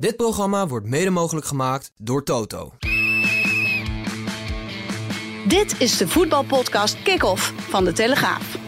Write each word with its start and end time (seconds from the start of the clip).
Dit 0.00 0.16
programma 0.16 0.66
wordt 0.66 0.86
mede 0.86 1.10
mogelijk 1.10 1.46
gemaakt 1.46 1.92
door 1.96 2.24
Toto. 2.24 2.72
Dit 5.48 5.80
is 5.80 5.96
de 5.96 6.08
voetbalpodcast 6.08 7.02
Kick-Off 7.02 7.52
van 7.70 7.84
De 7.84 7.92
Telegraaf. 7.92 8.58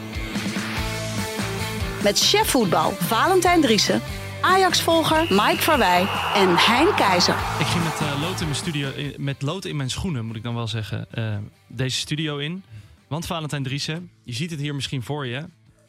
Met 2.02 2.18
chef 2.18 2.50
voetbal 2.50 2.90
Valentijn 2.90 3.60
Driessen, 3.60 4.00
Ajax-volger 4.40 5.20
Mike 5.28 5.62
Verwij 5.62 6.00
en 6.34 6.56
Hein 6.56 6.94
Keizer. 6.94 7.34
Ik 7.34 7.66
ging 7.66 7.84
met 7.84 8.00
eh, 8.00 8.20
lood 8.20 8.40
in 8.40 8.46
mijn 8.46 8.56
studio, 8.56 8.90
met 9.16 9.42
lood 9.42 9.64
in 9.64 9.76
mijn 9.76 9.90
schoenen, 9.90 10.24
moet 10.24 10.36
ik 10.36 10.42
dan 10.42 10.54
wel 10.54 10.68
zeggen, 10.68 11.06
eh, 11.10 11.36
deze 11.66 11.96
studio 11.96 12.36
in. 12.36 12.64
Want 13.08 13.26
Valentijn 13.26 13.62
Driessen, 13.62 14.10
je 14.22 14.32
ziet 14.32 14.50
het 14.50 14.60
hier 14.60 14.74
misschien 14.74 15.02
voor 15.02 15.26
je. 15.26 15.48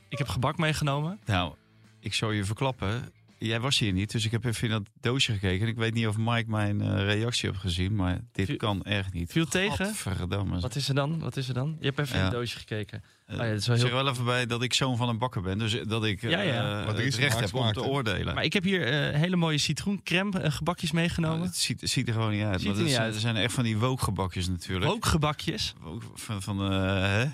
Ik 0.10 0.18
heb 0.18 0.28
gebak 0.28 0.58
meegenomen. 0.58 1.20
Nou, 1.26 1.54
ik 2.00 2.14
zou 2.14 2.36
je 2.36 2.46
verklappen. 2.46 3.12
Jij 3.48 3.60
was 3.60 3.80
hier 3.80 3.94
niet, 3.94 4.12
dus 4.12 4.26
ik 4.26 4.32
heb 4.32 4.46
even 4.46 4.64
in 4.64 4.70
dat 4.70 4.84
doosje 5.02 5.32
gekeken. 5.34 5.62
En 5.62 5.68
ik 5.72 5.78
weet 5.78 5.94
niet 5.94 6.08
of 6.08 6.18
Mike 6.18 6.50
mijn 6.50 6.82
eh, 6.82 6.98
reactie 7.04 7.50
heeft 7.50 7.62
gezien, 7.62 7.96
maar 7.96 8.20
dit 8.32 8.46
Viel- 8.46 8.58
kan 8.58 8.84
echt 8.84 9.14
niet. 9.14 9.32
viel 9.32 9.46
tegen? 9.46 9.86
Gadverdamme. 9.86 10.60
Wat 10.60 10.76
is 10.76 10.88
er 10.90 10.96
dan? 10.96 11.20
Wat 11.20 11.38
is 11.38 11.48
er 11.48 11.54
dan? 11.54 11.76
Je 11.80 11.86
hebt 11.86 12.00
even 12.00 12.16
in 12.16 12.22
het 12.22 12.32
doosje 12.32 12.58
gekeken. 12.58 13.04
Eh, 13.26 13.36
Oh 13.40 13.44
ja, 13.44 13.50
dat 13.50 13.60
is 13.60 13.68
wel 13.68 13.78
Zeg 13.78 13.90
heel... 13.90 14.04
wel 14.04 14.12
even 14.12 14.26
bij 14.26 14.46
dat 14.46 14.64
ik 14.64 14.74
zoon 14.74 14.98
van 14.98 15.10
een 15.10 15.18
bakker 15.18 15.42
ben, 15.42 15.58
dus 15.58 15.78
dat 15.88 16.06
ik 16.06 16.24
eh, 16.24 16.30
Ja, 16.30 16.42
ja. 16.42 16.82
is, 16.94 17.06
het 17.06 17.16
recht 17.16 17.40
heb 17.40 17.54
om 17.54 17.72
te 17.72 17.84
oordelen. 17.84 18.36
Maar 18.36 18.44
ik 18.44 18.54
heb 18.54 18.64
hier 18.64 18.84
eh, 18.88 19.20
hele 19.20 19.36
mooie 19.36 19.58
citroencrème 19.58 20.52
gebakjes 20.52 20.92
Nou, 20.92 21.04
meegenomen. 21.06 21.46
het 21.46 21.56
ziet, 21.56 21.82
het 21.82 21.90
ziet 21.90 22.08
er 22.08 22.14
gewoon 22.14 22.32
niet 22.32 22.44
uit. 22.44 22.60
Ziet 22.60 22.68
maar 22.70 22.78
er 22.78 22.84
niet 22.84 22.92
zijn, 22.92 23.04
uit. 23.04 23.14
er 23.16 23.20
zijn 23.22 23.36
echt 23.36 23.54
van 23.54 23.64
die 23.64 23.78
wookgebakjes 23.78 24.48
natuurlijk. 24.48 24.92
Rookgebakjes. 24.92 25.74
Woke 25.82 26.06
van, 26.14 26.42
van 26.42 26.72
eh, 26.72 27.02
hè? 27.02 27.26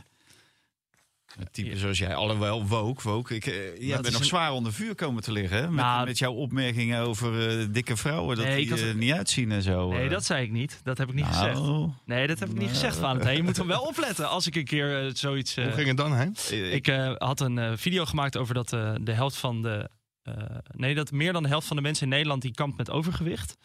Een 1.38 1.47
type 1.51 1.69
Ja. 1.69 1.75
zoals 1.77 1.97
jij, 1.97 2.15
alhoewel 2.15 2.65
woke, 2.67 3.01
woke. 3.03 3.35
Ik, 3.35 3.45
eh, 3.45 3.53
jij 3.55 3.73
is 3.75 3.87
bent 3.89 4.11
nog 4.11 4.20
een- 4.20 4.25
zwaar 4.27 4.51
onder 4.51 4.73
vuur 4.73 4.95
komen 4.95 5.23
te 5.23 5.31
liggen, 5.31 5.57
hè? 5.57 5.63
Met, 5.63 5.85
Nou, 5.85 6.05
met 6.05 6.17
jouw 6.17 6.33
opmerkingen 6.33 7.01
over 7.01 7.59
eh, 7.59 7.65
dikke 7.71 7.95
vrouwen, 7.97 8.35
dat 8.37 8.45
Nee, 8.45 8.65
die 8.67 8.85
er 8.87 8.95
niet 8.95 9.11
uitzien 9.13 9.51
en 9.51 9.61
zo. 9.61 9.89
Nee, 9.89 10.03
eh. 10.03 10.09
dat 10.09 10.25
zei 10.25 10.43
ik 10.43 10.51
niet. 10.51 10.79
Dat 10.84 10.98
heb 10.98 11.09
ik 11.09 11.15
niet 11.15 11.29
Nou, 11.29 11.35
gezegd. 11.37 11.62
Nee, 12.05 12.27
dat 12.27 12.39
heb 12.39 12.48
ik 12.48 12.54
niet 12.54 12.63
nou, 12.63 12.73
gezegd, 12.73 12.98
Valentijn. 12.98 13.35
Je 13.37 13.43
moet 13.43 13.57
er 13.57 13.67
wel 13.67 13.81
opletten 13.81 14.29
als 14.29 14.48
ik 14.48 14.55
een 14.55 14.63
keer 14.65 15.05
eh, 15.05 15.12
zoiets... 15.13 15.55
eh, 15.57 15.63
Hoe 15.65 15.73
ging 15.73 15.87
het 15.87 15.98
dan, 15.98 16.12
hè? 16.12 16.26
eh, 16.49 16.73
Ik 16.73 16.87
eh, 16.87 17.13
had 17.17 17.39
een 17.39 17.57
eh, 17.57 17.71
video 17.76 18.05
gemaakt 18.05 18.37
over 18.37 18.54
dat 18.54 18.73
eh, 18.73 18.93
de 19.01 19.13
helft 19.13 19.37
van 19.37 19.61
de. 19.61 19.89
eh, 20.23 20.34
nee, 20.76 20.95
dat 20.95 21.11
meer 21.11 21.34
dan 21.34 21.43
de 21.43 21.49
helft 21.49 21.67
van 21.67 21.76
de 21.76 21.82
mensen 21.82 22.04
in 22.04 22.09
Nederland 22.09 22.41
die 22.41 22.54
kampt 22.54 22.77
met 22.77 22.89
overgewicht. 22.89 23.57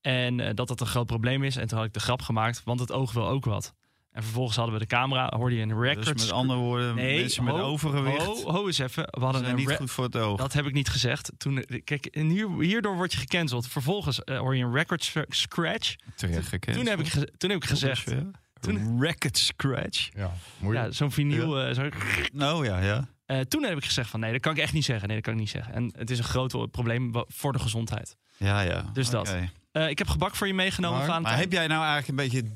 En 0.00 0.40
eh, 0.40 0.54
dat 0.54 0.68
dat 0.68 0.80
een 0.80 0.86
groot 0.86 1.06
probleem 1.06 1.44
is. 1.44 1.56
En 1.56 1.66
toen 1.68 1.78
had 1.78 1.86
ik 1.86 1.92
de 1.92 2.00
grap 2.00 2.22
gemaakt, 2.22 2.62
want 2.64 2.80
het 2.80 2.92
oog 2.92 3.12
wil 3.12 3.28
ook 3.28 3.44
wat. 3.44 3.74
En 4.12 4.22
vervolgens 4.22 4.56
hadden 4.56 4.74
we 4.74 4.80
de 4.80 4.86
camera, 4.86 5.32
hoorde 5.36 5.54
je 5.56 5.62
een 5.62 5.80
record. 5.80 6.04
Dus 6.16 6.22
met 6.22 6.32
andere 6.32 6.58
woorden, 6.58 6.94
Nee, 6.94 7.20
mensen 7.20 7.44
met 7.44 7.54
ho, 7.54 7.60
overgewicht 7.60 8.24
Ho, 8.26 8.50
ho 8.52 8.66
eens 8.66 8.78
even. 8.78 9.02
We 9.10 9.20
hadden 9.20 9.40
zijn 9.40 9.52
een 9.58 9.66
niet 9.66 9.76
goed 9.76 9.90
voor 9.90 10.04
het 10.04 10.16
oog. 10.16 10.38
Dat 10.38 10.52
heb 10.52 10.66
ik 10.66 10.72
niet 10.72 10.88
gezegd. 10.88 11.30
Toen, 11.38 11.62
eh, 11.62 11.80
kijk, 11.84 12.06
en 12.06 12.28
hier, 12.28 12.48
hierdoor 12.60 12.96
word 12.96 13.12
je 13.12 13.18
gecanceld. 13.18 13.68
Vervolgens 13.68 14.24
eh, 14.24 14.38
hoor 14.38 14.56
je 14.56 14.64
een 14.64 14.72
record 14.72 15.12
scratch. 15.28 15.94
Terecht 16.14 16.48
gekend. 16.48 16.76
Toen 16.76 16.86
heb 16.86 16.98
ik, 17.00 17.06
toen 17.36 17.50
heb 17.50 17.62
ik 17.62 17.68
gezegd. 17.68 18.14
Toen- 18.60 19.00
Record 19.00 19.38
scratch. 19.38 20.08
Ja. 20.16 20.32
Ja, 20.72 20.90
zo'n 20.90 21.10
vinyl. 21.12 21.60
eh, 21.60 21.74
zo, 21.74 21.88
Nou 22.32 22.64
ja, 22.66 22.80
ja. 22.80 23.08
Eh, 23.26 23.40
toen 23.40 23.62
heb 23.62 23.76
ik 23.76 23.84
gezegd 23.84 24.10
van 24.10 24.20
nee, 24.20 24.32
dat 24.32 24.40
kan 24.40 24.52
ik 24.52 24.58
echt 24.58 24.72
niet 24.72 24.84
zeggen. 24.84 25.06
Nee, 25.06 25.16
dat 25.16 25.24
kan 25.24 25.34
ik 25.34 25.40
niet 25.40 25.50
zeggen. 25.50 25.74
En 25.74 25.92
het 25.96 26.10
is 26.10 26.18
een 26.18 26.24
groot 26.24 26.70
probleem 26.70 27.12
voor 27.26 27.52
de 27.52 27.58
gezondheid. 27.58 28.16
Ja, 28.36 28.60
ja. 28.60 28.90
Dus 28.92 29.10
dat. 29.10 29.36
Eh, 29.72 29.88
ik 29.88 29.98
heb 29.98 30.08
gebak 30.08 30.34
voor 30.36 30.46
je 30.46 30.54
meegenomen, 30.54 31.06
Maar-. 31.06 31.20
Maar 31.20 31.36
heb 31.38 31.52
jij 31.52 31.66
nou 31.66 31.84
eigenlijk 31.84 32.08
een 32.08 32.28
beetje 32.28 32.54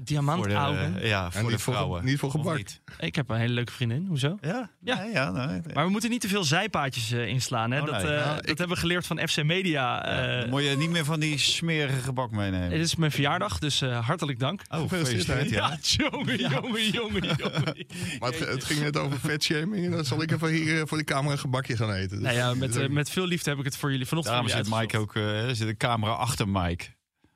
diamantaugen? 0.00 0.48
Diamant 0.74 0.92
voor 0.92 1.00
de. 1.00 1.06
Ja, 1.06 1.30
voor 1.30 1.42
niet 1.42 1.50
de 1.50 1.58
voor 1.58 1.72
ge- 1.72 1.78
vrouwen. 1.80 2.04
niet 2.04 2.18
voor 2.18 2.30
gebak. 2.30 2.56
niet? 2.56 2.80
Ik 2.98 3.14
heb 3.14 3.28
een 3.30 3.36
hele 3.36 3.52
leuke 3.54 3.72
vriendin. 3.72 4.06
Hoezo? 4.08 4.38
Ja? 4.40 4.70
Ja. 4.80 5.02
Ja, 5.02 5.02
ja, 5.02 5.30
nee, 5.30 5.60
Maar 5.74 5.84
we 5.84 5.90
moeten 5.90 6.10
niet 6.10 6.20
te 6.20 6.28
veel 6.28 6.44
zijpaadjes 6.44 7.10
eh, 7.12 7.26
inslaan. 7.26 7.70
Hè? 7.70 7.80
Oh, 7.80 7.86
dat 7.86 8.02
nee. 8.02 8.12
eh, 8.12 8.18
Ja, 8.18 8.34
dat 8.34 8.38
ik- 8.48 8.58
hebben 8.58 8.68
we 8.68 8.76
geleerd 8.76 9.06
van 9.06 9.28
FC 9.28 9.42
Media. 9.42 9.66
Ja, 9.82 10.04
eh, 10.34 10.40
dan 10.40 10.50
moet 10.50 10.62
je 10.64 10.76
niet 10.76 10.90
meer 10.90 11.04
van 11.04 11.20
die 11.20 11.38
smerige 11.38 12.00
gebak 12.00 12.30
meenemen. 12.30 12.70
het 12.70 12.80
is 12.80 12.96
mijn 12.96 13.10
verjaardag, 13.10 13.58
dus 13.58 13.80
eh, 13.80 14.06
hartelijk 14.06 14.38
dank. 14.38 14.62
Oh, 14.68 14.80
Gefeliciteerd, 14.80 15.48
ja. 15.50 15.56
Ja, 15.68 15.78
jongen, 15.80 16.38
jongen, 16.38 16.90
jongen, 16.90 17.22
jongen. 17.36 17.86
Maar 18.20 18.30
het, 18.30 18.38
het 18.48 18.64
ging 18.64 18.80
net 18.80 18.96
over 18.96 19.20
vetshaming. 19.20 19.84
En 19.84 19.90
dan 19.90 20.04
zal 20.04 20.22
ik 20.22 20.30
even 20.30 20.48
hier 20.48 20.80
eh, 20.80 20.86
voor 20.86 20.98
de 20.98 21.04
camera 21.04 21.32
een 21.32 21.38
gebakje 21.38 21.76
gaan 21.76 21.92
eten. 21.92 22.08
Dus 22.16 22.20
Nou 22.20 22.36
ja, 22.36 22.54
met, 22.54 22.76
eh, 22.76 22.82
ook- 22.82 22.90
met 22.90 23.10
veel 23.10 23.26
liefde 23.26 23.50
heb 23.50 23.58
ik 23.58 23.64
het 23.64 23.76
voor 23.76 23.90
jullie 23.90 24.06
vanochtend 24.06 24.34
Daarom 24.36 24.52
voor 24.52 24.64
zit 24.64 24.80
Mike 24.80 24.98
ook, 24.98 25.16
eh, 25.16 25.48
zit 25.52 25.68
een 25.68 25.76
camera 25.76 26.12
achter 26.12 26.48
Mike. 26.48 26.84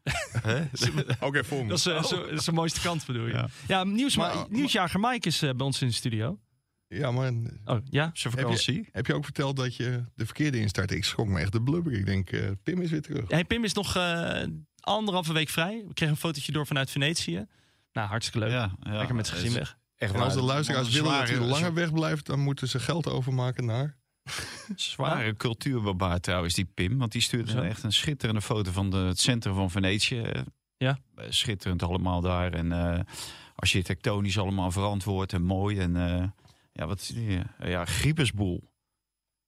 Voor 0.02 0.94
me. 1.64 1.68
Dat 1.68 1.78
is, 1.78 1.86
eh, 1.86 2.02
zo- 2.04 2.20
dat 2.28 2.30
is 2.38 2.44
de 2.44 2.52
mooiste 2.52 2.80
kant, 2.80 3.06
bedoel 3.06 3.26
je. 3.26 3.32
Ja, 3.32 3.48
Ja. 3.68 3.84
nieuws, 3.84 4.16
Maar- 4.16 4.44
nieuwsjager 4.48 5.00
Mike 5.00 5.28
is 5.28 5.42
eh, 5.42 5.50
bij 5.54 5.66
ons 5.66 5.80
in 5.82 5.88
de 5.88 5.94
studio. 5.94 6.38
Ja, 6.88 7.10
maar 7.10 7.32
Oh, 7.64 7.78
ja? 7.84 8.10
Zijn 8.14 8.34
Heb 8.34 8.42
vakantie. 8.42 8.88
heb 8.92 9.06
je 9.06 9.14
ook 9.14 9.24
verteld 9.24 9.56
dat 9.56 9.76
je 9.76 10.04
de 10.14 10.24
verkeerde 10.24 10.58
instartte? 10.60 10.96
Ik 10.96 11.04
schrok 11.04 11.26
me 11.26 11.41
echt 11.41 11.52
de 11.52 11.62
blubber. 11.62 11.92
Ik 11.92 12.06
denk, 12.06 12.30
eh, 12.30 12.50
Pim 12.62 12.80
is 12.80 12.91
weer 12.91 13.02
terug. 13.02 13.28
Hey, 13.30 13.44
Pim 13.44 13.64
is 13.64 13.72
nog 13.72 13.96
eh, 13.96 14.42
anderhalve 14.80 15.32
week 15.32 15.48
vrij. 15.48 15.84
We 15.86 15.94
kregen 15.94 16.14
een 16.14 16.20
fotootje 16.20 16.52
door 16.52 16.66
vanuit 16.66 16.91
Venetië. 16.91 17.46
Nou, 17.92 18.08
hartstikke 18.08 18.38
leuk. 18.46 18.50
Ja, 18.50 18.72
ja. 18.80 18.96
Lekker 18.96 19.14
met 19.14 19.26
zijn 19.26 19.38
gezin 19.41 19.54
weg. 19.58 19.76
Echt 19.96 20.14
En 20.14 20.20
als 20.20 20.34
de 20.34 20.42
luisteraars 20.42 20.88
willen 20.91 21.12
dat 21.18 21.28
hij 21.28 21.38
langer 21.38 21.74
wegblijft... 21.74 22.26
dan 22.26 22.41
moeten 22.41 22.68
ze 22.68 22.78
geld 22.80 23.06
overmaken 23.08 23.64
naar... 23.64 23.96
Zware 24.77 25.37
cultuurbarbaar 25.37 26.21
trouwens, 26.21 26.55
die 26.55 26.65
Pim. 26.65 26.99
Want 26.99 27.12
die 27.12 27.21
stuurde 27.21 27.50
Zo. 27.50 27.60
echt 27.60 27.83
een 27.83 27.93
schitterende 27.93 28.41
foto 28.43 28.71
van 28.71 28.91
de, 28.91 28.97
het 28.97 29.21
centrum 29.21 29.55
van 29.55 29.71
Venetië. 29.71 30.44
Ja. 30.77 30.99
eh, 31.15 31.27
Schitterend 31.28 31.83
allemaal 31.83 32.21
daar. 32.21 32.53
En 32.53 32.72
eh, 32.72 33.00
architectonisch 33.55 34.38
allemaal 34.38 34.71
verantwoord 34.71 35.33
en 35.33 35.43
mooi. 35.43 35.78
En 35.78 35.97
eh, 35.97 36.28
ja, 36.72 36.87
wat 36.87 37.00
is 37.00 37.06
die? 37.06 37.41
Ja, 37.59 37.84
Griepesboel. 37.84 38.71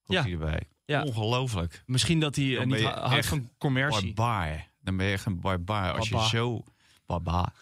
Ja. 0.04 0.18
Ja. 0.18 0.24
hierbij. 0.24 0.62
Ja. 0.84 1.02
Ongelooflijk. 1.02 1.82
Misschien 1.86 2.20
dat 2.20 2.36
hij 2.36 2.64
niet 2.64 2.82
houdt 2.82 3.26
van 3.26 3.50
commercie. 3.58 4.12
Barbaar. 4.12 4.70
Dan 4.80 4.96
ben 4.96 5.06
je 5.06 5.12
echt 5.12 5.26
een 5.26 5.40
barbaar. 5.40 5.92
Als 5.92 6.08
je 6.08 6.26
zo... 6.28 6.64
Barbaar. 7.06 7.52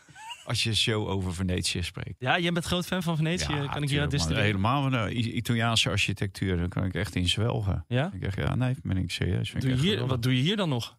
Als 0.44 0.62
je 0.62 0.74
zo 0.74 1.06
over 1.06 1.34
Venetië 1.34 1.82
spreekt. 1.82 2.14
Ja, 2.18 2.38
jij 2.38 2.52
bent 2.52 2.64
groot 2.64 2.86
fan 2.86 3.02
van 3.02 3.16
Venetië. 3.16 3.46
kan 3.70 3.82
ik 3.82 4.10
distilleren? 4.10 4.44
Helemaal 4.44 4.82
van 4.82 4.90
de 4.90 5.14
I- 5.16 5.32
Italiaanse 5.36 5.88
architectuur. 5.90 6.56
Daar 6.56 6.68
kan 6.68 6.84
ik 6.84 6.94
echt 6.94 7.14
in 7.14 7.28
zwelgen. 7.28 7.84
Ja? 7.88 8.10
Ik 8.14 8.22
zeg, 8.22 8.36
ja, 8.36 8.54
nee, 8.54 8.74
ben 8.82 8.96
ik 8.96 9.10
serieus. 9.10 9.52
Ik 9.52 9.62
je 9.62 9.74
hier, 9.74 10.06
wat 10.06 10.22
doe 10.22 10.36
je 10.36 10.42
hier 10.42 10.56
dan 10.56 10.68
nog? 10.68 10.98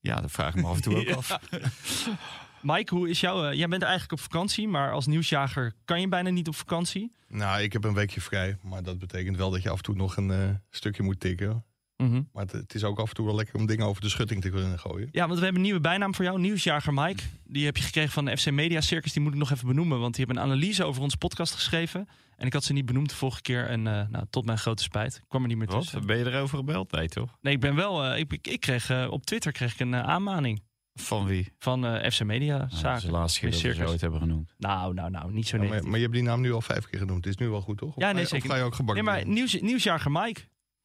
Ja, 0.00 0.20
dat 0.20 0.30
vraag 0.30 0.54
ik 0.54 0.62
me 0.62 0.68
af 0.68 0.76
en 0.76 0.82
toe 0.82 0.96
ook 1.00 1.16
af. 1.16 1.38
Mike, 2.62 2.94
hoe 2.94 3.08
is 3.08 3.20
jouw... 3.20 3.44
eh, 3.48 3.58
jij 3.58 3.68
bent 3.68 3.82
eigenlijk 3.82 4.12
op 4.12 4.20
vakantie, 4.20 4.68
maar 4.68 4.92
als 4.92 5.06
nieuwsjager 5.06 5.72
kan 5.84 6.00
je 6.00 6.08
bijna 6.08 6.30
niet 6.30 6.48
op 6.48 6.54
vakantie. 6.56 7.12
Nou, 7.28 7.62
ik 7.62 7.72
heb 7.72 7.84
een 7.84 7.94
weekje 7.94 8.20
vrij. 8.20 8.56
Maar 8.62 8.82
dat 8.82 8.98
betekent 8.98 9.36
wel 9.36 9.50
dat 9.50 9.62
je 9.62 9.70
af 9.70 9.76
en 9.76 9.82
toe 9.82 9.94
nog 9.94 10.16
een 10.16 10.30
eh, 10.30 10.48
stukje 10.70 11.02
moet 11.02 11.20
tikken. 11.20 11.64
Mhm. 12.02 12.22
Maar 12.32 12.42
het, 12.42 12.52
het 12.52 12.74
is 12.74 12.84
ook 12.84 12.98
af 12.98 13.08
en 13.08 13.14
toe 13.14 13.26
wel 13.26 13.34
lekker 13.34 13.54
om 13.54 13.66
dingen 13.66 13.86
over 13.86 14.02
de 14.02 14.08
schutting 14.08 14.42
te 14.42 14.48
kunnen 14.50 14.78
gooien. 14.78 15.08
Ja, 15.12 15.26
want 15.26 15.38
we 15.38 15.44
hebben 15.44 15.54
een 15.56 15.66
nieuwe 15.66 15.80
bijnaam 15.80 16.14
voor 16.14 16.24
jou. 16.24 16.40
Nieuwsjager 16.40 16.94
Mike. 16.94 17.22
Die 17.44 17.64
heb 17.64 17.76
je 17.76 17.82
gekregen 17.82 18.10
van 18.12 18.24
de 18.24 18.36
FC 18.36 18.50
Media 18.50 18.80
Circus. 18.80 19.12
Die 19.12 19.22
moet 19.22 19.32
ik 19.32 19.38
nog 19.38 19.50
even 19.50 19.66
benoemen, 19.66 20.00
want 20.00 20.14
die 20.16 20.24
hebben 20.24 20.42
een 20.44 20.50
analyse 20.50 20.84
over 20.84 21.02
onze 21.02 21.16
podcast 21.16 21.54
geschreven. 21.54 22.08
En 22.36 22.46
ik 22.46 22.52
had 22.52 22.64
ze 22.64 22.72
niet 22.72 22.86
benoemd 22.86 23.08
de 23.08 23.14
vorige 23.14 23.40
keer. 23.42 23.66
En 23.66 23.86
eh, 23.86 24.08
nou, 24.08 24.24
tot 24.30 24.44
mijn 24.44 24.58
grote 24.58 24.82
spijt. 24.82 25.16
Ik 25.16 25.24
kwam 25.28 25.42
er 25.42 25.48
niet 25.48 25.56
meer 25.58 25.66
Wat? 25.66 25.80
tussen. 25.80 26.06
Ben 26.06 26.18
je 26.18 26.24
erover 26.26 26.56
gebeld? 26.58 26.92
Nee, 26.92 27.08
toch? 27.08 27.36
Nee, 27.40 27.54
ik 27.54 27.60
ben 27.60 27.74
wel... 27.74 28.04
eh, 28.04 28.18
ik, 28.18 28.32
ik, 28.32 28.46
ik 28.46 28.60
kreeg 28.60 28.90
eh, 28.90 29.06
op 29.10 29.26
Twitter 29.26 29.52
kreeg 29.52 29.72
ik 29.72 29.80
een 29.80 29.94
aanmaning 29.94 30.62
Van 30.94 31.26
wie? 31.26 31.52
van 31.58 31.86
eh, 31.86 32.10
FC 32.10 32.22
Media 32.24 32.56
Nou, 32.56 32.60
dat 32.68 32.72
is 32.72 32.78
Zaken. 32.80 33.06
de 33.06 33.10
laatste 33.12 33.40
keer 33.40 33.50
dat 33.50 33.76
we 33.76 33.86
ooit 33.88 34.00
hebben 34.00 34.20
genoemd. 34.20 34.54
Nou, 34.58 34.94
nou, 34.94 35.10
nou, 35.10 35.32
niet 35.32 35.46
zo 35.48 35.56
Ja, 35.56 35.62
maar, 35.62 35.68
negatief. 35.70 35.90
maar 35.90 35.98
je 35.98 36.04
hebt 36.04 36.16
die 36.16 36.26
naam 36.26 36.40
nu 36.40 36.52
al 36.52 36.60
vijf 36.60 36.86
keer 36.86 36.98
genoemd. 36.98 37.24
Het 37.24 37.34
is 37.34 37.40
nu 37.40 37.48
wel 37.50 37.60
goed, 37.60 37.78
toch? 37.78 37.96
Of 37.96 38.02
Ja, 38.02 38.12
nee, 38.12 38.26
zeker. 38.26 38.46
Of 38.46 38.52
ga 38.52 38.56
je 38.58 38.62
ook 38.64 38.74
gebakken 38.74 39.04
Nee, 39.04 39.14
maar 39.14 39.26
nieuws, 39.26 39.60
nieuwsjager 39.60 40.10
Mike, 40.10 40.40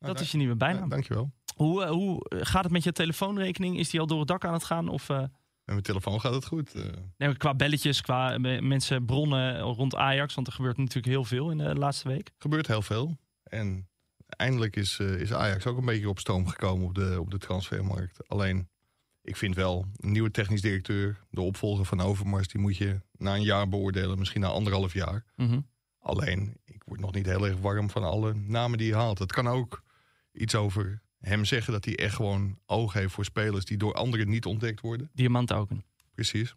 dat 0.06 0.14
Nou, 0.14 0.25
is 0.25 0.31
je 0.31 0.38
nieuwe 0.38 0.56
bijnaam. 0.56 0.90
dankjewel. 0.90 1.31
Hoe, 1.56 1.84
eh, 1.84 1.90
hoe 1.90 2.30
eh, 2.30 2.40
gaat 2.41 2.64
het 2.64 2.72
met 2.72 2.84
je 2.84 2.91
telefoonrekening? 2.91 3.78
Is 3.80 3.90
die 3.90 4.00
al 4.00 4.08
door 4.08 4.19
het 4.19 4.28
dak 4.28 4.46
aan 4.46 4.53
het 4.53 4.64
gaan? 4.64 4.88
Of 4.90 5.09
eh, 5.09 5.18
Met 5.18 5.30
mijn 5.66 5.81
telefoon 5.81 6.22
gaat 6.22 6.34
het 6.34 6.46
goed. 6.46 6.74
nee, 7.18 7.38
qua 7.38 7.53
belletjes, 7.53 8.02
qua 8.02 8.38
mensen, 8.38 9.06
bronnen 9.06 9.59
rond 9.59 9.96
Ajax? 9.96 10.34
Want 10.36 10.47
er 10.47 10.53
gebeurt 10.53 10.78
natuurlijk 10.78 11.06
heel 11.08 11.24
veel 11.24 11.52
in 11.52 11.58
de 11.58 11.75
laatste 11.75 12.08
week. 12.08 12.31
gebeurt 12.38 12.68
heel 12.68 12.81
veel. 12.81 13.18
En 13.44 13.88
eindelijk 14.28 14.75
is, 14.75 15.00
is 15.00 15.34
Ajax 15.34 15.66
ook 15.66 15.78
een 15.78 15.86
beetje 15.86 16.09
op 16.09 16.19
stoom 16.19 16.47
gekomen 16.47 16.86
op 16.88 16.96
de, 16.96 17.18
op 17.19 17.31
de 17.31 17.38
transfermarkt. 17.38 18.28
Alleen, 18.30 18.69
ik 19.22 19.36
vind 19.38 19.56
wel, 19.56 19.86
een 19.98 20.12
nieuwe 20.12 20.31
technisch 20.31 20.62
directeur, 20.62 21.19
de 21.30 21.42
opvolger 21.42 21.86
van 21.86 22.01
Overmars, 22.01 22.48
die 22.48 22.62
moet 22.62 22.78
je 22.78 23.01
na 23.18 23.36
een 23.36 23.44
jaar 23.44 23.69
beoordelen, 23.69 24.19
misschien 24.19 24.42
na 24.42 24.48
anderhalf 24.48 24.94
jaar. 24.94 25.24
Mhm. 25.36 25.60
Alleen, 26.00 26.57
ik 26.66 26.81
word 26.86 27.00
nog 27.00 27.13
niet 27.13 27.25
heel 27.25 27.48
erg 27.48 27.57
warm 27.60 27.89
van 27.89 28.04
alle 28.04 28.33
namen 28.33 28.78
die 28.78 28.92
hij 28.94 29.01
haalt. 29.01 29.19
Het 29.19 29.31
kan 29.31 29.48
ook 29.48 29.83
iets 30.33 30.56
over 30.56 31.01
hem 31.19 31.45
zeggen 31.45 31.74
dat 31.74 31.85
hij 31.85 31.95
echt 31.97 32.15
gewoon 32.15 32.59
oog 32.65 32.94
heeft 32.94 33.13
voor 33.13 33.25
spelers 33.25 33.65
die 33.65 33.77
door 33.77 33.94
anderen 33.94 34.30
niet 34.30 34.45
ontdekt 34.45 34.81
worden. 34.81 35.09
Diamanttoken. 35.13 35.85
Precies. 36.12 36.56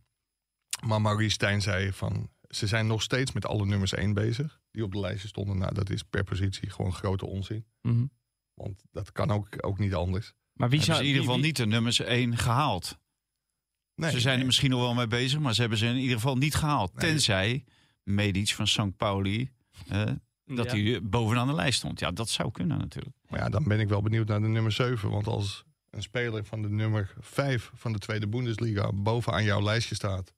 Maar 0.87 1.01
Maurice 1.01 1.31
Stijn 1.31 1.63
zei 1.63 1.93
van, 1.93 2.31
ze 2.49 2.67
zijn 2.67 2.87
nog 2.87 3.03
steeds 3.03 3.33
met 3.33 3.47
alle 3.47 3.67
nummers 3.67 3.93
één 3.95 4.13
bezig. 4.15 4.61
Die 4.71 4.85
op 4.85 4.93
de 4.93 5.01
lijstje 5.01 5.29
stonden. 5.29 5.59
Nou, 5.59 5.75
dat 5.75 5.91
is 5.91 6.03
per 6.03 6.25
positie 6.25 6.71
gewoon 6.71 6.93
grote 6.93 7.27
onzin. 7.27 7.67
Mhm. 7.83 8.07
Want 8.55 8.83
dat 8.91 9.13
kan 9.13 9.31
ook, 9.31 9.49
ook 9.67 9.79
niet 9.79 9.95
anders. 9.95 10.33
Maar 10.53 10.69
wie 10.69 10.83
zou 10.83 10.99
in 11.01 11.07
ieder 11.07 11.21
geval 11.21 11.37
wie- 11.37 11.45
niet 11.45 11.57
de 11.57 11.67
nummers 11.67 11.99
1 12.01 12.37
gehaald. 12.37 12.99
Nee, 13.95 14.11
ze 14.11 14.21
zijn 14.21 14.31
nee. 14.33 14.41
er 14.41 14.47
misschien 14.47 14.71
nog 14.71 14.81
wel 14.81 14.95
mee 14.95 15.07
bezig, 15.07 15.39
maar 15.41 15.55
ze 15.55 15.61
hebben 15.61 15.79
ze 15.79 15.87
in 15.87 15.97
ieder 15.97 16.15
geval 16.17 16.37
niet 16.37 16.55
gehaald. 16.55 16.93
Nee. 16.95 17.11
Tenzij 17.11 17.65
Medic 18.03 18.49
van 18.55 18.67
St. 18.67 18.97
Pauli, 18.97 19.51
eh, 19.89 20.11
dat 20.47 20.73
Ja. 20.73 20.83
hij 20.83 21.01
bovenaan 21.03 21.47
de 21.47 21.55
lijst 21.55 21.79
stond. 21.79 22.01
Ja, 22.01 22.11
dat 22.11 22.29
zou 22.29 22.51
kunnen 22.51 22.79
natuurlijk. 22.79 23.17
Maar 23.29 23.41
ja, 23.41 23.49
dan 23.49 23.65
ben 23.65 23.81
ik 23.81 23.89
wel 23.89 24.03
benieuwd 24.03 24.29
naar 24.29 24.41
de 24.41 24.49
nummer 24.49 24.73
7. 24.73 25.11
Want 25.11 25.27
als 25.27 25.65
een 25.91 26.03
speler 26.03 26.45
van 26.45 26.63
de 26.63 26.69
nummer 26.71 27.15
5 27.21 27.71
van 27.75 27.93
de 27.93 27.99
tweede 27.99 28.29
Bundesliga 28.29 28.93
bovenaan 28.93 29.45
jouw 29.45 29.63
lijstje 29.63 29.95
staat. 29.95 30.33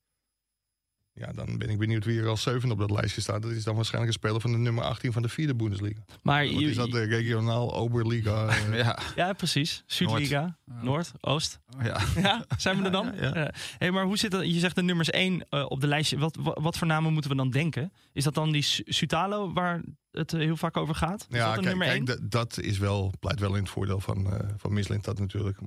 Ja, 1.18 1.32
dan 1.32 1.58
ben 1.58 1.68
ik 1.70 1.78
benieuwd 1.78 2.04
wie 2.04 2.20
er 2.20 2.26
als 2.26 2.42
zevende 2.42 2.74
op 2.74 2.80
dat 2.80 2.90
lijstje 2.90 3.20
staat. 3.20 3.42
Dat 3.42 3.50
is 3.50 3.64
dan 3.64 3.74
waarschijnlijk 3.74 4.12
een 4.14 4.18
speler 4.20 4.40
van 4.40 4.52
de 4.52 4.58
nummer 4.58 4.84
18 4.84 5.12
van 5.12 5.22
de 5.22 5.28
vierde 5.28 5.54
Bundesliga. 5.54 6.00
Maar 6.22 6.44
Wat 6.46 6.58
je- 6.60 6.68
is 6.70 6.76
dat, 6.76 6.90
de 6.90 7.04
regionaal 7.04 7.74
Oberliga? 7.74 8.46
eh, 8.48 8.76
Ja, 8.84 8.98
ja, 9.16 9.32
precies. 9.32 9.82
Zuidliga, 9.86 10.58
Noord, 10.64 11.12
Oost. 11.20 11.60
ja. 11.82 12.00
Ja, 12.22 12.44
zijn 12.58 12.78
we 12.78 12.84
er 12.84 12.90
dan? 12.92 13.06
Ja, 13.14 13.22
ja. 13.22 13.38
Ja. 13.38 13.52
Hey, 13.78 13.90
maar 13.90 14.04
hoe 14.04 14.16
zit 14.18 14.30
dat? 14.30 14.52
Je 14.52 14.58
zegt 14.58 14.74
de 14.74 14.82
nummers 14.82 15.10
1 15.10 15.46
op 15.70 15.80
de 15.80 15.86
lijstje. 15.86 16.18
Wat, 16.18 16.36
wat, 16.40 16.58
wat 16.62 16.78
voor 16.78 16.86
namen 16.86 17.12
moeten 17.12 17.30
we 17.30 17.36
dan 17.36 17.50
denken? 17.50 17.92
Is 18.12 18.24
dat 18.24 18.34
dan 18.34 18.52
die 18.52 18.62
Su- 18.62 18.82
Sutalo 18.86 19.52
waar 19.52 19.82
het 20.10 20.32
eh, 20.32 20.40
heel 20.40 20.56
vaak 20.56 20.76
over 20.76 20.94
gaat? 20.94 21.26
Is 21.30 21.36
ja, 21.36 21.44
dat 21.44 21.54
kijk, 21.54 21.66
nummer 21.66 21.86
1? 21.86 22.04
kijk 22.04 22.20
dat, 22.20 22.30
dat 22.30 22.64
is 22.64 22.78
wel, 22.78 23.12
pleit 23.20 23.40
wel 23.40 23.54
in 23.54 23.62
het 23.62 23.70
voordeel 23.70 24.00
van, 24.00 24.32
eh 24.32 24.48
van 24.56 24.72
Mislint 24.72 25.04
dat 25.04 25.18
natuurlijk. 25.18 25.58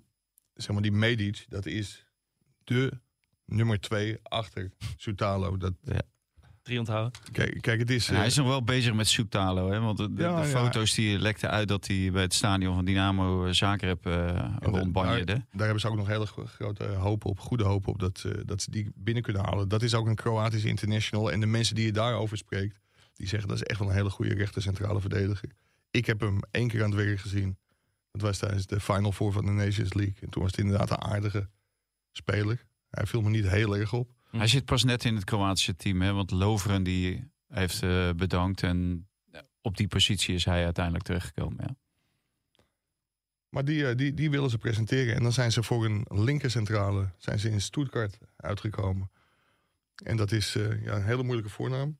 Zeg 0.54 0.72
maar, 0.72 0.82
die 0.82 0.92
Medic, 0.92 1.46
dat 1.50 1.66
is 1.66 2.06
de 2.64 2.92
nummer 3.46 3.80
2 3.80 4.18
achter 4.24 4.72
Sutalo. 4.98 5.58
Dat, 5.58 5.74
Drie 6.62 6.80
onthouden. 6.80 7.12
kijk, 7.32 7.62
kijk, 7.62 7.80
het 7.80 7.90
is... 7.90 8.08
En 8.08 8.14
hij 8.14 8.24
eh, 8.24 8.30
is 8.30 8.36
nog 8.36 8.48
wel 8.48 8.64
bezig 8.64 8.94
met 8.94 9.08
Soetalo. 9.08 9.72
Hè? 9.72 9.80
Want 9.80 9.98
de, 9.98 10.14
de- 10.14 10.22
Ja, 10.22 10.42
de 10.42 10.48
ja. 10.48 10.58
foto's 10.58 10.94
die 10.94 11.20
lekten 11.20 11.50
uit 11.50 11.68
dat 11.68 11.88
hij 11.88 12.10
bij 12.12 12.22
het 12.22 12.34
stadion 12.34 12.76
van 12.76 12.86
Dynamo 12.86 13.52
Zagreb 13.54 14.06
eh 14.06 14.46
rondbanjerde. 14.60 15.26
Daar, 15.26 15.46
daar 15.52 15.64
hebben 15.64 15.80
ze 15.80 15.88
ook 15.88 15.96
nog 15.96 16.08
hele 16.08 16.26
gro- 16.26 16.46
grote 16.46 16.84
hoop 16.86 17.26
op, 17.26 17.40
goede 17.40 17.64
hoop 17.64 17.88
op, 17.88 18.00
dat, 18.00 18.24
eh, 18.26 18.32
dat 18.46 18.62
ze 18.62 18.72
die 18.72 18.92
binnen 18.96 19.24
kunnen 19.24 19.44
halen. 19.46 19.68
Dat 19.70 19.82
is 19.82 19.94
ook 19.94 20.08
een 20.08 20.16
Kroatische 20.16 20.68
international. 20.68 21.32
En 21.32 21.40
de 21.40 21.46
mensen 21.46 21.76
die 21.76 21.86
je 21.86 21.92
daarover 21.92 22.38
spreekt, 22.38 22.80
die 23.14 23.28
zeggen 23.28 23.48
dat 23.50 23.58
is 23.58 23.64
echt 23.64 23.80
wel 23.80 23.90
een 23.90 23.96
hele 23.96 24.10
goede 24.10 24.34
rechter 24.34 24.62
centrale 24.62 25.00
verdediger. 25.02 25.50
Ik 25.92 26.06
heb 26.06 26.20
hem 26.20 26.40
één 26.52 26.68
keer 26.68 26.84
aan 26.84 26.92
het 26.92 27.00
werk 27.06 27.20
gezien. 27.20 27.58
Dat 28.12 28.22
was 28.22 28.38
tijdens 28.38 28.66
de 28.66 28.80
Final 28.80 29.12
Four 29.12 29.32
van 29.32 29.46
de 29.46 29.52
Nations 29.52 29.94
League. 29.94 30.16
En 30.22 30.30
toen 30.30 30.42
was 30.42 30.52
het 30.52 30.60
inderdaad 30.60 30.90
een 30.90 31.02
aardige 31.02 31.50
speler. 32.12 32.66
Hij 32.92 33.06
viel 33.06 33.22
me 33.22 33.30
niet 33.30 33.48
heel 33.48 33.78
erg 33.78 33.94
op. 33.94 34.10
Hij 34.32 34.48
zit 34.48 34.66
pas 34.66 34.84
net 34.84 35.04
in 35.06 35.16
het 35.16 35.24
Kroatische 35.24 35.76
team. 35.76 36.02
Hè? 36.02 36.14
Want 36.14 36.32
Loveren 36.32 36.84
die 36.84 37.32
heeft 37.48 37.84
eh, 37.84 38.10
bedankt. 38.16 38.64
En 38.64 39.08
op 39.62 39.78
die 39.78 39.88
positie 39.88 40.36
is 40.36 40.46
hij 40.46 40.64
uiteindelijk 40.64 41.06
terechtgekomen. 41.06 41.58
Ja. 41.68 41.76
Maar 43.50 43.66
die, 43.66 43.88
eh, 43.88 43.96
die, 43.98 44.14
die 44.14 44.30
willen 44.30 44.50
ze 44.50 44.58
presenteren. 44.58 45.16
En 45.16 45.24
dan 45.24 45.32
zijn 45.34 45.52
ze 45.52 45.64
voor 45.64 45.86
een 45.86 46.06
linkercentrale 46.10 47.10
zijn 47.18 47.40
ze 47.40 47.50
in 47.50 47.62
Stuttgart 47.62 48.18
uitgekomen. 48.38 49.12
En 50.04 50.18
dat 50.18 50.32
is 50.32 50.56
eh, 50.56 50.84
ja, 50.84 50.96
een 50.96 51.04
hele 51.06 51.24
moeilijke 51.24 51.52
voornaam. 51.52 51.98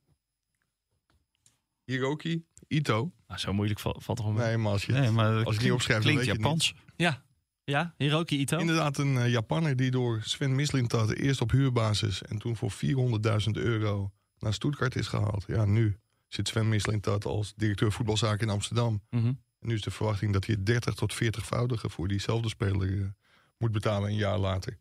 Hiroki 1.84 2.46
Ito. 2.68 3.12
Nou, 3.28 3.40
zo 3.40 3.54
moeilijk 3.54 3.80
val- 3.80 4.00
valt 4.02 4.18
toch 4.18 4.28
wel 4.28 4.36
mee. 4.36 4.46
Nee, 4.48 4.58
maar 4.58 4.72
als 4.72 4.86
je, 4.86 4.92
Nee, 4.92 5.10
maar 5.12 5.34
als 5.34 5.44
je 5.44 5.50
het 5.54 5.62
niet 5.62 5.72
opschrijft, 5.72 6.04
dan 6.04 6.14
klinkt 6.14 6.18
weet 6.20 6.26
je 6.26 6.32
het 6.32 6.42
Japans. 6.42 6.74
Ja. 6.96 7.24
Ja, 7.64 7.94
Hiroki 7.98 8.40
Ito. 8.40 8.58
Inderdaad, 8.58 8.98
een 8.98 9.18
eh, 9.18 9.32
Japanner 9.32 9.76
die 9.76 9.92
door 9.92 10.20
Sven 10.24 10.56
Mislintat 10.56 11.14
eerst 11.14 11.42
op 11.42 11.52
huurbasis 11.52 12.22
en 12.22 12.38
toen 12.38 12.56
voor 12.56 12.72
400.000 12.72 13.52
euro 13.52 14.12
naar 14.40 14.54
Stuttgart 14.54 14.96
is 14.96 15.08
gehaald. 15.08 15.44
Ja, 15.48 15.66
nu 15.66 15.98
zit 16.28 16.48
Sven 16.48 16.70
Mislintat 16.70 17.26
als 17.26 17.54
directeur 17.56 17.92
voetbalzaken 17.92 18.48
in 18.48 18.54
Amsterdam. 18.54 19.02
Mhm. 19.10 19.26
En 19.26 19.68
nu 19.68 19.74
is 19.74 19.82
de 19.82 19.92
verwachting 19.92 20.34
dat 20.34 20.46
hij 20.46 20.56
het 20.56 20.66
30 20.66 20.94
tot 20.94 21.14
40voudige 21.14 21.90
voor 21.90 22.08
diezelfde 22.08 22.50
speler 22.50 23.02
eh, 23.02 23.08
moet 23.58 23.72
betalen 23.72 24.10
een 24.10 24.16
jaar 24.16 24.38
later. 24.38 24.78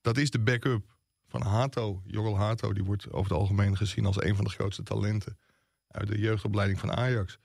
Dat 0.00 0.16
is 0.16 0.30
de 0.30 0.40
backup 0.40 0.96
van 1.26 1.42
Hato. 1.42 2.02
Jorrel 2.06 2.36
Hato, 2.36 2.72
die 2.72 2.84
wordt 2.84 3.10
over 3.12 3.30
het 3.30 3.40
algemeen 3.40 3.76
gezien 3.76 4.06
als 4.06 4.22
een 4.22 4.36
van 4.36 4.44
de 4.44 4.50
grootste 4.50 4.82
talenten 4.82 5.38
uit 5.88 6.08
de 6.08 6.18
jeugdopleiding 6.18 6.80
van 6.80 6.92
Ajax. 6.92 7.38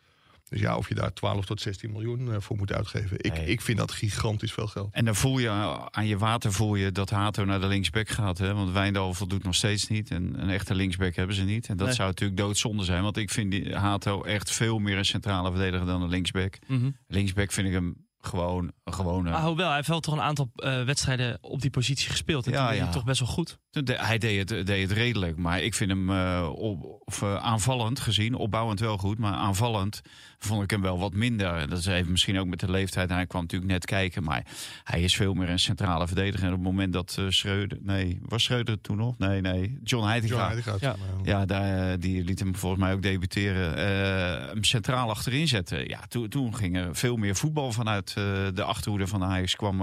Dus 0.53 0.61
ja, 0.61 0.77
of 0.77 0.87
je 0.89 0.95
daar 0.95 1.13
12 1.13 1.45
tot 1.45 1.61
16 1.61 1.91
miljoen 1.91 2.31
eh, 2.33 2.39
voor 2.39 2.57
moet 2.57 2.71
uitgeven. 2.73 3.17
Ik, 3.19 3.33
Nee. 3.33 3.45
ik 3.45 3.61
vind 3.61 3.77
dat 3.77 3.91
gigantisch 3.91 4.51
veel 4.53 4.67
geld. 4.67 4.93
En 4.93 5.05
dan 5.05 5.15
voel 5.15 5.37
je 5.39 5.49
aan 5.91 6.07
je 6.07 6.17
water 6.17 6.53
voel 6.53 6.75
je 6.75 6.91
dat 6.91 7.09
Hato 7.09 7.45
naar 7.45 7.59
de 7.61 7.67
linksback 7.67 8.09
gaat. 8.09 8.37
Hè? 8.37 8.53
Want 8.53 8.71
Wijndal 8.71 9.13
voldoet 9.13 9.43
nog 9.43 9.55
steeds 9.55 9.87
niet. 9.87 10.11
En 10.11 10.41
een 10.41 10.49
echte 10.49 10.75
linksback 10.75 11.15
hebben 11.15 11.35
ze 11.35 11.43
niet. 11.43 11.67
En 11.67 11.77
dat 11.77 11.85
Nee. 11.87 11.95
zou 11.95 12.07
natuurlijk 12.09 12.39
doodzonde 12.39 12.83
zijn. 12.83 13.03
Want 13.03 13.17
ik 13.17 13.29
vind 13.29 13.51
die 13.51 13.75
Hato 13.75 14.23
echt 14.23 14.51
veel 14.51 14.79
meer 14.79 14.97
een 14.97 15.05
centrale 15.05 15.51
verdediger 15.51 15.85
dan 15.85 16.01
een 16.01 16.09
linksback. 16.09 16.57
Mhm. 16.67 16.89
Linksback 17.07 17.51
vind 17.51 17.67
ik 17.67 17.73
hem 17.73 17.95
gewoon 18.19 18.71
een 18.83 18.93
gewone... 18.93 19.29
Maar 19.29 19.41
hoewel, 19.41 19.67
hij 19.67 19.75
heeft 19.75 19.87
wel 19.87 19.99
toch 19.99 20.13
een 20.13 20.21
aantal 20.21 20.51
eh, 20.55 20.83
wedstrijden 20.83 21.37
op 21.41 21.61
die 21.61 21.69
positie 21.69 22.09
gespeeld. 22.09 22.45
En 22.45 22.51
Ja, 22.51 22.57
toen 22.57 22.67
deed 22.67 22.77
hij 22.77 22.87
ja. 22.87 22.93
toch 22.93 23.03
best 23.03 23.19
wel 23.19 23.29
goed. 23.29 23.59
De- 23.81 23.93
hij 23.97 24.17
deed 24.17 24.49
het, 24.49 24.67
deed 24.67 24.89
het 24.89 24.97
redelijk, 24.97 25.37
maar 25.37 25.61
ik 25.61 25.73
vind 25.73 25.89
hem 25.89 26.09
eh, 26.09 26.49
op, 26.55 27.01
of, 27.05 27.21
eh, 27.21 27.35
aanvallend 27.35 27.99
gezien, 27.99 28.35
opbouwend 28.35 28.79
wel 28.79 28.97
goed, 28.97 29.17
maar 29.17 29.33
aanvallend 29.33 30.01
vond 30.39 30.63
ik 30.63 30.69
hem 30.69 30.81
wel 30.81 30.99
wat 30.99 31.13
minder. 31.13 31.69
Dat 31.69 31.77
is 31.77 31.85
even 31.85 32.11
misschien 32.11 32.39
ook 32.39 32.47
met 32.47 32.59
de 32.59 32.71
leeftijd. 32.71 33.09
Hij 33.09 33.25
kwam 33.25 33.41
natuurlijk 33.41 33.71
net 33.71 33.85
kijken, 33.85 34.23
maar 34.23 34.45
hij 34.83 35.01
is 35.01 35.15
veel 35.15 35.33
meer 35.33 35.49
een 35.49 35.59
centrale 35.59 36.07
verdediger. 36.07 36.47
En 36.47 36.53
op 36.53 36.59
het 36.59 36.67
moment 36.67 36.93
dat 36.93 37.15
eh 37.19 37.25
Schreuder, 37.29 37.77
nee, 37.81 38.19
was 38.21 38.43
Schreuder 38.43 38.81
toen 38.81 38.97
nog? 38.97 39.17
Nee, 39.17 39.41
nee, 39.41 39.79
John 39.83 40.05
Heitinga. 40.07 40.33
John 40.35 40.45
Heitinga 40.51 40.77
Ja. 40.79 40.95
Ja, 41.23 41.45
daar, 41.45 41.99
die 41.99 42.23
liet 42.23 42.39
hem 42.39 42.55
volgens 42.55 42.81
mij 42.81 42.93
ook 42.93 43.01
debuteren. 43.01 43.75
eh, 43.77 44.47
hem 44.47 44.63
centraal 44.63 45.09
achterin 45.09 45.47
zetten. 45.47 45.87
Ja, 45.87 45.99
toen, 46.07 46.29
toen 46.29 46.55
ging 46.55 46.77
er 46.77 46.95
veel 46.95 47.15
meer 47.15 47.35
voetbal 47.35 47.71
vanuit 47.71 48.13
eh, 48.17 48.23
de 48.53 48.63
achterhoede 48.63 49.07
van 49.07 49.23
Ajax 49.23 49.55
kwam. 49.55 49.81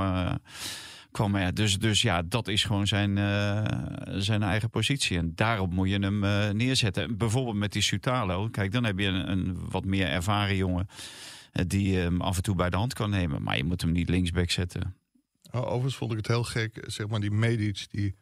Kwam. 1.10 1.54
Dus, 1.54 1.78
dus 1.78 2.02
ja, 2.02 2.22
dat 2.22 2.48
is 2.48 2.64
gewoon 2.64 2.86
zijn, 2.86 3.18
eh, 3.18 3.64
zijn 4.18 4.42
eigen 4.42 4.70
positie. 4.70 5.18
En 5.18 5.32
daarop 5.34 5.72
moet 5.72 5.88
je 5.88 5.98
hem 5.98 6.24
eh, 6.24 6.50
neerzetten. 6.50 7.16
Bijvoorbeeld 7.16 7.56
met 7.56 7.72
die 7.72 7.82
Sutalo. 7.82 8.48
Kijk, 8.48 8.72
dan 8.72 8.84
heb 8.84 8.98
je 8.98 9.06
een, 9.06 9.30
een 9.30 9.68
wat 9.70 9.84
meer 9.84 10.06
ervaren 10.06 10.56
jongen. 10.56 10.88
eh, 11.52 11.64
Die 11.66 11.96
hem 11.96 12.20
af 12.20 12.36
en 12.36 12.42
toe 12.42 12.54
bij 12.54 12.70
de 12.70 12.76
hand 12.76 12.94
kan 12.94 13.10
nemen. 13.10 13.42
Maar 13.42 13.56
je 13.56 13.64
moet 13.64 13.80
hem 13.80 13.92
niet 13.92 14.08
linksback 14.08 14.50
zetten. 14.50 14.94
Oh, 15.50 15.60
Overigens 15.66 15.96
vond 15.96 16.10
ik 16.10 16.16
het 16.16 16.26
heel 16.26 16.44
gek, 16.44 16.84
zeg 16.86 17.08
maar, 17.08 17.20
die 17.20 17.30
Medic, 17.30 17.86
die 17.90 18.14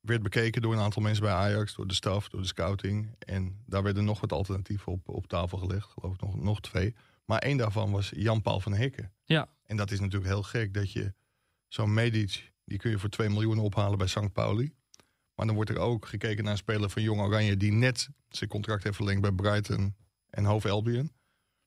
werd 0.00 0.22
bekeken 0.22 0.62
door 0.62 0.72
een 0.72 0.80
aantal 0.80 1.02
mensen 1.02 1.22
bij 1.22 1.32
Ajax, 1.32 1.74
door 1.74 1.86
de 1.86 1.94
staf, 1.94 2.28
door 2.28 2.40
de 2.40 2.46
scouting. 2.46 3.14
En 3.18 3.56
daar 3.66 3.82
werden 3.82 4.04
nog 4.04 4.20
wat 4.20 4.32
alternatieven 4.32 4.92
op, 4.92 5.08
op 5.08 5.26
tafel 5.26 5.58
gelegd, 5.58 5.88
geloof 5.90 6.14
ik 6.14 6.20
nog, 6.20 6.36
nog 6.42 6.60
twee. 6.60 6.94
Maar 7.24 7.38
één 7.38 7.56
daarvan 7.56 7.90
was 7.90 8.12
Jan-Paul 8.16 8.60
van 8.60 8.72
Hekken. 8.74 9.12
Ja. 9.24 9.48
En 9.66 9.76
dat 9.76 9.90
is 9.90 10.00
natuurlijk 10.00 10.30
heel 10.30 10.42
gek, 10.42 10.74
dat 10.74 10.92
je 10.92 11.12
zo'n 11.72 11.94
Medic, 11.94 12.52
die 12.64 12.78
kun 12.78 12.90
je 12.90 12.98
voor 12.98 13.08
2 13.08 13.28
miljoen 13.28 13.58
ophalen 13.58 13.98
bij 13.98 14.06
St. 14.06 14.32
Pauli. 14.32 14.72
Maar 15.34 15.46
dan 15.46 15.54
wordt 15.54 15.70
er 15.70 15.78
ook 15.78 16.06
gekeken 16.06 16.42
naar 16.42 16.52
een 16.52 16.58
speler 16.58 16.90
van 16.90 17.02
Jong 17.02 17.20
Oranje, 17.20 17.56
die 17.56 17.72
net 17.72 18.08
zijn 18.28 18.50
contract 18.50 18.84
heeft 18.84 18.96
verlengd 18.96 19.20
bij 19.20 19.32
Brighton 19.32 19.94
en 20.30 20.44
Hove 20.44 20.70
Albion. 20.70 21.10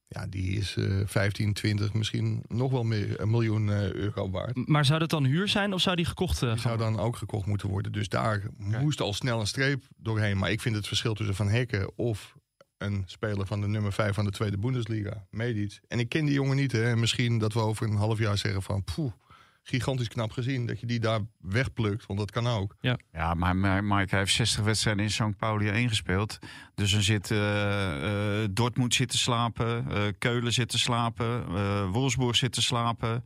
Ja, 0.07 0.27
die 0.27 0.57
is 0.57 0.75
eh 0.75 0.99
15, 1.05 1.53
20, 1.53 1.93
misschien 1.93 2.43
nog 2.47 2.71
wel 2.71 2.83
meer 2.83 3.19
een 3.19 3.29
miljoen 3.29 3.69
eh, 3.69 3.91
euro 3.91 4.29
waard. 4.29 4.67
Maar 4.67 4.85
zou 4.85 4.99
dat 4.99 5.09
dan 5.09 5.23
huur 5.23 5.47
zijn 5.47 5.73
of 5.73 5.81
zou 5.81 5.95
die 5.95 6.05
gekocht 6.05 6.33
eh, 6.33 6.39
Die 6.39 6.49
gaan 6.49 6.77
zou 6.77 6.77
dan 6.77 6.99
ook 6.99 7.15
gekocht 7.15 7.45
moeten 7.45 7.69
worden. 7.69 7.91
Dus 7.91 8.09
daar 8.09 8.43
moest 8.57 9.01
al 9.01 9.13
snel 9.13 9.39
een 9.39 9.47
streep 9.47 9.83
doorheen. 9.97 10.37
Maar 10.37 10.51
ik 10.51 10.61
vind 10.61 10.75
het 10.75 10.87
verschil 10.87 11.13
tussen 11.13 11.35
Van 11.35 11.49
Hekken 11.49 11.97
of 11.97 12.35
een 12.77 13.03
speler 13.05 13.47
van 13.47 13.61
de 13.61 13.67
nummer 13.67 13.93
5 13.93 14.15
van 14.15 14.25
de 14.25 14.31
tweede 14.31 14.57
Bundesliga, 14.57 15.27
Medic. 15.29 15.79
En 15.87 15.99
ik 15.99 16.09
ken 16.09 16.25
die 16.25 16.33
jongen 16.33 16.55
niet. 16.55 16.71
Hè. 16.71 16.83
En 16.83 16.99
misschien 16.99 17.37
dat 17.37 17.53
we 17.53 17.59
over 17.59 17.87
een 17.87 17.95
half 17.95 18.19
jaar 18.19 18.37
zeggen 18.37 18.61
van... 18.61 18.83
Poeh, 18.83 19.11
gigantisch 19.63 20.07
knap 20.07 20.31
gezien 20.31 20.65
dat 20.65 20.79
je 20.79 20.85
die 20.85 20.99
daar 20.99 21.19
wegplukt. 21.37 22.05
Want 22.05 22.19
dat 22.19 22.31
kan 22.31 22.47
ook. 22.47 22.75
Ja, 23.11 23.33
maar 23.33 23.55
maar 23.55 23.83
Mike 23.83 24.15
heeft 24.15 24.33
60 24.33 24.63
wedstrijden 24.63 25.03
in 25.03 25.11
St. 25.11 25.37
Pauli 25.37 25.69
1 25.69 25.89
gespeeld. 25.89 26.39
Dus 26.75 26.91
dan 26.91 27.01
zit 27.01 27.31
eh, 27.31 28.43
eh, 28.43 28.49
Dortmund 28.51 28.93
zit 28.93 29.09
te 29.09 29.17
slapen, 29.17 29.91
eh, 29.91 30.01
Keulen 30.17 30.53
zit 30.53 30.69
te 30.69 30.79
slapen, 30.79 31.45
eh 31.55 31.91
Wolfsburg 31.91 32.35
zit 32.35 32.51
te 32.51 32.61
slapen. 32.61 33.25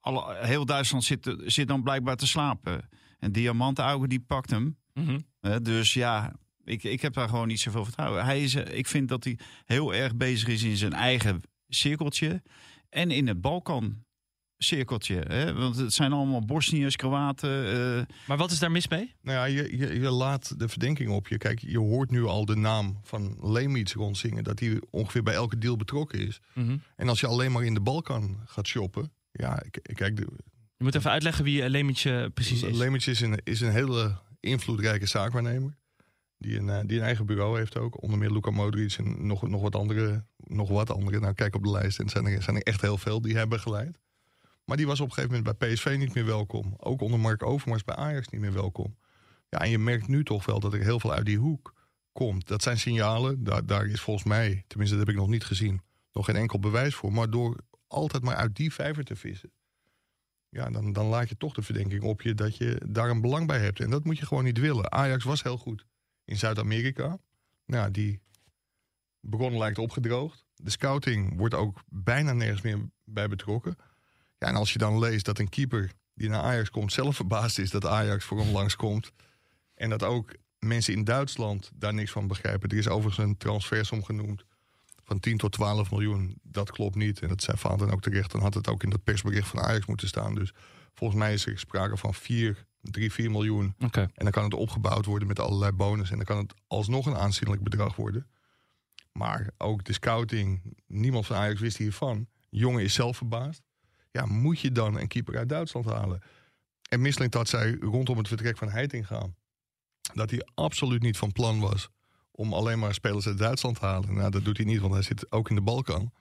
Alle, 0.00 0.36
heel 0.46 0.64
Duitsland 0.64 1.04
zit, 1.04 1.36
zit 1.44 1.68
dan 1.68 1.82
blijkbaar 1.82 2.16
te 2.16 2.26
slapen. 2.26 2.88
En 3.18 3.32
Diamantaugen 3.32 4.08
die 4.08 4.20
pakt 4.20 4.50
hem. 4.50 4.76
Mhm. 4.94 5.18
Dus 5.62 5.94
ja, 5.94 6.32
ik, 6.64 6.82
ik 6.82 7.02
heb 7.02 7.12
daar 7.12 7.28
gewoon 7.28 7.48
niet 7.48 7.60
zoveel 7.60 7.84
vertrouwen. 7.84 8.24
Hij 8.24 8.42
is, 8.42 8.54
ik 8.54 8.86
vind 8.86 9.08
dat 9.08 9.24
hij 9.24 9.38
heel 9.64 9.94
erg 9.94 10.16
bezig 10.16 10.48
is 10.48 10.62
in 10.62 10.76
zijn 10.76 10.92
eigen 10.92 11.40
cirkeltje. 11.68 12.42
En 12.88 13.10
in 13.10 13.26
het 13.26 13.40
Balkan 13.40 14.04
cirkeltje. 14.62 15.14
Hè? 15.28 15.54
Want 15.54 15.76
het 15.76 15.92
zijn 15.92 16.12
allemaal 16.12 16.44
Bosniërs, 16.44 16.96
Kroaten. 16.96 17.66
eh, 17.98 18.14
Maar 18.26 18.36
wat 18.36 18.50
is 18.50 18.58
daar 18.58 18.70
mis 18.70 18.88
mee? 18.88 19.14
Nou 19.22 19.38
ja, 19.38 19.44
je, 19.44 19.76
je, 19.76 20.00
je 20.00 20.10
laat 20.10 20.58
de 20.58 20.68
verdenking 20.68 21.10
op 21.10 21.28
je. 21.28 21.38
Kijk, 21.38 21.58
je 21.60 21.78
hoort 21.78 22.10
nu 22.10 22.24
al 22.24 22.44
de 22.44 22.56
naam 22.56 22.98
van 23.02 23.36
Leemits 23.52 23.92
rondzingen. 23.92 24.44
Dat 24.44 24.58
hij 24.60 24.80
ongeveer 24.90 25.22
bij 25.22 25.34
elke 25.34 25.58
deal 25.58 25.76
betrokken 25.76 26.18
is. 26.26 26.40
Mhm. 26.54 26.76
En 26.96 27.08
als 27.08 27.20
je 27.20 27.26
alleen 27.26 27.52
maar 27.52 27.64
in 27.64 27.74
de 27.74 27.80
Balkan 27.80 28.40
gaat 28.46 28.66
shoppen... 28.66 29.12
Ja, 29.32 29.62
kijk, 29.94 30.16
de, 30.16 30.26
Je 30.76 30.84
moet 30.84 30.94
even 30.94 31.10
uitleggen 31.10 31.44
wie 31.44 31.62
uh, 31.62 31.68
Lemetje 31.68 32.30
precies 32.34 32.62
is. 32.62 32.76
Lemits 32.78 33.06
is 33.06 33.20
een, 33.20 33.40
is 33.44 33.60
een 33.60 33.72
hele 33.72 34.16
invloedrijke 34.40 35.06
zaakwaarnemer. 35.06 35.76
Die 36.38 36.58
een, 36.58 36.68
eh, 36.68 36.80
die 36.86 36.98
een 36.98 37.04
eigen 37.04 37.26
bureau 37.26 37.58
heeft 37.58 37.76
ook. 37.78 38.02
Onder 38.02 38.18
meer 38.18 38.30
Luka 38.30 38.50
Modric 38.50 38.92
en 38.92 39.26
nog, 39.26 39.48
nog 39.48 39.60
wat 39.62 39.74
andere. 39.76 40.24
Nog 40.36 40.68
wat 40.68 40.90
andere. 40.90 41.20
Nou, 41.20 41.34
kijk 41.34 41.54
op 41.54 41.62
de 41.62 41.70
lijst. 41.70 41.98
En 41.98 42.08
zijn 42.08 42.26
er, 42.26 42.42
zijn 42.42 42.56
er 42.56 42.62
echt 42.62 42.80
heel 42.80 42.98
veel 42.98 43.20
die 43.20 43.36
hebben 43.36 43.60
geleid. 43.60 43.98
Maar 44.72 44.80
die 44.80 44.90
was 44.90 45.00
op 45.00 45.08
een 45.08 45.14
gegeven 45.14 45.36
moment 45.36 45.58
bij 45.58 45.72
PSV 45.72 45.96
niet 45.98 46.14
meer 46.14 46.26
welkom. 46.26 46.74
Ook 46.78 47.00
onder 47.00 47.20
Mark 47.20 47.42
Overmars 47.42 47.84
bij 47.84 47.94
Ajax 47.94 48.28
niet 48.28 48.40
meer 48.40 48.52
welkom. 48.52 48.96
Ja, 49.48 49.58
en 49.58 49.70
je 49.70 49.78
merkt 49.78 50.08
nu 50.08 50.24
toch 50.24 50.44
wel 50.44 50.60
dat 50.60 50.72
er 50.72 50.80
heel 50.80 51.00
veel 51.00 51.12
uit 51.12 51.26
die 51.26 51.38
hoek 51.38 51.74
komt. 52.12 52.48
Dat 52.48 52.62
zijn 52.62 52.78
signalen. 52.78 53.44
Daar, 53.44 53.66
daar 53.66 53.86
is 53.86 54.00
volgens 54.00 54.26
mij, 54.26 54.64
tenminste 54.66 54.96
dat 54.96 55.06
heb 55.06 55.14
ik 55.14 55.20
nog 55.20 55.30
niet 55.30 55.44
gezien, 55.44 55.82
nog 56.12 56.24
geen 56.24 56.36
enkel 56.36 56.58
bewijs 56.58 56.94
voor. 56.94 57.12
Maar 57.12 57.30
door 57.30 57.56
altijd 57.86 58.22
maar 58.22 58.34
uit 58.34 58.56
die 58.56 58.72
vijver 58.72 59.04
te 59.04 59.16
vissen. 59.16 59.52
Ja, 60.48 60.70
dan, 60.70 60.92
dan 60.92 61.06
laat 61.06 61.28
je 61.28 61.36
toch 61.36 61.54
de 61.54 61.62
verdenking 61.62 62.02
op 62.02 62.22
je 62.22 62.34
dat 62.34 62.56
je 62.56 62.82
daar 62.86 63.10
een 63.10 63.20
belang 63.20 63.46
bij 63.46 63.58
hebt. 63.58 63.80
En 63.80 63.90
dat 63.90 64.04
moet 64.04 64.18
je 64.18 64.26
gewoon 64.26 64.44
niet 64.44 64.58
willen. 64.58 64.92
Ajax 64.92 65.24
was 65.24 65.42
heel 65.42 65.58
goed 65.58 65.86
in 66.24 66.36
Zuid-Amerika. 66.36 67.18
Nou, 67.66 67.90
die 67.90 68.20
bron 69.20 69.58
lijkt 69.58 69.78
opgedroogd. 69.78 70.44
De 70.54 70.70
scouting 70.70 71.36
wordt 71.36 71.54
ook 71.54 71.82
bijna 71.88 72.32
nergens 72.32 72.62
meer 72.62 72.78
bij 73.04 73.28
betrokken. 73.28 73.76
Ja, 74.42 74.48
en 74.48 74.56
als 74.56 74.72
je 74.72 74.78
dan 74.78 74.98
leest 74.98 75.24
dat 75.24 75.38
een 75.38 75.48
keeper 75.48 75.92
die 76.14 76.28
naar 76.28 76.42
Ajax 76.42 76.70
komt 76.70 76.92
zelf 76.92 77.16
verbaasd 77.16 77.58
is 77.58 77.70
dat 77.70 77.86
Ajax 77.86 78.24
voor 78.24 78.38
hem 78.38 78.52
langskomt. 78.52 79.12
En 79.74 79.90
dat 79.90 80.02
ook 80.02 80.34
mensen 80.58 80.94
in 80.94 81.04
Duitsland 81.04 81.70
daar 81.74 81.94
niks 81.94 82.10
van 82.10 82.26
begrijpen. 82.26 82.68
Er 82.68 82.76
is 82.76 82.88
overigens 82.88 83.26
een 83.26 83.36
transfersom 83.36 84.04
genoemd 84.04 84.44
van 85.04 85.20
10 85.20 85.36
tot 85.36 85.52
12 85.52 85.90
miljoen. 85.90 86.38
Dat 86.42 86.70
klopt 86.70 86.94
niet. 86.94 87.20
En 87.20 87.28
dat 87.28 87.42
zei 87.42 87.76
dan 87.76 87.90
ook 87.90 88.00
terecht. 88.02 88.30
Dan 88.30 88.40
had 88.40 88.54
het 88.54 88.68
ook 88.68 88.82
in 88.82 88.90
dat 88.90 89.04
persbericht 89.04 89.48
van 89.48 89.60
Ajax 89.60 89.86
moeten 89.86 90.08
staan. 90.08 90.34
Dus 90.34 90.52
volgens 90.94 91.20
mij 91.20 91.32
is 91.32 91.46
er 91.46 91.58
sprake 91.58 91.96
van 91.96 92.14
4, 92.14 92.66
3, 92.80 93.12
4 93.12 93.30
miljoen. 93.30 93.74
En 94.14 94.24
dan 94.24 94.30
kan 94.30 94.44
het 94.44 94.54
opgebouwd 94.54 95.04
worden 95.04 95.28
met 95.28 95.40
allerlei 95.40 95.72
bonus. 95.72 96.10
En 96.10 96.16
dan 96.16 96.26
kan 96.26 96.38
het 96.38 96.54
alsnog 96.66 97.06
een 97.06 97.16
aanzienlijk 97.16 97.62
bedrag 97.62 97.96
worden. 97.96 98.26
Maar 99.12 99.50
ook 99.58 99.84
de 99.84 99.92
scouting, 99.92 100.60
niemand 100.86 101.26
van 101.26 101.36
Ajax 101.36 101.60
wist 101.60 101.76
hiervan. 101.76 102.26
Jongen 102.50 102.82
is 102.82 102.94
zelf 102.94 103.16
verbaasd. 103.16 103.62
Ja, 104.12 104.26
moet 104.26 104.60
je 104.60 104.72
dan 104.72 104.98
een 104.98 105.08
keeper 105.08 105.36
uit 105.36 105.48
Duitsland 105.48 105.86
halen? 105.86 106.22
En 106.88 107.00
Mislintat 107.00 107.48
zei 107.48 107.76
rondom 107.80 108.18
het 108.18 108.28
vertrek 108.28 108.58
van 108.58 108.68
Heitinga... 108.70 109.28
dat 110.14 110.30
hij 110.30 110.46
absoluut 110.54 111.02
niet 111.02 111.16
van 111.16 111.32
plan 111.32 111.60
was 111.60 111.88
om 112.30 112.52
alleen 112.52 112.78
maar 112.78 112.94
spelers 112.94 113.26
uit 113.26 113.38
Duitsland 113.38 113.78
te 113.78 113.86
halen. 113.86 114.14
Nou, 114.14 114.30
dat 114.30 114.44
doet 114.44 114.56
hij 114.56 114.66
niet, 114.66 114.80
want 114.80 114.92
hij 114.92 115.02
zit 115.02 115.32
ook 115.32 115.48
in 115.48 115.54
de 115.54 115.60
Balkan. 115.60 116.12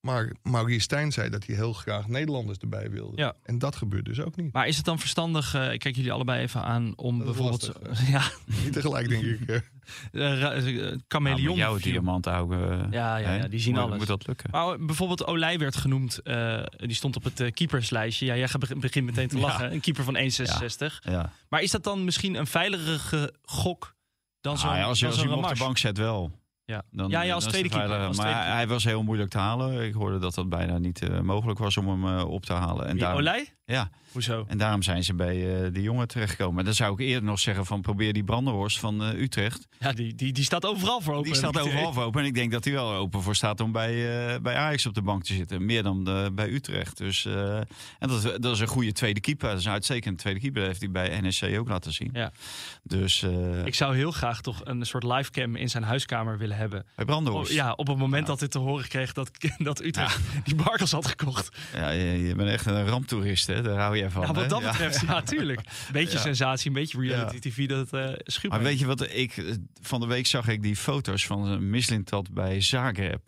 Maar 0.00 0.32
Maurice 0.42 0.80
Stijn 0.80 1.12
zei 1.12 1.30
dat 1.30 1.46
hij 1.46 1.54
heel 1.56 1.72
graag 1.72 2.08
Nederlanders 2.08 2.58
erbij 2.58 2.90
wilde. 2.90 3.16
Ja. 3.16 3.34
En 3.42 3.58
dat 3.58 3.76
gebeurt 3.76 4.04
dus 4.04 4.20
ook 4.20 4.36
niet. 4.36 4.52
Maar 4.52 4.66
is 4.66 4.76
het 4.76 4.84
dan 4.84 4.98
verstandig, 4.98 5.54
eh, 5.54 5.72
ik 5.72 5.78
kijk 5.80 5.96
jullie 5.96 6.12
allebei 6.12 6.42
even 6.42 6.62
aan, 6.62 6.92
om 6.96 7.18
bijvoorbeeld... 7.18 7.72
lastig, 7.82 8.08
ja, 8.14 8.22
Niet 8.62 8.72
tegelijk, 8.72 9.08
denk 9.08 9.22
ik. 9.24 9.40
ra- 10.12 10.52
eh, 10.52 10.62
Nou, 10.64 10.80
met 10.90 11.02
chameleon. 11.08 11.56
jouw 11.56 11.78
film. 11.78 11.92
diamantogen. 11.92 12.88
Ja, 12.90 13.16
ja, 13.16 13.34
ja, 13.34 13.48
die 13.48 13.60
zien 13.60 13.74
moet, 13.74 13.82
alles. 13.82 13.98
Moet 13.98 14.06
dat 14.06 14.26
lukken? 14.26 14.50
Maar 14.50 14.78
bijvoorbeeld 14.84 15.24
Olij 15.26 15.58
werd 15.58 15.76
genoemd, 15.76 16.18
eh, 16.22 16.62
die 16.76 16.94
stond 16.94 17.16
op 17.16 17.24
het 17.24 17.50
keeperslijstje. 17.54 18.26
Ja, 18.26 18.36
jij 18.36 18.48
gaat- 18.48 18.80
begint 18.80 19.04
meteen 19.06 19.28
te 19.28 19.36
Ja. 19.36 19.42
lachen. 19.42 19.72
Een 19.72 19.80
keeper 19.80 20.04
van 20.04 20.16
1,66. 20.16 21.00
Ja. 21.04 21.32
Maar 21.48 21.62
is 21.62 21.70
dat 21.70 21.84
dan 21.84 22.04
misschien 22.04 22.34
een 22.34 22.46
veiligere 22.46 23.34
gok 23.42 23.96
dan 24.40 24.58
zo'n 24.58 24.70
Ah, 24.70 24.76
ja, 24.76 24.84
als 24.84 24.98
je, 24.98 25.06
als 25.06 25.14
je 25.14 25.20
zo'n 25.20 25.30
hem 25.30 25.38
op 25.44 25.48
de 25.48 25.58
bank 25.58 25.78
zet 25.78 25.98
wel. 25.98 26.32
Ja. 26.68 26.82
Dan, 26.90 27.10
Ja, 27.10 27.22
ja, 27.22 27.34
als 27.34 27.44
tweede 27.44 27.68
keeper, 27.68 27.96
als 27.98 28.16
Maar 28.16 28.26
tweede 28.32 28.50
hij, 28.50 28.66
was 28.68 28.84
heel 28.84 29.02
moeilijk 29.02 29.30
te 29.30 29.38
halen. 29.38 29.86
Ik 29.86 29.94
hoorde 29.94 30.18
dat 30.18 30.34
dat 30.34 30.48
bijna 30.48 30.78
niet 30.78 31.02
eh, 31.02 31.20
mogelijk 31.20 31.58
was 31.58 31.76
om 31.76 31.88
hem 31.88 32.18
eh, 32.18 32.24
op 32.30 32.44
te 32.44 32.52
halen. 32.52 32.84
En 32.86 32.92
Wie, 32.92 33.00
daarom, 33.00 33.20
Olij? 33.20 33.48
ja, 33.64 33.90
Hoezo? 34.12 34.44
en 34.48 34.58
daarom 34.58 34.82
zijn 34.82 35.04
ze 35.04 35.14
bij 35.14 35.64
eh 35.64 35.72
de 35.72 35.82
jongen 35.82 36.08
terechtgekomen. 36.08 36.58
En 36.58 36.64
dan 36.64 36.74
zou 36.74 36.92
ik 36.92 36.98
eerder 36.98 37.22
nog 37.24 37.38
zeggen 37.38 37.66
van 37.66 37.80
probeer 37.80 38.12
die 38.12 38.24
Brandenhorst 38.24 38.78
van 38.78 39.00
Utrecht. 39.02 39.66
Ja, 39.78 39.92
die, 39.92 40.14
die, 40.14 40.32
die 40.32 40.44
staat 40.44 40.66
overal 40.66 41.00
voor 41.00 41.12
open. 41.14 41.24
Die 41.26 41.34
staat 41.34 41.58
overal 41.60 41.92
voor 41.92 42.02
open. 42.02 42.20
En 42.20 42.26
ik 42.26 42.34
denk 42.34 42.52
dat 42.52 42.64
hij 42.64 42.72
wel 42.72 42.92
open 42.92 43.22
voor 43.22 43.34
staat 43.36 43.60
om 43.60 43.72
bij, 43.72 43.94
bij 44.42 44.54
Ajax 44.56 44.86
op 44.86 44.94
de 44.94 45.02
bank 45.02 45.22
te 45.24 45.34
zitten. 45.34 45.64
Meer 45.66 45.82
dan 45.82 46.06
eh, 46.08 46.26
bij 46.32 46.48
Utrecht. 46.48 46.96
Dus, 46.96 47.24
en 47.24 47.66
dat, 48.08 48.24
is- 48.24 48.36
dat 48.40 48.54
is 48.54 48.60
een 48.60 48.66
goede 48.66 48.92
tweede 48.92 49.20
keeper. 49.20 49.48
Dat 49.48 49.58
is 49.58 49.64
een 49.64 49.72
uitstekende 49.72 50.18
tweede 50.18 50.40
keeper. 50.40 50.58
Dat 50.60 50.68
heeft 50.68 50.80
hij 50.80 50.90
bij 50.90 51.20
NSC 51.20 51.58
ook 51.58 51.68
laten 51.68 51.92
zien. 51.92 52.10
Ja. 52.12 52.32
Dus 52.82 53.22
Ik 53.64 53.74
zou 53.74 53.96
heel 53.96 54.10
graag 54.10 54.40
toch 54.40 54.60
een 54.64 54.86
soort 54.86 55.02
livecam 55.04 55.56
in 55.56 55.68
zijn 55.70 55.82
huiskamer 55.82 56.38
willen 56.38 56.56
hebben. 56.58 56.86
bij 57.06 57.44
ja, 57.48 57.72
op 57.72 57.86
het 57.86 57.98
moment 57.98 58.26
dat 58.26 58.38
hij 58.40 58.48
te 58.48 58.58
horen 58.58 58.88
kreeg 58.88 59.12
dat, 59.12 59.30
dat 59.58 59.82
Utrecht 59.84 60.20
die 60.44 60.54
Barkels 60.54 60.92
had 60.92 61.06
gekocht. 61.06 61.56
Ja, 61.74 61.90
je, 61.90 62.26
je 62.26 62.34
bent 62.34 62.48
echt 62.50 62.66
een 62.66 62.86
ramptoerist, 62.88 63.46
hè? 63.46 63.62
Daar 63.62 63.78
hou 63.78 63.96
je 63.96 64.10
van. 64.10 64.22
Ja, 64.22 64.32
wat 64.32 64.48
dat 64.48 64.62
betreft, 64.62 65.00
ja, 65.06 65.22
tuurlijk. 65.22 65.60
Beetje 65.92 66.18
sensatie, 66.18 66.66
een 66.68 66.72
beetje 66.72 67.00
reality 67.00 67.38
tv, 67.38 67.68
dat 67.68 67.92
eh 67.92 68.12
schuurt 68.24 68.52
Maar 68.52 68.62
weet 68.62 68.78
je 68.78 68.86
wat 68.86 69.10
ik 69.14 69.36
eh, 69.36 69.44
van 69.82 70.00
de 70.00 70.06
week 70.06 70.26
zag 70.26 70.48
ik 70.48 70.62
die 70.62 70.76
foto's 70.76 71.26
van 71.26 71.52
eh, 71.52 71.58
Mislintat 71.58 72.30
bij 72.32 72.60
Zagreb. 72.60 73.20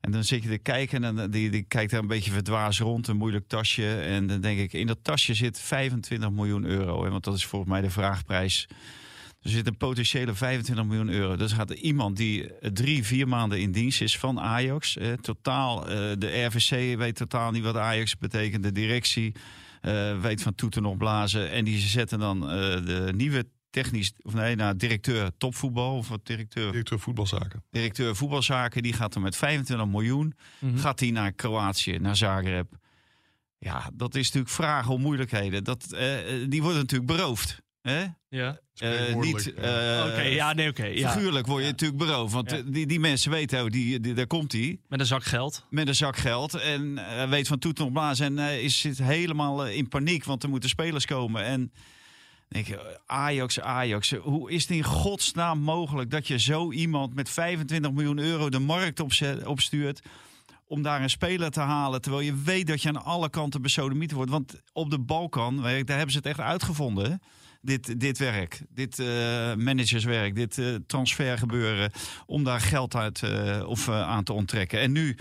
En 0.00 0.10
dan 0.10 0.24
zit 0.24 0.42
je 0.42 0.48
te 0.48 0.58
kijken 0.58 1.04
en 1.04 1.16
dan- 1.16 1.30
die, 1.30 1.50
die 1.50 1.62
kijkt 1.62 1.90
daar 1.90 2.00
een 2.00 2.06
beetje 2.06 2.30
verdwaasd 2.30 2.80
rond, 2.80 3.08
een 3.08 3.16
moeilijk 3.16 3.48
tasje. 3.48 4.00
En 4.00 4.26
dan 4.26 4.40
denk 4.40 4.58
ik, 4.58 4.72
in 4.72 4.86
dat 4.86 4.98
tasje 5.02 5.34
zit 5.34 5.60
25 5.60 6.30
miljoen 6.30 6.64
euro. 6.64 7.04
Hè, 7.04 7.10
want 7.10 7.24
dat 7.24 7.34
is 7.34 7.46
volgens 7.46 7.70
mij 7.70 7.80
de 7.80 7.90
vraagprijs. 7.90 8.66
Er 9.42 9.50
zit 9.50 9.66
een 9.66 9.76
potentiële 9.76 10.34
25 10.34 10.84
miljoen 10.86 11.08
euro. 11.08 11.36
Dus 11.36 11.52
gaat 11.52 11.70
er 11.70 11.76
iemand 11.76 12.16
die 12.16 12.52
eh, 12.54 12.70
drie, 12.70 13.04
vier 13.04 13.28
maanden 13.28 13.60
in 13.60 13.72
dienst 13.72 14.00
is 14.00 14.18
van 14.18 14.40
Ajax. 14.40 14.96
Eh, 14.96 15.12
totaal, 15.12 15.88
eh, 15.88 15.96
de 16.18 16.44
RVC 16.44 16.96
weet 16.98 17.16
totaal 17.16 17.50
niet 17.50 17.62
wat 17.62 17.76
Ajax 17.76 18.16
betekent. 18.16 18.62
De 18.62 18.72
directie 18.72 19.34
eh, 19.80 20.20
weet 20.20 20.42
van 20.42 20.54
toeten 20.54 20.82
nog 20.82 20.96
blazen. 20.96 21.50
En 21.50 21.64
die 21.64 21.78
zetten 21.78 22.18
dan 22.18 22.42
eh, 22.42 22.48
de 22.86 23.12
nieuwe 23.14 23.46
technisch, 23.70 24.12
of 24.22 24.34
nee, 24.34 24.56
nou, 24.56 24.76
directeur 24.76 25.30
topvoetbal. 25.38 25.96
Of 25.96 26.08
wat 26.08 26.26
directeur, 26.26 26.66
Directeur 26.70 26.98
voetbalzaken. 26.98 27.62
directeur 27.70 28.16
voetbalzaken. 28.16 28.82
Die 28.82 28.92
gaat 28.92 29.14
er 29.14 29.20
met 29.20 29.36
25 29.36 29.86
miljoen. 29.86 30.34
Mhm. 30.58 30.76
Gaat 30.78 31.00
hij 31.00 31.10
naar 31.10 31.32
Kroatië, 31.32 31.98
naar 31.98 32.16
Zagreb. 32.16 32.72
Ja, 33.58 33.90
dat 33.94 34.14
is 34.14 34.24
natuurlijk 34.26 34.52
vragen 34.54 34.92
om 34.94 35.00
moeilijkheden. 35.00 35.64
Dat, 35.64 35.92
eh, 35.92 36.08
die 36.48 36.62
worden 36.62 36.80
natuurlijk 36.80 37.10
beroofd. 37.12 37.62
Hè? 37.82 38.04
Ja. 38.28 38.58
Eh, 38.76 39.14
niet 39.14 39.52
Oké, 39.56 40.20
ja, 40.20 40.52
nee, 40.52 40.68
oké. 40.68 40.84
ja. 40.84 41.10
figuurlijk 41.12 41.46
word 41.46 41.58
je 41.58 41.64
Ja. 41.64 41.70
natuurlijk 41.70 41.98
beroofd. 41.98 42.32
Want 42.32 42.50
Ja. 42.50 42.62
die, 42.66 42.86
die 42.86 43.00
mensen 43.00 43.30
weten, 43.30 43.64
oh, 43.64 43.70
die, 43.70 44.00
die, 44.00 44.14
daar 44.14 44.26
komt 44.26 44.52
hij. 44.52 44.78
Met 44.88 45.00
een 45.00 45.06
zak 45.06 45.24
geld. 45.24 45.66
Met 45.70 45.88
een 45.88 45.94
zak 45.94 46.16
geld. 46.16 46.54
En 46.54 46.96
hij 46.98 47.28
weet 47.28 47.48
van 47.48 47.58
toeten 47.58 47.84
op 47.84 47.92
blazen. 47.92 48.38
En 48.38 48.62
is, 48.62 48.80
zit 48.80 48.98
helemaal 48.98 49.66
in 49.66 49.88
paniek. 49.88 50.24
Want 50.24 50.42
er 50.42 50.48
moeten 50.48 50.68
spelers 50.68 51.04
komen. 51.06 51.44
En 51.44 51.72
denk 52.48 52.66
je, 52.66 53.00
Ajax, 53.06 53.60
Ajax. 53.60 54.10
Hoe 54.12 54.50
is 54.50 54.62
het 54.62 54.70
in 54.70 54.84
godsnaam 54.84 55.58
mogelijk 55.60 56.10
dat 56.10 56.26
je 56.26 56.38
zo 56.38 56.72
iemand 56.72 57.14
met 57.14 57.30
25 57.30 57.92
miljoen 57.92 58.18
euro 58.18 58.48
de 58.48 58.58
markt 58.58 59.00
opzet, 59.00 59.46
opstuurt? 59.46 60.02
Om 60.66 60.82
daar 60.82 61.02
een 61.02 61.10
speler 61.10 61.50
te 61.50 61.60
halen. 61.60 62.00
Terwijl 62.00 62.24
je 62.24 62.34
weet 62.42 62.66
dat 62.66 62.82
je 62.82 62.88
aan 62.88 63.04
alle 63.04 63.30
kanten 63.30 63.62
besodemiet 63.62 64.12
wordt. 64.12 64.30
Want 64.30 64.60
op 64.72 64.90
de 64.90 64.98
Balkan, 64.98 65.56
daar 65.56 65.72
hebben 65.74 66.10
ze 66.10 66.16
het 66.16 66.26
echt 66.26 66.40
uitgevonden. 66.40 67.20
Dit, 67.60 68.00
dit 68.00 68.18
werk, 68.18 68.62
dit 68.68 68.98
eh, 68.98 69.06
managerswerk, 69.54 70.34
dit 70.34 70.58
eh, 70.58 70.74
transfergebeuren. 70.86 71.90
Om 72.26 72.44
daar 72.44 72.60
geld 72.60 72.94
uit 72.94 73.22
eh, 73.22 73.64
of, 73.66 73.88
aan 73.88 74.24
te 74.24 74.32
onttrekken. 74.32 74.80
En 74.80 74.92
nu 74.92 75.16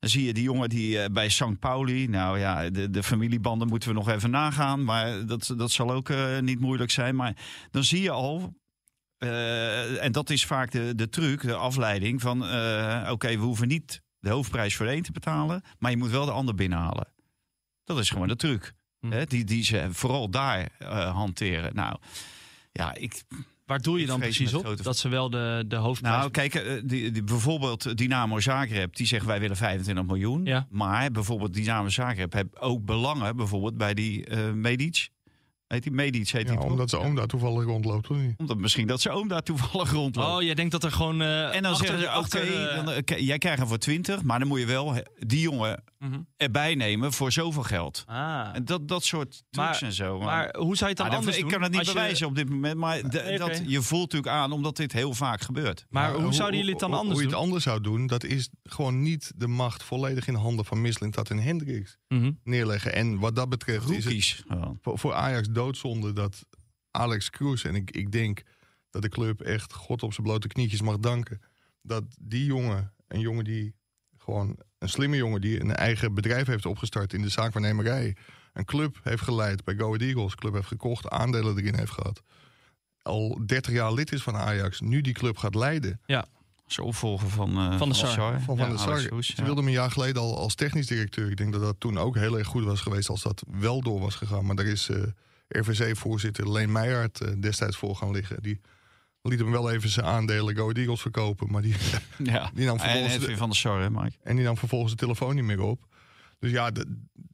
zie 0.00 0.24
je 0.24 0.34
die 0.34 0.42
jongen 0.42 0.68
die 0.68 1.10
bij 1.10 1.28
St. 1.28 1.58
Pauli. 1.58 2.08
Nou 2.08 2.38
ja, 2.38 2.70
de, 2.70 2.90
de 2.90 3.02
familiebanden 3.02 3.68
moeten 3.68 3.88
we 3.88 3.94
nog 3.94 4.08
even 4.08 4.30
nagaan. 4.30 4.84
Maar 4.84 5.26
dat, 5.26 5.54
dat 5.56 5.70
zal 5.70 5.92
ook 5.92 6.12
niet 6.40 6.60
moeilijk 6.60 6.90
zijn. 6.90 7.16
Maar 7.16 7.36
dan 7.70 7.84
zie 7.84 8.02
je 8.02 8.10
al. 8.10 8.54
en 9.18 10.12
dat 10.12 10.30
is 10.30 10.46
vaak 10.46 10.70
de, 10.70 10.94
de 10.94 11.08
truc, 11.08 11.42
de 11.42 11.54
afleiding 11.54 12.20
van. 12.20 12.42
Oké, 13.10 13.28
we 13.28 13.42
hoeven 13.42 13.68
niet 13.68 14.02
de 14.18 14.30
hoofdprijs 14.30 14.76
voor 14.76 14.86
een 14.86 15.02
te 15.02 15.12
betalen. 15.12 15.62
Maar 15.78 15.90
je 15.90 15.96
moet 15.96 16.10
wel 16.10 16.24
de 16.24 16.32
ander 16.32 16.54
binnenhalen. 16.54 17.12
Dat 17.84 17.98
is 17.98 18.10
gewoon 18.10 18.28
de 18.28 18.36
truc. 18.36 18.74
Hè, 19.12 19.24
die, 19.24 19.44
die 19.44 19.64
ze 19.64 19.88
vooral 19.90 20.30
daar 20.30 20.68
eh, 20.78 21.14
hanteren. 21.14 21.74
Nou, 21.74 21.96
ja, 22.72 22.94
ik, 22.94 23.22
Waar 23.66 23.80
doe 23.80 24.00
je 24.00 24.06
dan 24.06 24.20
precies 24.20 24.54
op? 24.54 24.64
grote- 24.64 24.82
Dat 24.82 24.96
ze 24.96 25.08
wel 25.08 25.30
de, 25.30 25.64
de 25.66 25.76
hoofdprijs... 25.76 26.16
nou, 26.16 26.30
kijk, 26.30 26.54
eh, 26.54 26.72
die, 26.84 27.10
die, 27.10 27.22
bijvoorbeeld 27.24 27.96
Dynamo 27.98 28.40
Zagreb, 28.40 28.96
die 28.96 29.06
zegt 29.06 29.26
wij 29.26 29.40
willen 29.40 29.56
25 29.56 30.04
miljoen. 30.04 30.44
Ja. 30.44 30.66
Maar 30.70 31.10
bijvoorbeeld 31.10 31.54
Dynamo 31.54 31.88
Zagreb 31.88 32.32
heeft 32.32 32.60
ook 32.60 32.84
belangen, 32.84 33.36
bijvoorbeeld 33.36 33.76
bij 33.76 33.94
die 33.94 34.24
eh 34.26 34.52
Medic. 34.52 35.08
Heet 35.66 35.82
die 35.82 35.92
Medic? 35.92 36.28
Heet 36.28 36.48
Ja, 36.48 36.54
die 36.56 36.60
omdat 36.70 36.90
zijn 36.90 37.02
oom 37.02 37.14
daar 37.14 37.26
toevallig 37.26 37.64
rondloopt, 37.64 38.10
of 38.10 38.16
niet? 38.16 38.34
Omdat 38.36 38.58
misschien 38.58 38.86
dat 38.86 39.00
zijn 39.00 39.14
oom 39.14 39.28
daar 39.28 39.42
toevallig 39.42 39.90
rondloopt. 39.92 40.28
Oh, 40.36 40.42
jij 40.42 40.54
denkt 40.54 40.72
dat 40.72 40.84
er 40.84 40.92
gewoon... 40.92 41.22
eh, 41.22 41.54
en 41.56 41.62
dan 41.62 41.72
achter- 41.72 41.86
zeggen 41.86 42.12
ze, 42.12 42.18
oké, 42.18 42.38
eh, 42.38 42.96
eh, 43.18 43.26
jij 43.26 43.38
krijgt 43.38 43.58
hem 43.58 43.68
voor 43.68 43.78
20, 43.78 44.22
maar 44.22 44.38
dan 44.38 44.48
moet 44.48 44.58
je 44.60 44.66
wel 44.66 44.94
die 45.18 45.40
jongen 45.40 45.82
mhm. 45.98 46.20
erbij 46.36 46.74
nemen 46.74 47.12
voor 47.12 47.32
zoveel 47.32 47.62
geld. 47.62 48.02
Ah. 48.06 48.48
En 48.52 48.64
dat, 48.64 48.88
dat 48.88 49.04
soort 49.04 49.30
trucs 49.30 49.80
Maar- 49.80 49.82
en 49.82 49.92
zo. 49.92 50.18
Maar 50.20 50.54
hoe 50.58 50.76
zou 50.76 50.90
je 50.90 50.96
het 50.96 50.96
dan 50.96 51.06
Ah, 51.10 51.16
anders 51.16 51.36
ik 51.36 51.42
doen? 51.42 51.50
kan 51.52 51.62
het 51.62 51.72
niet 51.72 51.86
je- 51.86 51.92
bewijzen 51.92 52.26
op 52.26 52.34
dit 52.34 52.48
moment, 52.48 52.76
maar 52.76 53.02
dat, 53.38 53.62
je 53.66 53.82
voelt 53.82 54.12
natuurlijk 54.12 54.32
aan 54.32 54.52
omdat 54.52 54.76
dit 54.76 54.92
heel 54.92 55.12
vaak 55.14 55.40
gebeurt. 55.40 55.86
Maar 55.88 56.12
hoe 56.14 56.32
zouden 56.32 56.56
jullie 56.58 56.72
het 56.72 56.80
dan 56.80 56.90
hoe- 56.90 56.98
anders 56.98 57.14
Hoe 57.18 57.24
je 57.24 57.30
doen? 57.30 57.38
het 57.38 57.46
anders 57.46 57.64
zou 57.64 57.80
doen, 57.80 58.06
dat 58.06 58.24
is 58.24 58.48
gewoon 58.62 59.02
niet 59.02 59.32
de 59.36 59.46
macht 59.46 59.82
volledig 59.82 60.26
in 60.28 60.34
handen 60.34 60.64
van 60.64 60.80
Mislintat 60.80 61.30
en 61.30 61.38
Hendricks 61.38 61.96
Mhm. 62.08 62.32
neerleggen. 62.44 62.92
En 62.94 63.18
wat 63.18 63.36
dat 63.36 63.48
betreft 63.48 63.90
is 63.90 64.44
het. 64.48 64.58
Oh. 64.58 64.70
voor 64.82 65.14
Ajax 65.14 65.48
doodzonde 65.54 66.12
dat 66.12 66.46
Alex 66.90 67.30
Kroes, 67.30 67.64
en 67.64 67.74
ik, 67.74 67.90
ik 67.90 68.12
denk 68.12 68.42
dat 68.90 69.02
de 69.02 69.08
club 69.08 69.40
echt 69.40 69.72
God 69.72 70.02
op 70.02 70.12
zijn 70.12 70.26
blote 70.26 70.48
knietjes 70.48 70.82
mag 70.82 70.98
danken, 70.98 71.40
dat 71.82 72.04
die 72.20 72.44
jongen, 72.44 72.94
een 73.08 73.20
jongen 73.20 73.44
die 73.44 73.74
gewoon 74.18 74.58
een 74.78 74.88
slimme 74.88 75.16
jongen 75.16 75.40
die 75.40 75.60
een 75.60 75.74
eigen 75.74 76.14
bedrijf 76.14 76.46
heeft 76.46 76.66
opgestart 76.66 77.12
in 77.12 77.22
de 77.22 77.28
zaakwaarnemerij, 77.28 78.16
een 78.52 78.64
club 78.64 79.00
heeft 79.02 79.22
geleid 79.22 79.64
bij 79.64 79.74
Go 79.74 79.86
Ahead 79.86 80.00
Eagles, 80.00 80.34
club 80.34 80.54
heeft 80.54 80.66
gekocht, 80.66 81.08
aandelen 81.08 81.58
erin 81.58 81.74
heeft 81.74 81.92
gehad, 81.92 82.22
al 83.02 83.40
30 83.46 83.72
jaar 83.72 83.92
lid 83.92 84.12
is 84.12 84.22
van 84.22 84.36
Ajax, 84.36 84.80
nu 84.80 85.00
die 85.00 85.12
club 85.12 85.36
gaat 85.36 85.54
leiden. 85.54 86.00
Ja. 86.06 86.26
Als 86.64 86.78
opvolger 86.78 87.28
van, 87.28 87.58
uh, 87.58 87.78
van 87.78 87.88
de 87.88 87.94
Sar. 87.94 88.40
Van 88.40 88.56
Van 88.56 88.56
ja, 88.56 88.68
der 88.68 88.78
Sar. 88.78 89.06
Roes, 89.06 89.26
Ze 89.26 89.32
ja. 89.36 89.44
wilden 89.44 89.64
hem 89.64 89.72
een 89.72 89.80
jaar 89.80 89.90
geleden 89.90 90.22
al 90.22 90.38
als 90.38 90.54
technisch 90.54 90.86
directeur. 90.86 91.30
Ik 91.30 91.36
denk 91.36 91.52
dat 91.52 91.62
dat 91.62 91.80
toen 91.80 91.98
ook 91.98 92.16
heel 92.16 92.38
erg 92.38 92.46
goed 92.46 92.64
was 92.64 92.80
geweest 92.80 93.08
als 93.08 93.22
dat 93.22 93.44
wel 93.60 93.80
door 93.80 94.00
was 94.00 94.14
gegaan. 94.14 94.46
Maar 94.46 94.56
daar 94.56 94.66
is 94.66 94.88
eh, 94.88 95.02
RVC-voorzitter 95.60 96.52
Leen 96.52 96.72
Meijert 96.72 97.20
eh, 97.20 97.32
destijds 97.40 97.76
voor 97.76 97.96
gaan 97.96 98.10
liggen. 98.10 98.42
Die 98.42 98.60
liet 99.22 99.38
hem 99.38 99.50
wel 99.50 99.70
even 99.70 99.88
zijn 99.88 100.06
aandelen 100.06 100.56
Go 100.56 100.70
Eagles 100.70 101.00
verkopen. 101.00 101.50
Maar 101.50 101.62
die, 101.62 101.74
Ja. 102.22 102.50
die 102.54 102.64
nam 102.66 102.74
En 102.74 102.80
vervolgens 102.80 103.14
de- 103.14 103.20
Edwin 103.20 103.36
van 103.36 103.48
der 103.48 103.58
Sar, 103.58 103.80
hè, 103.80 103.90
Mike? 103.90 104.16
En 104.22 104.36
die 104.36 104.44
nam 104.44 104.56
vervolgens 104.56 104.90
de 104.92 104.98
telefoon 104.98 105.34
niet 105.34 105.44
meer 105.44 105.60
op. 105.60 105.86
Dus 106.38 106.50
ja, 106.50 106.70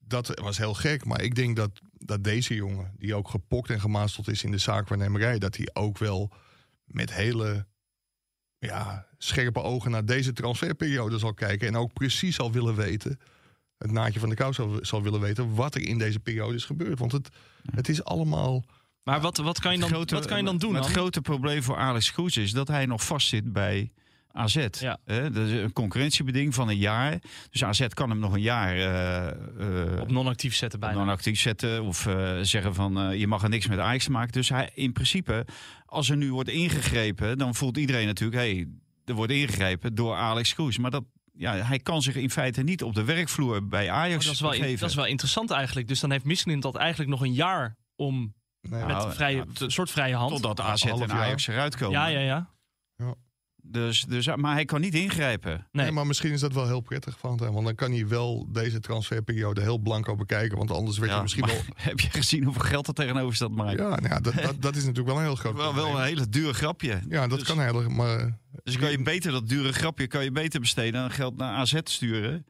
dat 0.07 0.41
was 0.41 0.59
heel 0.59 0.75
gek. 0.75 1.05
Maar 1.05 1.23
ik 1.23 1.35
denk 1.35 1.57
dat, 1.57 1.71
dat 1.93 2.25
deze 2.25 2.55
jongen, 2.55 2.93
die 2.99 3.15
ook 3.15 3.29
gepokt 3.29 3.71
en 3.71 3.81
gemasteld 3.81 4.29
is 4.29 4.45
in 4.45 4.51
de 4.51 4.59
zaakwaarnemerij, 4.59 5.39
dat 5.39 5.57
hij 5.57 5.69
ook 5.73 5.99
wel 5.99 6.33
met 6.85 7.13
hele 7.15 7.67
ja, 8.59 9.07
scherpe 9.19 9.63
ogen 9.63 9.91
naar 9.91 10.05
deze 10.05 10.33
transferperiode 10.33 11.19
zal 11.19 11.35
kijken. 11.35 11.69
En 11.69 11.77
ook 11.77 11.93
precies 11.93 12.35
zal 12.37 12.53
willen 12.53 12.75
weten, 12.77 13.19
het 13.81 13.91
naadje 13.91 14.21
van 14.21 14.29
de 14.29 14.35
kou 14.35 14.53
zal, 14.53 14.79
zal 14.81 15.03
willen 15.03 15.21
weten, 15.21 15.55
wat 15.55 15.75
er 15.75 15.81
in 15.81 15.99
deze 15.99 16.21
periode 16.21 16.55
is 16.55 16.65
gebeurd. 16.65 16.99
Want 16.99 17.13
het, 17.13 17.29
het 17.75 17.89
is 17.89 18.05
allemaal. 18.05 18.65
Maar 19.03 19.21
wat, 19.21 19.37
wat, 19.37 19.61
kan 19.61 19.73
je 19.73 19.79
dan, 19.79 19.89
grote- 19.89 20.15
wat 20.15 20.27
kan 20.27 20.39
je 20.39 20.45
dan 20.45 20.59
doen? 20.59 20.75
Het 20.75 20.83
dan? 20.83 20.93
grote 20.93 21.21
probleem 21.21 21.63
voor 21.63 21.77
Alex 21.77 22.13
Kroes 22.13 22.37
is 22.37 22.53
dat 22.53 22.69
hij 22.69 22.87
nog 22.87 23.05
vastzit 23.05 23.53
bij 23.53 23.91
AZ. 24.33 24.67
Ja. 24.81 24.99
Hè, 25.05 25.31
dat 25.31 25.47
is 25.49 25.53
een 25.63 25.73
concurrentiebeding 25.73 26.55
van 26.55 26.69
een 26.69 26.77
jaar. 26.77 27.19
Dus 27.51 27.65
AZ 27.65 27.87
kan 27.87 28.11
hem 28.11 28.19
nog 28.19 28.33
een 28.33 28.41
jaar 28.41 28.77
eh, 28.77 29.29
eh, 29.95 30.01
Op 30.01 30.11
non-actief 30.11 30.55
zetten 30.55 30.81
bijna. 30.81 30.99
non-actief 30.99 31.41
zetten. 31.41 31.83
Of 31.83 32.07
eh, 32.07 32.39
zeggen 32.41 32.75
van 32.75 32.99
eh, 33.01 33.19
je 33.19 33.27
mag 33.27 33.43
er 33.43 33.49
niks 33.49 33.67
met 33.67 33.79
Ajax 33.79 34.09
maken. 34.09 34.33
Dus 34.33 34.49
hij 34.49 34.71
in 34.75 34.93
principe, 34.93 35.47
als 35.87 36.11
er 36.11 36.17
nu 36.17 36.33
wordt 36.33 36.49
ingegrepen, 36.49 37.39
dan 37.39 37.55
voelt 37.55 37.77
iedereen 37.77 38.07
natuurlijk, 38.07 38.43
hé, 38.43 38.53
hey, 38.55 38.69
er 39.05 39.15
wordt 39.15 39.33
ingegrepen 39.33 39.95
door 39.95 40.15
Alex 40.15 40.55
Kroes. 40.55 40.79
Maar 40.79 40.91
dat, 40.91 41.05
ja, 41.41 41.55
hij 41.55 41.79
kan 41.79 42.03
zich 42.03 42.15
in 42.17 42.31
feite 42.31 42.63
niet 42.63 42.83
op 42.83 42.95
de 42.95 43.05
werkvloer 43.05 43.69
bij 43.69 43.91
Ajax 43.91 44.19
Oh, 44.19 44.25
dat, 44.25 44.35
is 44.35 44.41
wel, 44.41 44.53
in- 44.53 44.77
dat 44.77 44.89
is 44.91 44.95
wel 44.95 45.07
interessant 45.07 45.51
eigenlijk. 45.51 45.89
Dus 45.89 46.01
dan 46.01 46.11
heeft 46.11 46.25
Michelin 46.25 46.61
dat 46.61 46.77
eigenlijk 46.77 47.11
nog 47.11 47.21
een 47.21 47.33
jaar 47.35 47.77
om 47.97 48.35
Nee, 48.61 48.85
Nou, 48.85 49.07
met 49.07 49.15
vrije, 49.15 49.37
ja, 49.37 49.45
een 49.59 49.71
soort 49.71 49.91
vrije 49.91 50.15
hand. 50.15 50.31
Totdat 50.31 50.61
AZ 50.61 50.85
en. 50.85 51.11
Ajax 51.13 51.47
eruit 51.47 51.77
komen. 51.77 52.01
Ja, 52.01 52.07
ja, 52.07 52.21
ja. 52.21 52.51
Dus, 53.63 54.05
dus, 54.09 54.37
maar 54.37 54.53
hij 54.55 54.65
kan 54.65 54.81
niet 54.81 54.95
ingrijpen. 54.95 55.51
Nee. 55.73 55.85
Nee, 55.85 55.95
maar 55.95 56.07
misschien 56.07 56.33
is 56.33 56.41
dat 56.41 56.53
wel 56.53 56.67
heel 56.67 56.81
prettig 56.81 57.19
van 57.19 57.39
hem. 57.43 57.53
Want 57.53 57.65
dan 57.65 57.75
kan 57.75 57.93
hij 57.93 58.07
wel 58.09 58.47
deze 58.53 58.81
transferperiode 58.81 59.61
heel 59.61 59.79
blanco 59.79 60.15
bekijken. 60.17 60.59
Want 60.59 60.71
anders 60.71 60.99
werd 60.99 61.13
je 61.15 61.21
misschien 61.23 61.45
maar 61.45 61.53
wel. 61.55 61.63
Heb 61.91 62.01
je 62.01 62.11
gezien 62.11 62.45
hoeveel 62.45 62.63
geld 62.63 62.87
er 62.89 62.95
tegenover 62.95 63.35
staat, 63.35 63.51
Mike? 63.51 63.83
Ja, 63.83 63.89
nou 63.89 64.09
ja 64.09 64.21
dat, 64.21 64.35
dat, 64.35 64.63
dat 64.63 64.77
is 64.77 64.83
natuurlijk 64.83 65.09
wel 65.09 65.17
een 65.17 65.23
heel 65.25 65.35
groot 65.37 65.57
Wel, 65.57 65.75
wel 65.75 65.99
een 65.99 66.05
hele 66.05 66.29
duur 66.29 66.55
grapje. 66.55 67.01
Ja, 67.09 67.27
dat 67.27 67.39
Dus- 67.39 67.49
kan 67.49 67.61
heel 67.61 67.79
erg. 67.79 67.89
Maar 67.89 68.39
Dus 68.63 68.77
kan 68.79 68.91
je 68.91 69.03
beter 69.03 69.33
dat 69.33 69.49
dure 69.49 69.73
grapje 69.73 70.07
kan 70.07 70.25
je 70.25 70.33
beter 70.33 70.61
besteden 70.61 71.01
dan 71.01 71.11
geld 71.11 71.37
naar 71.37 71.55
AZ 71.55 71.79
sturen. 71.85 72.45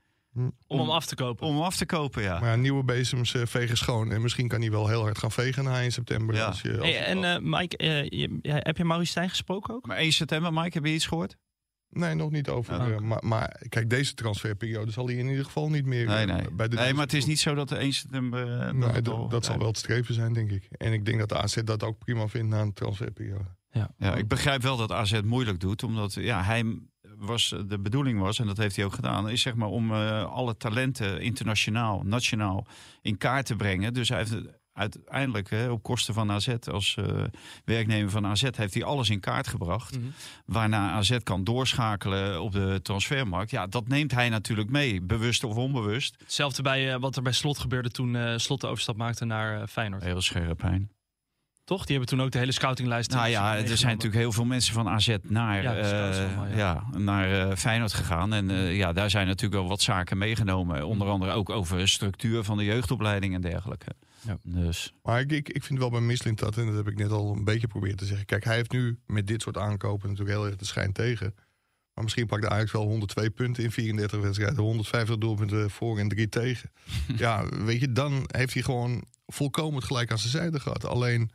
Om 0.66 0.78
hem 0.78 0.90
af 0.90 1.06
te 1.06 1.14
kopen. 1.14 1.46
Om 1.46 1.54
hem 1.54 1.62
af 1.64 1.76
te 1.76 1.86
kopen, 1.86 2.22
ja. 2.22 2.40
Maar 2.40 2.48
ja, 2.50 2.56
nieuwe 2.56 2.84
bezems 2.84 3.34
eh, 3.34 3.46
vegen 3.46 3.76
schoon. 3.76 4.12
En 4.12 4.22
misschien 4.22 4.48
kan 4.48 4.60
hij 4.60 4.70
wel 4.70 4.88
heel 4.88 5.02
hard 5.02 5.18
gaan 5.18 5.30
vegen 5.32 5.64
na 5.64 5.80
1 5.80 5.92
september. 5.92 6.34
Ja. 6.34 6.46
Als 6.46 6.60
je, 6.62 6.70
als, 6.78 6.80
Hey, 6.88 7.04
en 7.04 7.24
eh, 7.24 7.38
Mike, 7.40 7.76
eh, 7.76 8.02
je- 8.08 8.38
ja, 8.42 8.54
heb 8.58 8.76
je 8.76 8.84
Maurice 8.84 9.10
Stijn 9.10 9.28
gesproken 9.30 9.74
ook? 9.74 9.86
Maar 9.86 9.96
1 9.96 10.12
september, 10.12 10.52
Mike, 10.52 10.70
heb 10.72 10.84
je 10.86 10.92
iets 10.94 11.06
gehoord? 11.06 11.36
nee, 11.92 12.14
nog 12.14 12.30
niet 12.30 12.48
over. 12.48 12.88
Ja. 12.90 13.00
maar, 13.00 13.24
maar 13.26 13.60
kijk, 13.68 13.90
deze 13.90 14.14
transferperiode 14.14 14.90
zal 14.90 15.06
hij 15.06 15.14
in 15.14 15.28
ieder 15.28 15.44
geval 15.44 15.68
niet 15.70 15.86
meer... 15.86 16.06
Nee, 16.06 16.26
nee. 16.26 16.50
Bij 16.52 16.68
de 16.68 16.76
nee, 16.76 16.92
maar 16.94 17.02
het 17.04 17.12
is 17.14 17.26
niet 17.26 17.40
zo 17.40 17.54
dat 17.54 17.68
de 17.68 17.76
1 17.76 17.92
september... 17.92 18.60
eh, 18.60 18.72
Nee, 18.72 19.02
dat, 19.02 19.14
al- 19.14 19.28
dat 19.28 19.44
zal 19.44 19.58
wel 19.58 19.66
het 19.66 19.78
streven 19.78 20.14
zijn, 20.14 20.32
denk 20.32 20.50
ik. 20.50 20.68
En 20.70 20.92
ik 20.92 21.04
denk 21.04 21.18
dat 21.18 21.28
de 21.28 21.36
AZ 21.38 21.54
dat 21.64 21.82
ook 21.82 21.98
prima 21.98 22.28
vindt 22.28 22.48
na 22.48 22.60
een 22.60 22.72
transferperiode. 22.72 23.58
Ja, 23.98 24.14
ik 24.14 24.28
begrijp 24.28 24.62
wel 24.62 24.76
dat 24.76 24.92
AZ 24.92 25.20
moeilijk 25.24 25.60
doet. 25.60 25.82
Omdat 25.82 26.14
ja, 26.14 26.42
hij 26.42 26.78
was, 27.20 27.54
de 27.66 27.78
bedoeling 27.78 28.20
was, 28.20 28.38
en 28.38 28.46
dat 28.46 28.56
heeft 28.56 28.76
hij 28.76 28.84
ook 28.84 28.94
gedaan... 28.94 29.28
is 29.28 29.42
zeg 29.42 29.54
maar 29.54 29.68
om 29.68 29.92
eh, 29.92 30.24
alle 30.24 30.56
talenten 30.56 31.20
internationaal, 31.20 32.02
nationaal 32.04 32.66
in 33.02 33.18
kaart 33.18 33.46
te 33.46 33.56
brengen. 33.56 33.94
Dus 33.94 34.08
hij 34.08 34.18
heeft 34.18 34.36
uiteindelijk 34.72 35.50
hè, 35.50 35.70
op 35.70 35.82
kosten 35.82 36.14
van 36.14 36.30
AZ 36.30 36.54
als 36.70 36.96
eh, 36.96 37.24
werknemer 37.64 38.10
van 38.10 38.26
AZ... 38.26 38.42
heeft 38.56 38.74
hij 38.74 38.84
alles 38.84 39.10
in 39.10 39.20
kaart 39.20 39.48
gebracht. 39.48 39.98
Mhm. 39.98 40.06
Waarna 40.44 40.90
AZ 40.90 41.16
kan 41.22 41.44
doorschakelen 41.44 42.42
op 42.42 42.52
de 42.52 42.80
transfermarkt. 42.82 43.50
Ja, 43.50 43.66
dat 43.66 43.88
neemt 43.88 44.12
hij 44.12 44.28
natuurlijk 44.28 44.70
mee, 44.70 45.02
bewust 45.02 45.44
of 45.44 45.56
onbewust. 45.56 46.14
Hetzelfde 46.18 46.62
bij 46.62 46.92
eh, 46.92 47.00
wat 47.00 47.16
er 47.16 47.22
bij 47.22 47.32
Slot 47.32 47.58
gebeurde 47.58 47.90
toen 47.90 48.16
eh, 48.16 48.36
Slot 48.36 48.60
de 48.60 48.66
overstap 48.66 48.96
maakte 48.96 49.24
naar 49.24 49.60
eh, 49.60 49.66
Feyenoord. 49.66 50.02
Heel 50.02 50.20
scherp, 50.20 50.62
Hein. 50.62 50.90
Toch? 51.64 51.84
Die 51.86 51.96
hebben 51.96 52.16
toen 52.16 52.26
ook 52.26 52.32
de 52.32 52.38
hele 52.38 52.52
scoutinglijst. 52.52 53.10
Nou 53.10 53.28
ja, 53.28 53.56
er 53.56 53.76
zijn 53.76 53.92
natuurlijk 53.92 54.22
heel 54.22 54.32
veel 54.32 54.44
mensen 54.44 54.74
van 54.74 54.88
AZ 54.88 55.16
naar, 55.22 55.62
Ja, 55.62 55.76
eh, 55.76 56.18
allemaal, 56.18 56.46
ja. 56.46 56.56
ja, 56.56 56.98
naar 56.98 57.50
eh, 57.50 57.56
Feyenoord 57.56 57.92
gegaan. 57.92 58.32
En 58.32 58.50
eh, 58.50 58.76
ja, 58.76 58.92
daar 58.92 59.10
zijn 59.10 59.26
natuurlijk 59.26 59.60
wel 59.60 59.68
wat 59.68 59.80
zaken 59.80 60.18
meegenomen. 60.18 60.86
Onder 60.86 61.08
andere 61.08 61.32
ook 61.32 61.50
over 61.50 61.88
structuur 61.88 62.44
van 62.44 62.56
de 62.56 62.64
jeugdopleiding 62.64 63.34
en 63.34 63.40
dergelijke. 63.40 63.94
Ja. 64.20 64.38
Dus 64.42 64.94
Maar 65.02 65.20
ik, 65.20 65.32
ik, 65.32 65.48
ik 65.48 65.64
vind 65.64 65.78
wel 65.78 65.90
bij 65.90 66.00
Mislint 66.00 66.38
dat, 66.38 66.56
en 66.56 66.66
dat 66.66 66.74
heb 66.74 66.88
ik 66.88 66.98
net 66.98 67.10
al 67.10 67.32
een 67.32 67.44
beetje 67.44 67.60
geprobeerd 67.60 67.98
te 67.98 68.04
zeggen. 68.04 68.26
Kijk, 68.26 68.44
hij 68.44 68.54
heeft 68.54 68.72
nu 68.72 68.98
met 69.06 69.26
dit 69.26 69.42
soort 69.42 69.58
aankopen 69.58 70.08
natuurlijk 70.08 70.36
heel 70.36 70.46
erg 70.46 70.56
de 70.56 70.64
schijn 70.64 70.92
tegen. 70.92 71.34
Maar 71.94 72.04
misschien 72.04 72.26
pakt 72.26 72.46
Ajax 72.46 72.72
wel 72.72 72.86
102 72.86 73.30
punten 73.30 73.64
in 73.64 73.70
34 73.70 74.20
wedstrijden. 74.20 74.62
150 74.62 75.18
doelpunten 75.18 75.70
voor 75.70 75.98
en 75.98 76.08
3 76.08 76.28
tegen. 76.28 76.70
ja, 77.16 77.48
weet 77.48 77.80
je, 77.80 77.92
dan 77.92 78.24
heeft 78.26 78.54
hij 78.54 78.62
gewoon 78.62 79.04
volkomen 79.26 79.74
het 79.74 79.84
gelijk 79.84 80.10
aan 80.10 80.18
zijn 80.18 80.32
zijde 80.32 80.60
gehad. 80.60 80.84
Alleen, 80.84 81.30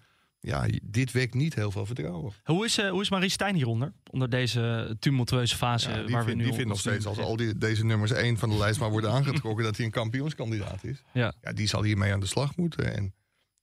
ja, 0.45 0.65
dit 0.83 1.11
wekt 1.11 1.33
niet 1.33 1.55
heel 1.55 1.71
veel 1.71 1.85
vertrouwen. 1.85 2.33
Hoe 2.43 2.65
is, 2.65 2.77
eh, 2.77 2.89
hoe 2.89 3.01
is 3.01 3.09
Maurice 3.09 3.33
Stijn 3.33 3.55
hieronder? 3.55 3.93
Onder 4.11 4.29
deze 4.29 4.95
tumultueuze 4.99 5.55
fase 5.55 5.89
Ja, 5.89 6.03
die 6.03 6.15
waar 6.15 6.25
we 6.25 6.33
nu 6.33 6.43
die 6.43 6.53
vindt 6.53 6.69
nog 6.69 6.79
steeds, 6.79 7.05
als 7.05 7.17
al 7.19 7.35
die, 7.35 7.57
deze 7.57 7.85
nummers 7.85 8.11
1 8.11 8.37
van 8.37 8.49
de 8.49 8.57
lijst 8.57 8.79
maar 8.79 8.89
worden 8.89 9.11
aangetrokken, 9.11 9.63
dat 9.63 9.75
hij 9.75 9.85
een 9.85 9.91
kampioenskandidaat 9.91 10.83
is. 10.83 11.03
Ja. 11.13 11.33
ja, 11.41 11.53
die 11.53 11.67
zal 11.67 11.83
hiermee 11.83 12.13
aan 12.13 12.19
de 12.19 12.25
slag 12.25 12.55
moeten. 12.57 12.95
En 12.95 13.13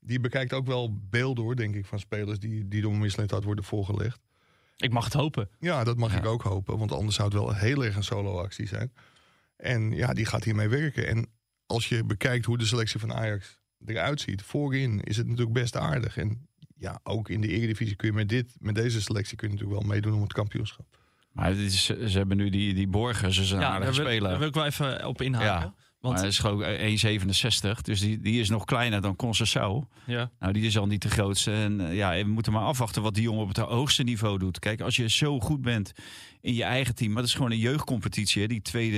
die 0.01 0.21
bekijkt 0.21 0.53
ook 0.53 0.67
wel 0.67 0.99
beelden, 1.11 1.45
hoor, 1.45 1.57
denk 1.57 1.75
ik, 1.75 1.87
van 1.87 1.99
spelers 1.99 2.39
die, 2.39 2.69
die 2.69 2.83
door 2.83 2.97
Mislint 2.97 3.31
had 3.31 3.45
worden 3.45 3.65
voorgelegd. 3.65 4.21
Ik 4.77 4.93
mag 4.93 5.05
het 5.05 5.13
hopen. 5.13 5.49
Ja, 5.59 5.85
dat 5.85 5.97
mag 5.97 6.13
Ja. 6.13 6.19
ik 6.19 6.27
ook 6.27 6.43
hopen, 6.43 6.79
want 6.79 6.93
anders 6.93 7.17
zou 7.17 7.29
het 7.29 7.39
wel 7.39 7.55
heel 7.55 7.85
erg 7.85 7.97
een 7.97 8.05
solo-actie 8.05 8.67
zijn. 8.67 8.93
En 9.57 9.91
ja, 9.93 10.13
die 10.13 10.25
gaat 10.27 10.45
hiermee 10.45 10.69
werken. 10.69 11.07
En 11.09 11.27
als 11.67 11.89
je 11.89 12.05
bekijkt 12.05 12.45
hoe 12.45 12.59
de 12.59 12.67
selectie 12.67 13.01
van 13.01 13.13
Ajax 13.13 13.61
eruit 13.87 14.21
ziet, 14.21 14.43
voorin 14.43 15.01
is 15.01 15.17
het 15.17 15.27
natuurlijk 15.27 15.53
best 15.53 15.77
aardig. 15.77 16.17
En 16.17 16.47
ja, 16.83 17.01
ook 17.03 17.29
in 17.29 17.41
de 17.41 17.49
Eredivisie 17.49 17.97
kun 17.97 18.09
je 18.09 18.15
met, 18.15 18.29
dit, 18.29 18.57
met 18.59 18.75
deze 18.75 19.01
selectie 19.03 19.37
kun 19.37 19.49
je 19.49 19.55
natuurlijk 19.55 19.81
wel 19.81 19.91
meedoen 19.91 20.15
om 20.15 20.23
het 20.23 20.33
kampioenschap. 20.33 20.87
maar 21.33 21.49
het 21.49 21.59
is, 21.59 21.85
ze 21.85 22.19
hebben 22.19 22.37
nu 22.37 22.51
die, 22.51 22.75
die 22.75 22.89
Borgers, 22.89 23.37
dus 23.37 23.51
een 23.51 23.61
Ja, 23.61 23.67
aardige 23.67 23.85
daar 23.85 23.95
wil, 23.95 24.05
speler. 24.13 24.29
daar 24.31 24.39
wil 24.39 24.49
ik 24.49 24.55
wel 24.55 24.65
even 24.65 25.07
op 25.07 25.21
inhaken. 25.23 25.47
Ja. 25.49 25.75
Want 26.01 26.15
maar 26.15 26.23
hij 26.23 26.33
is 26.33 26.39
gewoon 26.39 27.77
1,67, 27.77 27.81
dus 27.83 28.01
die, 28.01 28.21
die 28.21 28.41
is 28.41 28.49
nog 28.49 28.65
kleiner 28.65 29.01
dan 29.01 29.17
Concessao. 29.17 29.89
ja, 30.07 30.31
Nou, 30.39 30.53
die 30.53 30.63
is 30.67 30.79
al 30.79 30.87
niet 30.87 31.03
de 31.03 31.11
grootste. 31.11 31.53
En 31.53 31.89
eh, 31.89 31.97
ja, 31.97 32.15
we 32.15 32.25
moeten 32.25 32.53
maar 32.53 32.63
afwachten 32.63 33.03
wat 33.03 33.15
die 33.15 33.23
jongen 33.23 33.43
op 33.43 33.49
het 33.49 33.57
hoogste 33.57 34.03
niveau 34.03 34.39
doet. 34.39 34.59
Kijk, 34.59 34.81
als 34.81 34.97
je 34.97 35.09
zo 35.11 35.41
goed 35.41 35.61
bent 35.63 35.93
in 36.43 36.55
je 36.55 36.63
eigen 36.63 36.95
team, 36.95 37.13
maar 37.13 37.21
dat 37.23 37.31
is 37.31 37.37
gewoon 37.37 37.51
een 37.51 37.59
jeugdcompetitie, 37.59 38.43
hè, 38.43 38.49
die 38.49 38.63
tweede 38.63 38.97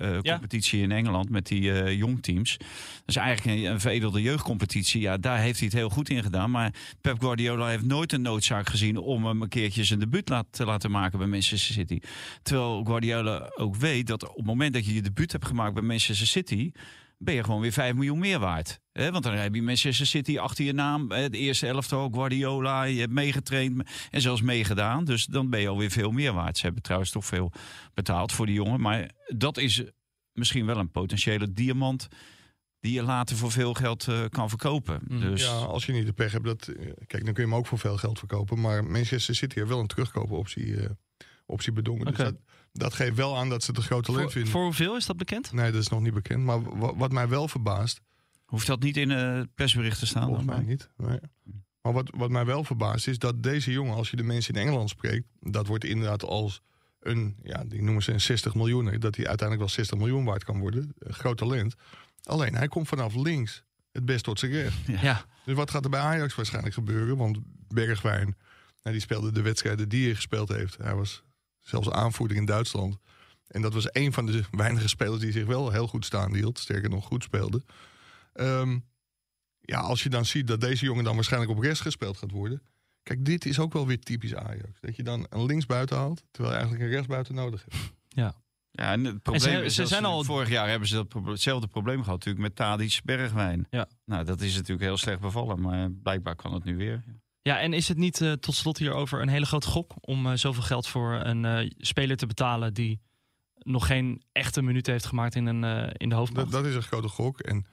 eh, 0.00 0.18
Ja. 0.22 0.32
competitie 0.32 0.80
in 0.82 0.92
Engeland 0.92 1.30
met 1.30 1.46
die 1.46 1.72
eh 1.82 1.96
jongteams. 1.96 2.56
Dat 2.58 2.68
is 3.06 3.16
eigenlijk 3.16 3.58
een, 3.58 3.64
een 3.72 3.80
veredelde 3.80 4.22
jeugdcompetitie. 4.22 5.00
Ja, 5.00 5.16
daar 5.16 5.38
heeft 5.38 5.58
hij 5.58 5.68
het 5.68 5.76
heel 5.76 5.88
goed 5.88 6.08
in 6.08 6.22
gedaan. 6.22 6.50
Maar 6.50 6.74
Pep 7.00 7.20
Guardiola 7.20 7.68
heeft 7.68 7.84
nooit 7.84 8.12
een 8.12 8.22
noodzaak 8.22 8.68
gezien 8.68 8.96
om 8.96 9.26
hem 9.26 9.42
een 9.42 9.48
keertje 9.48 9.84
zijn 9.84 9.98
debuut 9.98 10.28
laat, 10.28 10.46
te 10.50 10.64
laten 10.64 10.90
maken 10.90 11.18
bij 11.18 11.28
Manchester 11.28 11.74
City. 11.74 11.98
Terwijl 12.42 12.84
Guardiola 12.84 13.52
ook 13.56 13.76
weet 13.76 14.06
dat 14.06 14.28
op 14.28 14.36
het 14.36 14.46
moment 14.46 14.72
dat 14.74 14.86
je 14.86 14.94
je 14.94 15.02
debuut 15.02 15.32
hebt 15.32 15.46
gemaakt 15.46 15.74
bij 15.74 15.82
Manchester 15.82 16.26
City, 16.26 16.70
ben 17.18 17.34
je 17.34 17.44
gewoon 17.44 17.60
weer 17.60 17.72
5 17.72 17.94
miljoen 17.94 18.18
meer 18.18 18.38
waard. 18.38 18.80
Want 18.92 19.22
dan 19.22 19.32
heb 19.32 19.54
je 19.54 19.62
Manchester 19.62 20.06
City 20.06 20.38
achter 20.38 20.64
je 20.64 20.72
naam. 20.72 21.10
hè, 21.10 21.30
De 21.30 21.38
eerste 21.38 21.66
elftal, 21.66 22.10
Guardiola, 22.12 22.82
je 22.82 23.00
hebt 23.00 23.12
meegetraind 23.12 23.82
en 24.10 24.20
zelfs 24.20 24.42
meegedaan. 24.42 25.04
Dus 25.04 25.24
dan 25.24 25.50
ben 25.50 25.60
je 25.60 25.68
alweer 25.68 25.90
veel 25.90 26.10
meer 26.10 26.32
waard. 26.32 26.56
Ze 26.56 26.64
hebben 26.64 26.82
trouwens 26.82 27.10
toch 27.10 27.26
veel 27.26 27.52
betaald 27.94 28.32
voor 28.32 28.46
die 28.46 28.54
jongen. 28.54 28.80
Maar 28.80 29.10
dat 29.26 29.56
is 29.56 29.82
misschien 30.32 30.66
wel 30.66 30.76
een 30.76 30.90
potentiële 30.90 31.52
diamant 31.52 32.08
die 32.80 32.92
je 32.92 33.02
later 33.02 33.36
voor 33.36 33.50
veel 33.50 33.74
geld 33.74 34.08
eh, 34.08 34.24
kan 34.28 34.48
verkopen. 34.48 35.00
Mm. 35.08 35.20
Dus 35.20 35.42
Ja, 35.42 35.50
als 35.50 35.86
je 35.86 35.92
niet 35.92 36.06
de 36.06 36.12
pech 36.12 36.32
hebt, 36.32 36.44
dat, 36.44 36.66
eh, 36.66 36.74
kijk, 37.06 37.24
dan 37.24 37.34
kun 37.34 37.44
je 37.44 37.50
hem 37.50 37.54
ook 37.54 37.66
voor 37.66 37.78
veel 37.78 37.96
geld 37.96 38.18
verkopen. 38.18 38.60
Maar 38.60 38.84
Manchester 38.84 39.34
City 39.34 39.54
heeft 39.58 39.68
wel 39.68 39.80
een 39.80 39.86
terugkoopoptie 39.86 40.80
eh, 40.80 40.90
optie 41.46 41.72
bedongen. 41.72 42.06
Dus 42.06 42.16
dat, 42.16 42.34
dat 42.78 42.94
geeft 42.94 43.14
wel 43.16 43.36
aan 43.38 43.48
dat 43.48 43.62
ze 43.62 43.70
het 43.70 43.78
een 43.78 43.84
groot 43.86 44.04
talent 44.04 44.22
voor, 44.22 44.32
vinden. 44.32 44.50
voor 44.52 44.62
hoeveel 44.62 44.96
is 44.96 45.06
dat 45.06 45.16
bekend? 45.16 45.52
Nee, 45.52 45.72
dat 45.72 45.80
is 45.80 45.88
nog 45.88 46.00
niet 46.00 46.14
bekend. 46.14 46.44
Maar 46.44 46.62
wa- 46.78 46.94
wat 46.96 47.12
mij 47.12 47.28
wel 47.28 47.48
verbaast, 47.48 48.00
hoeft 48.44 48.66
dat 48.66 48.82
niet 48.82 48.96
in 48.96 49.10
eh, 49.10 49.34
het 49.34 49.54
persbericht 49.54 49.98
te 49.98 50.06
staan? 50.06 50.26
volgens 50.26 50.46
mij 50.46 50.60
niet. 50.62 50.90
Nee. 50.96 51.18
Maar 51.82 51.92
wat, 51.92 52.10
wat 52.16 52.30
mij 52.30 52.44
wel 52.44 52.64
verbaast 52.64 53.08
is 53.08 53.18
dat 53.18 53.42
deze 53.42 53.72
jongen, 53.72 53.94
als 53.94 54.10
je 54.10 54.16
de 54.16 54.22
mensen 54.22 54.54
in 54.54 54.60
Engeland 54.60 54.88
spreekt, 54.90 55.26
dat 55.40 55.66
wordt 55.66 55.84
inderdaad 55.84 56.22
als 56.24 56.60
een, 57.00 57.36
ja, 57.42 57.64
die 57.64 57.82
noemen 57.82 58.02
ze 58.02 58.12
een 58.12 58.20
60 58.20 58.54
miljoen, 58.54 58.84
dat 58.84 59.16
hij 59.16 59.26
uiteindelijk 59.26 59.58
wel 59.58 59.68
60 59.68 59.98
miljoen 59.98 60.24
waard 60.24 60.44
kan 60.44 60.58
worden. 60.58 60.92
Een 60.98 61.14
groot 61.14 61.36
talent. 61.36 61.74
Alleen 62.22 62.54
hij 62.54 62.68
komt 62.68 62.88
vanaf 62.88 63.14
links 63.14 63.64
het 63.92 64.04
best 64.04 64.24
tot 64.24 64.38
zijn 64.38 64.52
recht. 64.52 64.76
Ja. 64.86 65.24
Dus 65.44 65.54
wat 65.54 65.70
gaat 65.70 65.84
er 65.84 65.90
bij 65.90 66.00
Ajax 66.00 66.34
waarschijnlijk 66.34 66.74
gebeuren? 66.74 67.16
Want 67.16 67.38
Bergwijn, 67.68 68.36
nou, 68.82 68.96
die 68.96 69.00
speelde 69.00 69.32
de 69.32 69.42
wedstrijden 69.42 69.88
die 69.88 70.04
hij 70.04 70.14
gespeeld 70.14 70.48
heeft. 70.48 70.76
Hij 70.76 70.94
was 70.94 71.22
zelfs 71.64 71.90
aanvoerder 71.90 72.36
in 72.36 72.44
Duitsland. 72.44 72.96
En 73.46 73.62
dat 73.62 73.72
was 73.74 73.86
een 73.92 74.12
van 74.12 74.26
de 74.26 74.42
weinige 74.50 74.88
spelers 74.88 75.20
die 75.20 75.32
zich 75.32 75.46
wel 75.46 75.70
heel 75.70 75.86
goed 75.88 76.04
staande 76.04 76.36
hield. 76.38 76.58
Sterker 76.58 76.90
nog, 76.90 77.04
goed 77.06 77.22
speelde. 77.22 77.62
Ehm, 78.32 78.78
ja, 79.60 79.80
als 79.80 80.02
je 80.02 80.08
dan 80.08 80.24
ziet 80.24 80.46
dat 80.46 80.60
deze 80.60 80.84
jongen 80.84 81.04
dan 81.04 81.14
waarschijnlijk 81.14 81.52
op 81.52 81.58
rechts 81.58 81.80
gespeeld 81.80 82.16
gaat 82.16 82.30
worden. 82.30 82.62
Kijk, 83.02 83.24
dit 83.24 83.44
is 83.46 83.58
ook 83.58 83.72
wel 83.72 83.86
weer 83.86 84.00
typisch 84.00 84.34
Ajax. 84.34 84.80
Dat 84.80 84.96
je 84.96 85.02
dan 85.02 85.26
een 85.30 85.46
linksbuiten 85.46 85.96
haalt, 85.96 86.22
terwijl 86.30 86.54
je 86.54 86.60
eigenlijk 86.60 86.88
een 86.88 86.94
rechtsbuiten 86.94 87.34
nodig 87.34 87.64
hebt. 87.68 87.92
Ja. 88.08 88.34
Ja, 88.70 88.92
en 88.92 89.04
het 89.04 89.22
probleem 89.22 89.42
ze- 89.58 89.64
is 89.64 89.74
ze 89.74 89.86
zijn 89.86 90.04
al- 90.04 90.24
vorig 90.24 90.48
jaar 90.48 90.68
hebben 90.68 90.88
ze 90.88 90.94
dat, 90.94 91.24
hetzelfde 91.24 91.66
probleem 91.66 92.02
gehad 92.02 92.18
natuurlijk 92.18 92.44
met 92.44 92.56
Tadic 92.56 93.00
Bergwijn. 93.04 93.66
Ja. 93.70 93.88
Nou, 94.04 94.24
dat 94.24 94.40
is 94.40 94.54
natuurlijk 94.54 94.86
heel 94.86 94.96
slecht 94.96 95.20
bevallen, 95.20 95.60
maar 95.60 95.90
blijkbaar 95.90 96.36
kan 96.36 96.54
het 96.54 96.64
nu 96.64 96.76
weer. 96.76 97.02
Ja, 97.06 97.12
en 97.52 97.72
is 97.72 97.88
het 97.88 97.96
niet 97.96 98.20
eh, 98.20 98.32
tot 98.32 98.54
slot 98.54 98.78
hierover 98.78 99.22
een 99.22 99.28
hele 99.28 99.46
grote 99.46 99.66
gok 99.66 99.92
om 100.00 100.26
eh, 100.26 100.36
zoveel 100.36 100.62
geld 100.62 100.88
voor 100.88 101.12
een 101.12 101.44
eh, 101.44 101.70
speler 101.78 102.16
te 102.16 102.26
betalen 102.26 102.74
die 102.74 103.00
nog 103.58 103.86
geen 103.86 104.22
echte 104.32 104.62
minuut 104.62 104.86
heeft 104.86 105.06
gemaakt 105.06 105.34
in, 105.34 105.46
een, 105.46 105.92
in 105.92 106.08
de 106.08 106.14
hoofdmacht? 106.14 106.50
Dat, 106.50 106.62
dat 106.62 106.70
is 106.70 106.76
een 106.76 106.82
grote 106.82 107.08
gok. 107.08 107.40
En 107.40 107.66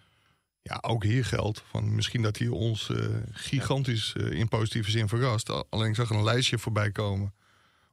ja, 0.62 0.78
ook 0.82 1.04
hier 1.04 1.26
geldt 1.26 1.64
van 1.70 1.96
misschien 1.96 2.22
dat 2.22 2.38
hij 2.38 2.48
ons 2.48 2.90
gigantisch 3.32 4.14
in 4.14 4.48
positieve 4.48 4.92
zin 4.92 5.08
verrast. 5.08 5.50
Al- 5.50 5.68
Alleen 5.70 5.90
ik 5.90 5.96
zag 5.96 6.10
een 6.10 6.24
lijstje 6.24 6.58
voorbij 6.60 6.92
komen 6.92 7.34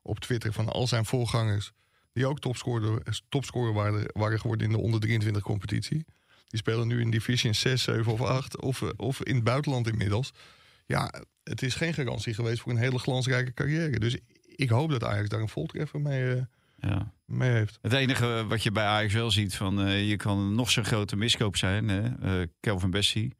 op 0.02 0.18
Twitter 0.20 0.52
van 0.52 0.68
al 0.68 0.86
zijn 0.86 1.04
voorgangers. 1.04 1.72
Die 2.12 2.26
ook 2.26 2.40
topscorer, 2.40 3.02
topscorer 3.28 3.72
waren, 3.72 4.10
waren 4.12 4.40
geworden 4.40 4.66
in 4.66 4.72
de 4.72 4.78
onder 4.78 5.00
23 5.00 5.42
competitie. 5.42 6.04
Die 6.48 6.58
spelen 6.58 6.86
nu 6.88 7.00
in 7.00 7.10
Division 7.10 7.54
6, 7.54 7.82
7 7.82 8.12
of 8.12 8.20
8. 8.20 8.60
Of, 8.60 8.82
of 8.96 9.22
in 9.22 9.34
het 9.34 9.44
buitenland 9.44 9.88
inmiddels. 9.88 10.32
Ja, 10.88 11.12
het 11.44 11.62
is 11.62 11.74
geen 11.74 11.94
garantie 11.94 12.34
geweest 12.34 12.60
voor 12.60 12.72
een 12.72 12.78
hele 12.78 12.98
glansrijke 12.98 13.52
carrière. 13.54 13.98
Dus 13.98 14.16
ik 14.56 14.68
hoop 14.68 14.90
dat 14.90 15.04
Ajax 15.04 15.28
daar 15.28 15.40
een 15.40 15.48
voltreffer 15.48 16.00
mee, 16.00 16.34
eh, 16.34 16.42
Ja. 16.78 17.12
mee 17.24 17.50
heeft. 17.50 17.78
Het 17.82 17.92
enige 17.92 18.44
wat 18.48 18.62
je 18.62 18.72
bij 18.72 18.84
Ajax 18.84 19.12
wel 19.14 19.30
ziet, 19.30 19.54
van 19.56 19.80
eh, 19.80 20.08
je 20.08 20.16
kan 20.16 20.54
nog 20.54 20.70
zo'n 20.70 20.84
grote 20.84 21.16
miskoop 21.16 21.56
zijn, 21.56 21.88
hè? 21.88 22.02
eh, 22.40 22.46
Kelvin 22.60 22.90
Bessie. 22.90 23.34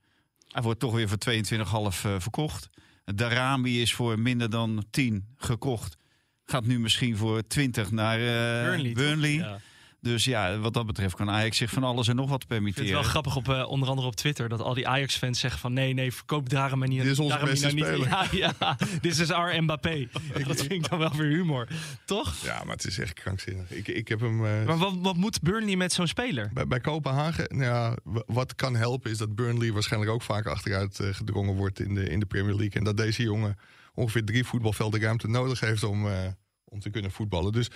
Hij 0.48 0.62
wordt 0.62 0.80
toch 0.80 0.94
weer 0.94 1.08
voor 1.08 1.18
22,5 1.18 2.04
eh, 2.04 2.14
verkocht. 2.18 2.68
Darami 3.04 3.80
is 3.82 3.94
voor 3.94 4.18
minder 4.18 4.50
dan 4.50 4.84
10 4.90 5.26
gekocht. 5.36 5.96
Gaat 6.44 6.66
nu 6.66 6.78
misschien 6.80 7.16
voor 7.16 7.46
20 7.46 7.90
naar 7.90 8.18
eh, 8.18 8.92
Burnley. 8.94 9.38
toch? 9.38 9.46
Ja. 9.46 9.58
Dus 10.00 10.24
ja, 10.24 10.58
wat 10.58 10.74
dat 10.74 10.86
betreft 10.86 11.14
kan 11.14 11.30
Ajax 11.30 11.56
zich 11.56 11.70
van 11.70 11.84
alles 11.84 12.08
en 12.08 12.16
nog 12.16 12.28
wat 12.30 12.42
Ik 12.42 12.48
vind 12.48 12.64
het 12.64 12.74
permitteren. 12.74 13.00
wel 13.02 13.10
grappig, 13.10 13.36
op, 13.36 13.48
eh, 13.48 13.68
onder 13.68 13.88
andere 13.88 14.06
op 14.06 14.16
Twitter, 14.16 14.48
dat 14.48 14.60
al 14.60 14.74
die 14.74 14.88
Ajax-fans 14.88 15.40
zeggen 15.40 15.60
van 15.60 15.72
nee, 15.72 15.94
nee, 15.94 16.12
verkoop 16.12 16.48
daarom 16.48 16.78
maar 16.78 16.88
niet. 16.88 17.02
Dit 17.02 17.10
is 17.10 17.18
onze 17.18 17.38
beste 17.44 17.66
niet- 17.66 17.84
speler. 17.84 18.08
Ja, 18.08 18.26
ja, 18.30 18.76
dit 19.00 19.18
is 19.18 19.30
our 19.30 19.62
Mbappé. 19.62 20.08
dat 20.46 20.56
vind 20.60 20.72
ik 20.72 20.88
dan 20.90 20.98
wel 20.98 21.12
weer 21.16 21.26
humor, 21.30 21.68
toch? 22.04 22.34
Ja, 22.44 22.64
maar 22.64 22.74
het 22.74 22.84
is 22.86 22.98
echt 22.98 23.12
krankzinnig. 23.12 23.70
Ik, 23.70 23.88
ik 23.88 24.08
heb 24.08 24.20
hem. 24.20 24.44
eh, 24.46 24.64
Maar 24.64 24.78
wat, 24.78 24.94
wat 24.98 25.16
moet 25.16 25.40
Burnley 25.42 25.76
met 25.76 25.92
zo'n 25.92 26.06
speler? 26.06 26.50
Bij, 26.52 26.66
bij 26.66 26.80
Kopenhagen, 26.80 27.44
nou 27.56 27.64
ja, 27.64 27.96
wat 28.26 28.54
kan 28.54 28.76
helpen 28.76 29.10
is 29.10 29.18
dat 29.18 29.34
Burnley 29.34 29.72
waarschijnlijk 29.72 30.12
ook 30.12 30.22
vaak 30.22 30.46
achteruit 30.46 31.00
eh, 31.00 31.08
gedrongen 31.14 31.54
wordt 31.54 31.80
in 31.80 31.94
de, 31.94 32.08
in 32.08 32.20
de 32.20 32.26
Premier 32.26 32.54
League. 32.54 32.78
En 32.78 32.84
dat 32.84 32.96
deze 32.96 33.22
jongen 33.22 33.58
ongeveer 33.94 34.24
drie 34.24 34.44
voetbalvelden 34.44 35.00
ruimte 35.00 35.28
nodig 35.28 35.60
heeft 35.60 35.82
om, 35.82 36.06
eh, 36.08 36.26
om 36.64 36.80
te 36.80 36.90
kunnen 36.90 37.10
voetballen. 37.10 37.52
Dus 37.52 37.70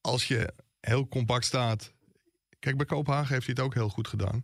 als 0.00 0.28
je 0.28 0.52
heel 0.86 1.08
compact 1.08 1.44
staat. 1.44 1.92
Kijk, 2.58 2.76
bij 2.76 2.86
Kopenhagen 2.86 3.32
heeft 3.34 3.46
hij 3.46 3.54
het 3.56 3.64
ook 3.64 3.74
heel 3.74 3.88
goed 3.88 4.08
gedaan. 4.08 4.42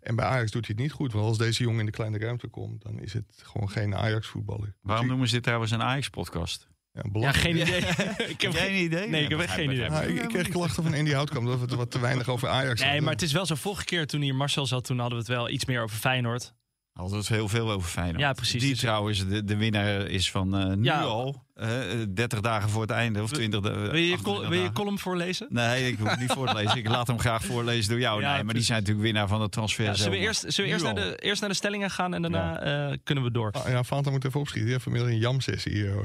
En 0.00 0.16
bij 0.16 0.24
Ajax 0.24 0.50
doet 0.50 0.66
hij 0.66 0.74
het 0.74 0.82
niet 0.84 0.92
goed. 0.92 1.12
Want 1.12 1.24
als 1.24 1.38
deze 1.38 1.62
jongen 1.62 1.80
in 1.80 1.86
de 1.86 1.92
kleine 1.92 2.18
ruimte 2.18 2.46
komt, 2.48 2.82
dan 2.82 3.00
is 3.00 3.12
het 3.12 3.24
gewoon 3.42 3.70
geen 3.70 3.94
Ajax-voetballer. 3.94 4.74
Waarom 4.82 5.06
noemen 5.06 5.26
ze 5.28 5.34
dit 5.34 5.42
trouwens 5.42 5.70
een 5.70 5.82
Ajax-podcast? 5.82 6.68
ik- 6.92 7.02
ja, 7.12 7.20
Ja, 7.20 7.32
geen 7.32 7.56
idee. 7.60 7.76
ik 8.34 8.40
heb 8.40 8.52
Geen 8.52 8.74
idee? 8.84 9.08
Nee, 9.08 9.22
ik 9.24 9.30
heb 9.30 9.40
echt 9.40 9.52
geen 9.52 9.70
idee. 9.70 9.90
Ja, 9.90 10.02
ik, 10.02 10.22
ik 10.22 10.28
kreeg 10.28 10.48
klachten 10.48 10.82
van 10.82 10.94
Andy 10.94 11.10
Houtkamp 11.12 11.46
dat 11.46 11.54
we 11.58 11.64
het 11.64 11.74
wat 11.74 11.90
te 11.90 11.98
weinig 12.00 12.28
over 12.28 12.48
Ajax 12.48 12.74
Nee, 12.78 12.84
hadden. 12.84 13.04
maar 13.04 13.12
het 13.12 13.22
is 13.22 13.32
wel 13.32 13.46
zo. 13.46 13.54
Vorige 13.54 13.84
keer 13.84 14.06
toen 14.06 14.20
hier 14.20 14.34
Marcel 14.34 14.66
zat, 14.66 14.84
toen 14.84 14.98
hadden 14.98 15.18
we 15.18 15.24
het 15.24 15.32
wel 15.36 15.48
iets 15.50 15.64
meer 15.64 15.82
over 15.82 15.96
Feyenoord. 15.96 16.54
Het 16.94 17.28
heel 17.28 17.48
veel 17.48 17.70
over 17.70 17.88
Feyenoord. 17.88 18.18
Ja, 18.20 18.32
precies. 18.32 18.60
Die 18.60 18.70
Dus- 18.70 18.78
trouwens 18.80 19.26
de, 19.28 19.44
de 19.44 19.56
winnaar 19.56 20.00
is 20.06 20.30
van 20.30 20.56
eh, 20.56 20.66
nu 20.74 20.84
Ja. 20.84 21.00
al. 21.00 21.44
eh, 21.54 21.68
30 22.08 22.40
dagen 22.40 22.68
voor 22.70 22.82
het 22.82 22.90
einde. 22.90 23.22
Of 23.22 23.30
20 23.32 23.60
da- 23.60 23.70
Wil 23.70 23.94
je 23.94 24.06
je, 24.08 24.12
28 24.12 24.22
col- 24.22 24.48
wil 24.48 24.62
je 24.62 24.72
column 24.72 24.98
voorlezen? 24.98 25.46
Nee, 25.50 25.88
ik 25.88 25.98
hoef 25.98 26.10
het 26.10 26.20
niet 26.20 26.32
voor 26.32 26.46
te 26.46 26.54
lezen. 26.54 26.76
Ik 26.76 26.88
laat 26.88 27.06
hem 27.06 27.18
graag 27.18 27.44
voorlezen 27.44 27.90
door 27.90 28.00
jou. 28.00 28.20
Ja, 28.20 28.34
nee, 28.34 28.44
maar 28.44 28.54
die 28.54 28.62
zijn 28.62 28.78
natuurlijk 28.78 29.04
winnaar 29.06 29.28
van 29.28 29.40
de 29.40 29.48
transfer. 29.48 29.84
Ja, 29.84 29.94
zullen 29.94 30.12
we 30.12 30.18
eerst, 30.18 30.40
zullen 30.40 30.70
we 30.70 30.76
eerst, 30.76 30.84
naar 30.84 30.94
de, 30.94 31.16
eerst 31.16 31.40
naar 31.40 31.50
de 31.50 31.56
stellingen 31.56 31.90
gaan 31.90 32.14
en 32.14 32.22
daarna 32.22 32.60
eh, 32.60 32.96
kunnen 33.04 33.24
we 33.24 33.30
door? 33.30 33.50
Ah, 33.52 33.68
ja, 33.68 33.84
Fanta 33.84 34.10
moet 34.10 34.24
even 34.24 34.40
opschieten. 34.40 34.62
Die 34.64 34.72
heeft 34.72 34.84
vanmiddag 34.84 35.10
een 35.10 35.18
jam-sessie 35.18 35.72
hier. 35.72 35.94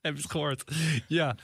Heb 0.00 0.16
je 0.16 0.22
het 0.22 0.30
gehoord? 0.30 0.64
Ja. 1.08 1.36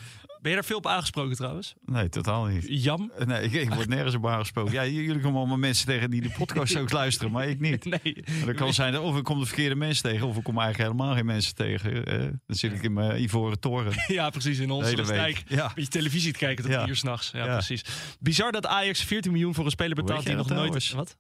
Ben 0.48 0.56
je 0.56 0.62
daar 0.62 0.70
veel 0.72 0.78
op 0.78 0.86
aangesproken 0.86 1.36
trouwens? 1.36 1.74
Nee, 1.84 2.08
totaal 2.08 2.44
niet. 2.44 2.64
Jam? 2.68 3.12
Nee, 3.26 3.42
ik, 3.42 3.52
ik 3.52 3.74
word 3.74 3.88
nergens 3.88 4.14
op 4.14 4.26
aangesproken. 4.26 4.72
Ja, 4.72 4.86
jullie 4.86 5.20
komen 5.20 5.38
allemaal 5.38 5.56
mensen 5.56 5.86
tegen 5.86 6.10
die 6.10 6.20
de 6.22 6.30
podcast 6.30 6.76
ook 6.76 6.90
luisteren, 6.92 7.32
maar 7.32 7.48
ik 7.48 7.60
niet. 7.60 7.84
Nee. 7.84 8.24
Dat 8.46 8.54
kan 8.54 8.74
zijn, 8.74 8.98
of 8.98 9.16
ik 9.16 9.24
kom 9.24 9.38
de 9.40 9.46
verkeerde 9.46 9.74
mensen 9.74 10.02
tegen, 10.10 10.26
of 10.26 10.36
ik 10.36 10.42
kom 10.44 10.58
eigenlijk 10.58 10.90
helemaal 10.90 11.14
geen 11.16 11.26
mensen 11.26 11.54
tegen. 11.54 12.06
eh. 12.06 12.18
dan 12.46 12.56
zit 12.56 12.72
ik 12.72 12.82
in 12.82 12.92
mijn 12.92 13.22
ivoren 13.22 13.60
toren. 13.60 13.92
Ja, 14.18 14.30
precies. 14.30 14.58
In 14.58 14.70
onze 14.70 15.04
stijk. 15.04 15.42
Ja. 15.48 15.64
Een 15.64 15.70
beetje 15.74 15.90
televisie 15.90 16.32
te 16.32 16.38
kijken 16.38 16.64
tot 16.64 16.72
Ja. 16.72 16.84
vier 16.84 16.96
s'nachts. 16.96 17.30
Ja, 17.30 17.44
Ja. 17.44 17.52
precies. 17.52 17.84
Bizar 18.20 18.52
dat 18.52 18.66
Ajax 18.66 19.02
14 19.04 19.32
miljoen 19.32 19.54
voor 19.54 19.64
een 19.64 19.70
speler 19.70 19.94
betaalt 19.94 20.24
die 20.26 20.34
nog 20.34 20.46
nooit... 20.48 20.58
trouwens? 20.58 20.90
Wat? 20.90 21.16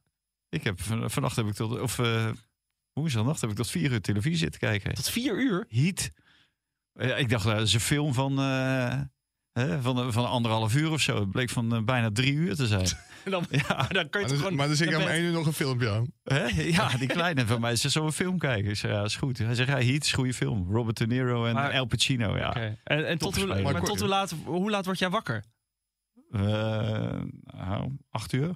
Ik 0.48 0.64
heb 0.64 0.80
van, 0.80 1.10
vannacht 1.10 1.36
heb 1.36 1.46
ik 1.46 1.54
tot, 1.54 1.80
of 1.80 1.98
uh, 1.98 2.30
woensdagnacht 2.92 3.40
heb 3.40 3.50
ik 3.50 3.56
tot 3.56 3.70
vier 3.70 3.92
uur 3.92 4.00
televisie 4.00 4.38
zitten 4.38 4.60
kijken. 4.60 4.94
Tot 4.94 5.10
vier 5.10 5.38
uur? 5.40 5.66
Heat. 5.68 6.10
Eh, 6.92 7.18
ik 7.18 7.28
dacht, 7.28 7.44
dat 7.44 7.60
is 7.60 7.74
een 7.74 7.80
film 7.80 8.14
van, 8.14 8.38
eh, 8.38 9.00
hè, 9.58 9.82
van, 9.82 10.12
van 10.12 10.28
anderhalf 10.28 10.74
uur 10.74 10.90
of 10.90 11.00
zo. 11.00 11.20
Het 11.20 11.30
bleek 11.30 11.50
van 11.50 11.74
eh, 11.74 11.82
bijna 11.82 12.10
drie 12.12 12.32
uur 12.32 12.54
te 12.56 12.66
zijn. 12.66 12.86
En 13.24 13.30
dan, 13.30 13.46
ja, 13.50 13.86
dan 13.88 14.08
kan 14.10 14.20
je 14.20 14.26
Maar, 14.28 14.36
gewoon... 14.36 14.54
maar 14.54 14.66
dan 14.66 14.76
zit 14.76 14.90
ik 14.90 14.96
bed. 14.96 15.06
één 15.06 15.22
uur 15.24 15.32
nog 15.32 15.46
een 15.46 15.52
filmpje 15.52 15.90
aan. 15.90 16.12
hè? 16.24 16.44
ja, 16.62 16.88
die 16.96 17.08
kleine 17.08 17.46
van 17.46 17.60
mij 17.60 17.76
ze 17.76 17.88
zo'n 17.88 18.12
film 18.12 18.38
kijken. 18.38 18.70
Ik 18.70 18.76
zei, 18.76 18.92
ja, 18.92 19.02
is 19.04 19.16
goed. 19.16 19.38
Hij 19.38 19.54
zegt, 19.54 19.68
ja, 19.68 19.74
Heat 19.74 20.02
is 20.04 20.08
een 20.10 20.14
goede 20.18 20.34
film. 20.34 20.72
Robert 20.72 20.96
De 20.96 21.06
Niro 21.06 21.44
en 21.46 21.54
Maar- 21.54 21.70
El 21.70 21.84
Pacino. 21.84 22.36
Ja. 22.36 22.54
En, 22.54 23.06
en 23.06 23.18
tot, 23.18 23.36
hoe, 23.36 23.62
maar 23.62 23.82
tot 23.82 23.98
hoe, 23.98 24.08
laat, 24.08 24.34
hoe 24.44 24.70
laat 24.70 24.84
word 24.84 24.98
jij 24.98 25.10
wakker? 25.10 25.44
Eh, 26.30 26.40
nou, 27.56 27.96
acht 28.10 28.32
uur. 28.32 28.54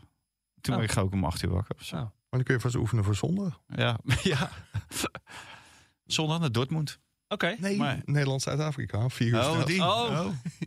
Toen 0.61 0.77
Oh. 0.77 0.83
ik 0.83 0.97
ook 0.97 1.13
om 1.13 1.25
acht 1.25 1.43
uur 1.43 1.51
wakker. 1.51 1.75
of 1.79 1.85
zo. 1.85 1.97
Oh. 1.97 2.01
Maar 2.03 2.11
dan 2.31 2.43
kun 2.43 2.55
je 2.55 2.61
vast 2.61 2.75
oefenen 2.75 3.05
voor 3.05 3.15
zondag. 3.17 3.61
Ja, 3.67 3.99
ja. 4.23 4.51
Zondag 6.07 6.41
naar 6.41 6.53
Dortmund. 6.53 6.99
Oké. 7.33 7.55
Nee, 7.59 7.77
Maar- 7.77 8.01
Nederland-Zuid-Afrika. 8.05 9.09
Vier 9.09 9.29
uur 9.29 9.39
Oh, 9.39 9.53
snel. 9.53 9.65
die. 9.67 9.81
Oh. 9.83 10.27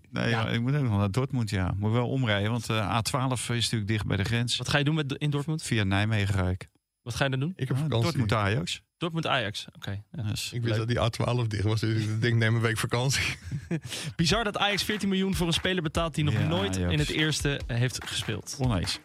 Nee, 0.10 0.30
Ja. 0.30 0.44
maar 0.44 0.54
ik 0.54 0.62
moet 0.62 0.76
ook 0.76 0.84
nog 0.84 0.98
naar 0.98 1.12
Dortmund, 1.12 1.50
ja. 1.50 1.74
Moet 1.78 1.90
ik 1.90 1.96
wel 1.96 2.10
omrijden, 2.10 2.52
want 2.52 2.70
eh, 2.70 2.98
A12 2.98 3.34
is 3.34 3.64
natuurlijk 3.64 3.88
dicht 3.88 4.06
bij 4.06 4.18
de 4.18 4.24
grens. 4.24 4.58
Wat 4.58 4.70
ga 4.70 4.78
je 4.78 4.84
doen 4.84 4.96
met, 4.96 5.14
in 5.18 5.30
Dortmund? 5.30 5.64
Via 5.64 5.84
Nijmegen 5.84 6.34
ga 6.34 6.50
ik. 6.50 6.68
Wat 7.02 7.16
ga 7.16 7.24
je 7.24 7.30
dan 7.30 7.40
doen? 7.40 7.54
Ik 7.56 7.68
heb 7.68 7.78
Ah, 7.78 7.84
vakantie. 7.84 8.04
Dortmund 8.12 8.34
Ajax. 8.34 8.82
Dortmund 8.98 9.28
Ajax. 9.28 9.66
Oké. 9.76 10.04
ja. 10.12 10.24
Dus, 10.24 10.52
Ik 10.54 10.62
wist 10.62 10.76
dat 10.78 10.88
die 10.88 10.98
A12 11.00 11.48
dicht 11.48 11.64
was, 11.64 11.80
dus 11.80 12.04
ik 12.04 12.22
denk 12.22 12.36
neem 12.36 12.56
een 12.56 12.62
week 12.62 12.78
vakantie. 12.78 13.36
Bizar 14.16 14.44
dat 14.44 14.58
Ajax 14.58 14.84
14 14.84 15.10
miljoen 15.10 15.36
voor 15.36 15.48
een 15.48 15.54
speler 15.54 15.84
betaalt 15.84 16.16
die 16.16 16.24
nog 16.24 16.34
Ja, 16.34 16.48
nooit 16.48 16.76
Ajax. 16.78 16.94
in 16.94 17.00
het 17.00 17.10
eerste 17.10 17.60
eh, 17.68 17.78
heeft 17.78 18.08
gespeeld. 18.08 18.58
oneens. 18.60 19.00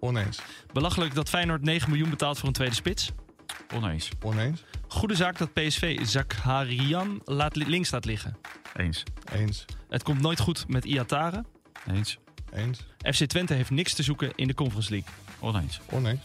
Oneens. 0.00 0.38
Belachelijk 0.72 1.14
dat 1.14 1.28
Feyenoord 1.28 1.62
9 1.62 1.90
miljoen 1.90 2.10
betaalt 2.10 2.38
voor 2.38 2.48
een 2.48 2.54
tweede 2.54 2.74
spits. 2.74 3.10
Oneens. 3.74 4.08
Oneens. 4.22 4.64
Goede 4.88 5.14
zaak 5.14 5.38
dat 5.38 5.52
PSV 5.52 5.98
Zakarian 6.06 7.20
laat, 7.24 7.56
li- 7.56 7.68
links 7.68 7.90
laat 7.90 8.04
liggen. 8.04 8.36
Eens. 8.76 9.02
Eens. 9.32 9.64
Het 9.88 10.02
komt 10.02 10.20
nooit 10.20 10.40
goed 10.40 10.68
met 10.68 10.84
Iatare. 10.84 11.44
Eens. 11.86 12.18
Eens. 12.52 12.78
FC 13.14 13.24
Twente 13.24 13.54
heeft 13.54 13.70
niks 13.70 13.94
te 13.94 14.02
zoeken 14.02 14.32
in 14.34 14.46
de 14.46 14.54
Conference 14.54 14.90
League. 14.90 15.10
Oneens. 15.40 15.80
Oneens. 15.90 16.20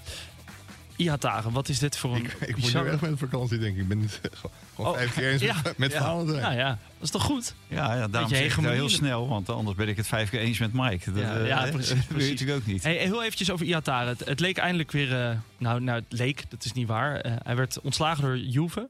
Iatare, 1.02 1.52
wat 1.52 1.70
is 1.70 1.80
dit 1.80 1.98
voor 1.98 2.16
een 2.16 2.24
Ik, 2.24 2.34
ik 2.40 2.58
moet 2.58 2.74
nu 2.74 2.88
echt 2.90 3.02
met 3.02 3.20
vakantie, 3.20 3.58
denk 3.58 3.76
ik. 3.76 3.82
Ik 3.82 3.88
ben 3.88 4.00
niet 4.00 4.22
gewoon 4.76 4.92
Oh, 4.92 4.98
15 4.98 5.24
eens 5.24 5.42
ja, 5.52 5.56
met, 5.64 5.78
met 5.78 5.92
ja. 5.92 6.02
Valentijn. 6.02 6.40
Ja, 6.40 6.52
ja, 6.52 6.70
dat 6.70 7.02
is 7.02 7.10
toch 7.10 7.24
goed? 7.24 7.56
Ja, 7.68 7.96
ja 7.96 8.08
daarom 8.08 8.30
je 8.32 8.36
zeg 8.36 8.58
ik 8.58 8.64
heel 8.66 8.90
snel, 8.90 9.28
want 9.28 9.50
anders 9.50 9.78
ben 9.78 9.88
ik 9.88 9.98
het 9.98 10.08
vijf 10.08 10.30
keer 10.30 10.40
eens 10.40 10.60
met 10.60 10.74
Mike. 10.74 11.12
Dat, 11.12 11.24
Ja, 11.24 11.66
eh, 11.66 11.72
precies, 11.72 12.08
Dat 12.08 12.18
weet 12.18 12.30
natuurlijk 12.30 12.60
ook 12.60 12.66
niet. 12.66 12.84
Hey, 12.84 12.96
heel 12.98 13.24
eventjes 13.24 13.52
over 13.52 13.66
Iatare. 13.66 14.10
Het, 14.10 14.26
het 14.26 14.40
leek 14.40 14.58
eindelijk 14.58 14.92
weer... 14.92 15.22
eh, 15.30 15.38
nou, 15.58 15.82
nou, 15.82 16.00
het 16.00 16.20
leek, 16.20 16.50
dat 16.50 16.66
is 16.66 16.72
niet 16.74 16.88
waar. 16.88 17.20
Eh, 17.20 17.34
hij 17.38 17.56
werd 17.56 17.82
ontslagen 17.82 18.24
door 18.24 18.38
Juve. 18.38 18.90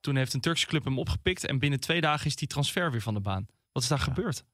Toen 0.00 0.16
heeft 0.16 0.34
een 0.34 0.40
Turkse 0.40 0.66
club 0.66 0.84
hem 0.84 0.98
opgepikt. 0.98 1.46
En 1.46 1.58
binnen 1.58 1.80
twee 1.80 2.00
dagen 2.00 2.26
is 2.26 2.36
die 2.36 2.48
transfer 2.48 2.90
weer 2.90 3.02
van 3.02 3.14
de 3.14 3.20
baan. 3.20 3.46
Wat 3.72 3.82
is 3.82 3.88
daar 3.88 3.98
gebeurd? 3.98 4.44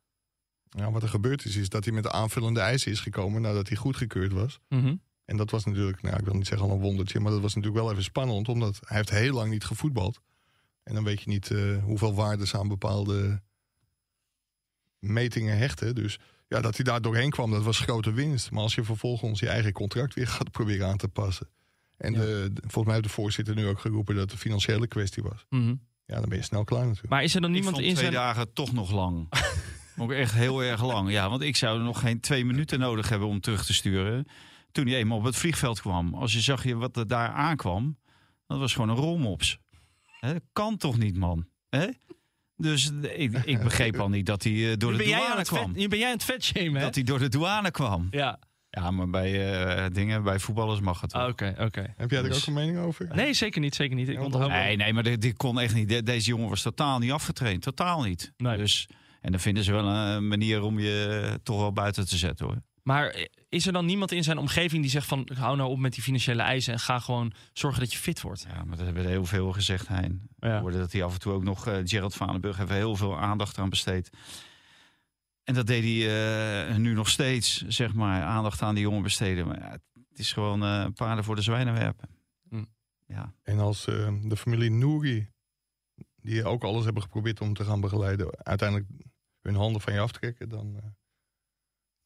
Ja, 0.70 0.90
wat 0.90 1.02
er 1.02 1.08
gebeurd 1.08 1.44
is, 1.44 1.56
is 1.56 1.68
dat 1.68 1.84
hij 1.84 1.94
met 1.94 2.02
de 2.02 2.12
aanvullende 2.12 2.60
eisen 2.60 2.92
is 2.92 3.00
gekomen 3.00 3.42
nadat 3.42 3.68
hij 3.68 3.76
goedgekeurd 3.76 4.32
was. 4.32 4.58
Mhm. 4.68 4.94
En 5.26 5.36
dat 5.36 5.50
was 5.50 5.64
natuurlijk, 5.64 6.02
nou, 6.02 6.16
ik 6.16 6.24
wil 6.24 6.34
niet 6.34 6.46
zeggen 6.46 6.68
al 6.68 6.74
een 6.74 6.80
wondertje, 6.80 7.20
maar 7.20 7.32
dat 7.32 7.40
was 7.40 7.54
natuurlijk 7.54 7.82
wel 7.82 7.92
even 7.92 8.04
spannend, 8.04 8.48
omdat 8.48 8.80
hij 8.84 8.96
heeft 8.96 9.10
heel 9.10 9.34
lang 9.34 9.50
niet 9.50 9.64
gevoetbald. 9.64 10.20
En 10.82 10.94
dan 10.94 11.04
weet 11.04 11.22
je 11.22 11.28
niet 11.28 11.50
eh, 11.50 11.82
hoeveel 11.84 12.14
waarde 12.14 12.46
ze 12.46 12.58
aan 12.58 12.68
bepaalde 12.68 13.40
metingen 14.98 15.58
hechten. 15.58 15.94
Dus 15.94 16.18
ja, 16.48 16.60
dat 16.60 16.76
hij 16.76 16.84
daar 16.84 17.00
doorheen 17.00 17.30
kwam, 17.30 17.50
dat 17.50 17.62
was 17.64 17.78
grote 17.78 18.12
winst. 18.12 18.50
Maar 18.50 18.62
als 18.62 18.74
je 18.74 18.84
vervolgens 18.84 19.40
je 19.40 19.48
eigen 19.48 19.72
contract 19.72 20.14
weer 20.14 20.26
gaat 20.36 20.50
proberen 20.50 20.86
aan 20.88 20.96
te 20.96 21.08
passen. 21.08 21.48
En 21.96 22.12
Ja. 22.12 22.18
de, 22.18 22.50
de- 22.52 22.60
volgens 22.60 22.84
mij 22.84 22.94
heeft 22.94 23.06
de 23.06 23.12
voorzitter 23.14 23.54
nu 23.54 23.66
ook 23.66 23.80
geroepen 23.80 24.14
dat 24.14 24.22
het 24.24 24.32
een 24.32 24.38
financiële 24.38 24.86
kwestie 24.86 25.22
was. 25.22 25.46
Mhm. 25.50 25.74
Ja, 26.06 26.20
dan 26.20 26.28
ben 26.28 26.38
je 26.38 26.44
snel 26.44 26.64
klaar 26.64 26.84
natuurlijk. 26.84 27.08
Maar 27.12 27.22
is 27.22 27.34
er 27.34 27.40
dan 27.40 27.50
niemand 27.50 27.76
in 27.78 27.82
twee 27.82 27.96
zijn... 27.96 28.12
dagen 28.12 28.52
toch 28.52 28.72
nog 28.72 28.90
lang. 28.90 29.28
Ook 29.98 30.12
echt 30.12 30.32
heel 30.32 30.62
erg 30.62 30.84
lang. 30.84 31.10
Ja, 31.10 31.28
want 31.30 31.42
ik 31.42 31.56
zou 31.56 31.82
nog 31.82 32.00
geen 32.00 32.20
twee 32.20 32.44
minuten 32.44 32.78
nodig 32.78 33.08
hebben 33.08 33.28
om 33.28 33.40
terug 33.40 33.64
te 33.64 33.74
sturen. 33.74 34.26
Toen 34.72 34.86
hij 34.86 34.96
eenmaal 34.96 35.18
op 35.18 35.24
het 35.24 35.36
vliegveld 35.36 35.80
kwam. 35.80 36.14
Als 36.14 36.32
je 36.32 36.40
zag 36.40 36.64
je 36.64 36.76
wat 36.76 36.96
er 36.96 37.06
daar 37.06 37.28
aankwam, 37.28 37.98
dat 38.46 38.58
was 38.58 38.72
gewoon 38.72 38.88
een 38.88 38.96
rolmops. 38.96 39.58
Dat 40.20 40.40
kan 40.52 40.76
toch 40.76 40.98
niet, 40.98 41.16
man? 41.16 41.46
Hè? 41.68 41.86
Dus 42.56 42.90
ik, 43.16 43.32
ik 43.44 43.62
begreep 43.62 43.96
al 43.96 44.08
niet 44.08 44.26
dat 44.26 44.42
hij 44.42 44.70
eh, 44.70 44.76
door 44.76 44.90
Nu 44.92 44.96
de 44.96 45.02
ben, 45.02 45.12
jij 45.12 45.16
aan 45.18 45.22
douane 45.24 45.38
het 45.40 45.48
vet, 45.48 45.58
kwam. 45.58 45.72
nu 45.72 45.88
ben 45.88 45.98
jij 45.98 46.06
aan 46.08 46.14
het 46.14 46.24
vetshamen, 46.24 46.74
hè? 46.74 46.80
Dat 46.80 46.94
hij 46.94 47.04
door 47.04 47.18
de 47.18 47.28
douane 47.28 47.70
kwam. 47.70 48.06
Ja, 48.10 48.38
Ja, 48.70 48.90
maar 48.90 49.10
bij 49.10 49.52
eh, 49.76 49.84
dingen, 49.92 50.22
bij 50.22 50.38
voetballers 50.38 50.80
mag 50.80 51.00
het 51.00 51.12
wel. 51.12 51.22
Ah, 51.22 51.28
oké, 51.28 51.54
oké. 51.58 51.94
Heb 51.96 52.10
jij 52.10 52.22
er 52.22 52.28
Dus- 52.28 52.36
ook 52.40 52.46
een 52.46 52.52
mening 52.52 52.78
over? 52.78 53.08
Nee, 53.14 53.32
zeker 53.34 53.60
niet, 53.60 53.74
zeker 53.74 53.96
niet. 53.96 54.08
Ik 54.08 54.20
onthoud 54.20 54.48
Nee, 54.50 54.76
nee, 54.76 54.92
maar 54.92 55.02
dit, 55.02 55.20
dit 55.20 55.36
kon 55.36 55.60
echt 55.60 55.74
niet. 55.74 55.88
De- 55.88 56.02
Deze 56.02 56.28
jongen 56.28 56.48
was 56.48 56.62
totaal 56.62 56.98
niet 56.98 57.10
afgetraind. 57.12 57.62
Totaal 57.62 58.02
niet. 58.02 58.32
Nee. 58.36 58.56
Dus, 58.56 58.88
en 59.20 59.30
dan 59.30 59.40
vinden 59.40 59.64
ze 59.64 59.72
wel 59.72 59.86
een 59.86 60.28
manier 60.28 60.62
om 60.62 60.78
je 60.78 61.40
toch 61.42 61.58
wel 61.60 61.72
buiten 61.72 62.06
te 62.08 62.16
zetten 62.16 62.46
hoor. 62.46 62.62
Maar 62.86 63.28
is 63.48 63.66
er 63.66 63.72
dan 63.72 63.84
niemand 63.86 64.12
in 64.12 64.24
zijn 64.24 64.38
omgeving 64.38 64.82
die 64.82 64.90
zegt 64.90 65.06
van... 65.06 65.28
hou 65.34 65.56
nou 65.56 65.70
op 65.70 65.78
met 65.78 65.94
die 65.94 66.02
financiële 66.02 66.42
eisen 66.42 66.72
en 66.72 66.80
ga 66.80 66.98
gewoon 66.98 67.32
zorgen 67.52 67.80
dat 67.80 67.92
je 67.92 67.98
fit 67.98 68.20
wordt? 68.20 68.46
Ja, 68.48 68.64
maar 68.64 68.76
dat 68.76 68.84
hebben 68.84 69.02
we 69.04 69.08
heel 69.08 69.24
veel 69.24 69.52
gezegd, 69.52 69.88
Hein. 69.88 70.28
Ja. 70.38 70.54
Ik 70.54 70.60
hoorde 70.60 70.78
dat 70.78 70.92
hij 70.92 71.02
af 71.02 71.12
en 71.12 71.20
toe 71.20 71.32
ook 71.32 71.42
nog... 71.42 71.66
eh 71.66 71.78
Gerald 71.84 72.14
Vanenburg 72.14 72.56
heeft 72.56 72.70
heel 72.70 72.96
veel 72.96 73.18
aandacht 73.18 73.58
aan 73.58 73.68
besteed. 73.68 74.10
En 75.44 75.54
dat 75.54 75.66
deed 75.66 75.82
hij 75.82 76.68
eh, 76.68 76.76
nu 76.76 76.94
nog 76.94 77.08
steeds, 77.08 77.64
zeg 77.66 77.94
maar, 77.94 78.22
aandacht 78.22 78.62
aan 78.62 78.74
die 78.74 78.84
jongen 78.84 79.02
besteden. 79.02 79.46
Maar 79.46 79.58
ja, 79.58 79.70
het 80.08 80.18
is 80.18 80.32
gewoon 80.32 80.62
eh 80.62 80.86
paarden 80.94 81.24
voor 81.24 81.36
de 81.36 81.42
zwijnen 81.42 81.74
werpen. 81.74 82.08
Hm. 82.48 82.64
Ja. 83.06 83.34
En 83.42 83.58
als 83.58 83.86
eh, 83.86 84.12
de 84.22 84.36
familie 84.36 84.70
Nouri, 84.70 85.30
die 86.16 86.44
ook 86.44 86.64
alles 86.64 86.84
hebben 86.84 87.02
geprobeerd 87.02 87.40
om 87.40 87.54
te 87.54 87.64
gaan 87.64 87.80
begeleiden, 87.80 88.44
uiteindelijk 88.44 88.88
hun 89.40 89.54
handen 89.54 89.80
van 89.80 89.92
je 89.92 90.00
aftrekken, 90.00 90.48
dan, 90.48 90.76
eh, 90.76 90.82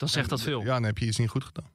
Dan 0.01 0.09
zegt 0.09 0.29
dat 0.29 0.41
veel. 0.43 0.61
Ja, 0.61 0.73
dan 0.73 0.83
heb 0.83 0.99
je 0.99 1.07
iets 1.07 1.19
niet 1.19 1.29
goed 1.29 1.45
gedaan. 1.45 1.71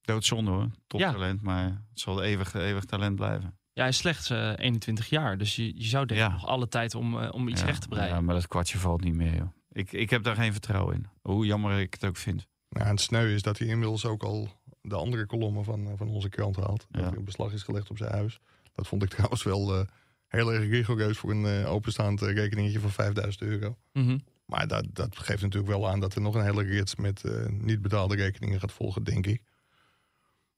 Doodzonde 0.00 0.50
hoor. 0.50 0.70
Toptalent, 0.86 1.42
maar 1.42 1.64
het 1.64 2.00
zal 2.00 2.22
eeuwig, 2.22 2.54
eeuwig 2.54 2.84
talent 2.84 3.16
blijven. 3.16 3.58
Ja, 3.72 3.80
hij 3.80 3.88
is 3.88 3.96
slechts 3.96 4.30
eh, 4.30 4.52
21 4.56 5.08
jaar. 5.08 5.38
Dus 5.38 5.56
je, 5.56 5.76
je 5.76 5.84
zou 5.84 6.06
denken 6.06 6.26
Ja. 6.26 6.32
nog 6.32 6.46
alle 6.46 6.68
tijd 6.68 6.94
om, 6.94 7.18
eh, 7.22 7.32
om 7.32 7.48
iets 7.48 7.60
ja, 7.60 7.66
recht 7.66 7.80
te 7.82 7.88
breien. 7.88 8.08
Ja, 8.14 8.20
maar 8.20 8.34
dat 8.34 8.46
kwartje 8.46 8.78
valt 8.78 9.00
niet 9.04 9.14
meer, 9.14 9.34
joh. 9.36 9.48
Ik, 9.72 9.92
ik 9.92 10.10
heb 10.10 10.22
daar 10.22 10.34
geen 10.34 10.52
vertrouwen 10.52 10.94
in. 10.94 11.06
Hoe 11.22 11.46
jammer 11.46 11.78
ik 11.80 11.92
het 11.94 12.04
ook 12.04 12.16
vind. 12.16 12.46
Nou, 12.68 12.84
en 12.84 12.90
het 12.90 13.00
sneu 13.00 13.34
is 13.34 13.42
dat 13.42 13.58
hij 13.58 13.68
inmiddels 13.68 14.04
ook 14.04 14.22
al 14.22 14.48
de 14.82 14.94
andere 14.96 15.26
kolommen 15.26 15.64
van, 15.64 15.86
eh, 15.86 15.92
van 15.96 16.08
onze 16.08 16.28
krant 16.28 16.56
haalt. 16.56 16.86
Dat 16.90 17.02
Ja. 17.02 17.10
er 17.10 17.16
een 17.16 17.24
beslag 17.24 17.52
is 17.52 17.62
gelegd 17.62 17.90
op 17.90 17.96
zijn 17.96 18.12
huis. 18.12 18.38
Dat 18.72 18.86
vond 18.88 19.02
ik 19.02 19.08
trouwens 19.14 19.42
wel 19.42 19.74
eh, 19.78 19.86
heel 20.26 20.52
erg 20.52 20.68
rigoureus 20.68 21.18
voor 21.18 21.30
een 21.30 21.44
eh, 21.46 21.70
openstaand 21.72 22.22
eh, 22.22 22.32
rekeningetje 22.34 22.80
van 22.80 22.90
5000 22.90 23.42
euro. 23.42 23.76
Mhm. 23.92 24.18
Maar 24.50 24.68
dat, 24.68 24.86
dat 24.92 25.18
geeft 25.18 25.42
natuurlijk 25.42 25.72
wel 25.72 25.88
aan 25.88 26.00
dat 26.00 26.14
er 26.14 26.20
nog 26.20 26.34
een 26.34 26.44
hele 26.44 26.62
rits 26.62 26.96
met 26.96 27.24
eh, 27.24 27.46
niet 27.48 27.82
betaalde 27.82 28.16
rekeningen 28.16 28.60
gaat 28.60 28.72
volgen, 28.72 29.04
denk 29.04 29.26
ik. 29.26 29.42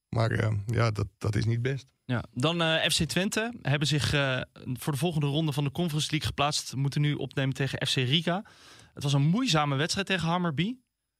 Maar 0.08 0.30
eh, 0.30 0.52
ja, 0.66 0.90
dat, 0.90 1.06
dat 1.18 1.34
is 1.34 1.44
niet 1.44 1.62
best. 1.62 1.86
Ja. 2.04 2.24
Dan 2.34 2.62
eh, 2.62 2.88
FC 2.90 3.02
Twente 3.02 3.52
hebben 3.62 3.88
zich 3.88 4.12
eh, 4.12 4.40
voor 4.72 4.92
de 4.92 4.98
volgende 4.98 5.26
ronde 5.26 5.52
van 5.52 5.64
de 5.64 5.70
Conference 5.70 6.10
League 6.10 6.28
geplaatst. 6.28 6.74
Moeten 6.74 7.00
nu 7.00 7.14
opnemen 7.14 7.54
tegen 7.54 7.86
FC 7.86 7.94
Riga. 7.94 8.44
Het 8.94 9.02
was 9.02 9.12
een 9.12 9.22
moeizame 9.26 9.76
wedstrijd 9.76 10.06
tegen 10.06 10.28
Hammerby. 10.28 10.76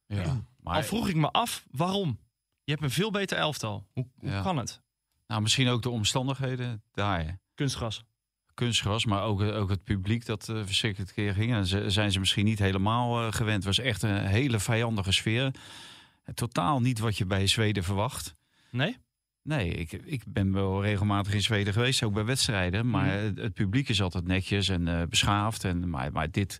Ja. 0.06 0.42
Maar, 0.60 0.74
Al 0.76 0.82
vroeg 0.82 1.08
ik 1.08 1.14
me 1.16 1.30
af, 1.30 1.64
waarom? 1.70 2.18
Je 2.64 2.72
hebt 2.72 2.84
een 2.84 2.90
veel 2.90 3.10
beter 3.10 3.38
elftal. 3.38 3.86
Hoe, 3.92 4.08
hoe 4.18 4.30
Ja. 4.30 4.42
kan 4.42 4.56
het? 4.56 4.80
nou, 5.26 5.42
misschien 5.42 5.68
ook 5.68 5.82
de 5.82 5.90
omstandigheden 5.90 6.82
daar. 6.92 7.38
Kunstgras. 7.54 8.04
Kunstgras, 8.54 9.04
maar 9.04 9.22
ook, 9.22 9.40
ook 9.40 9.70
het 9.70 9.84
publiek 9.84 10.26
dat 10.26 10.48
eh, 10.48 10.56
verschrikkelijk 10.64 11.12
keer 11.12 11.34
ging. 11.34 11.52
En 11.52 11.66
ze, 11.66 11.90
zijn 11.90 12.12
ze 12.12 12.18
misschien 12.18 12.44
niet 12.44 12.58
helemaal 12.58 13.20
eh, 13.26 13.32
gewend. 13.32 13.64
Het 13.64 13.76
was 13.76 13.78
echt 13.86 14.02
een 14.02 14.26
hele 14.26 14.60
vijandige 14.60 15.12
sfeer. 15.12 15.50
Totaal 16.34 16.80
niet 16.80 16.98
wat 16.98 17.18
je 17.18 17.26
bij 17.26 17.46
Zweden 17.46 17.84
verwacht. 17.84 18.34
Nee? 18.70 18.96
Nee, 19.42 19.70
ik, 19.70 19.92
ik 19.92 20.22
ben 20.26 20.52
wel 20.52 20.82
regelmatig 20.82 21.34
in 21.34 21.42
Zweden 21.42 21.72
geweest, 21.72 22.02
ook 22.02 22.12
bij 22.14 22.24
wedstrijden. 22.24 22.90
Maar 22.90 23.06
Mhm. 23.06 23.24
het, 23.24 23.38
het 23.38 23.54
publiek 23.54 23.88
is 23.88 24.02
altijd 24.02 24.26
netjes 24.26 24.68
en 24.68 24.88
eh, 24.88 25.06
beschaafd. 25.08 25.64
En, 25.64 25.90
maar, 25.90 26.12
maar 26.12 26.30
dit, 26.30 26.58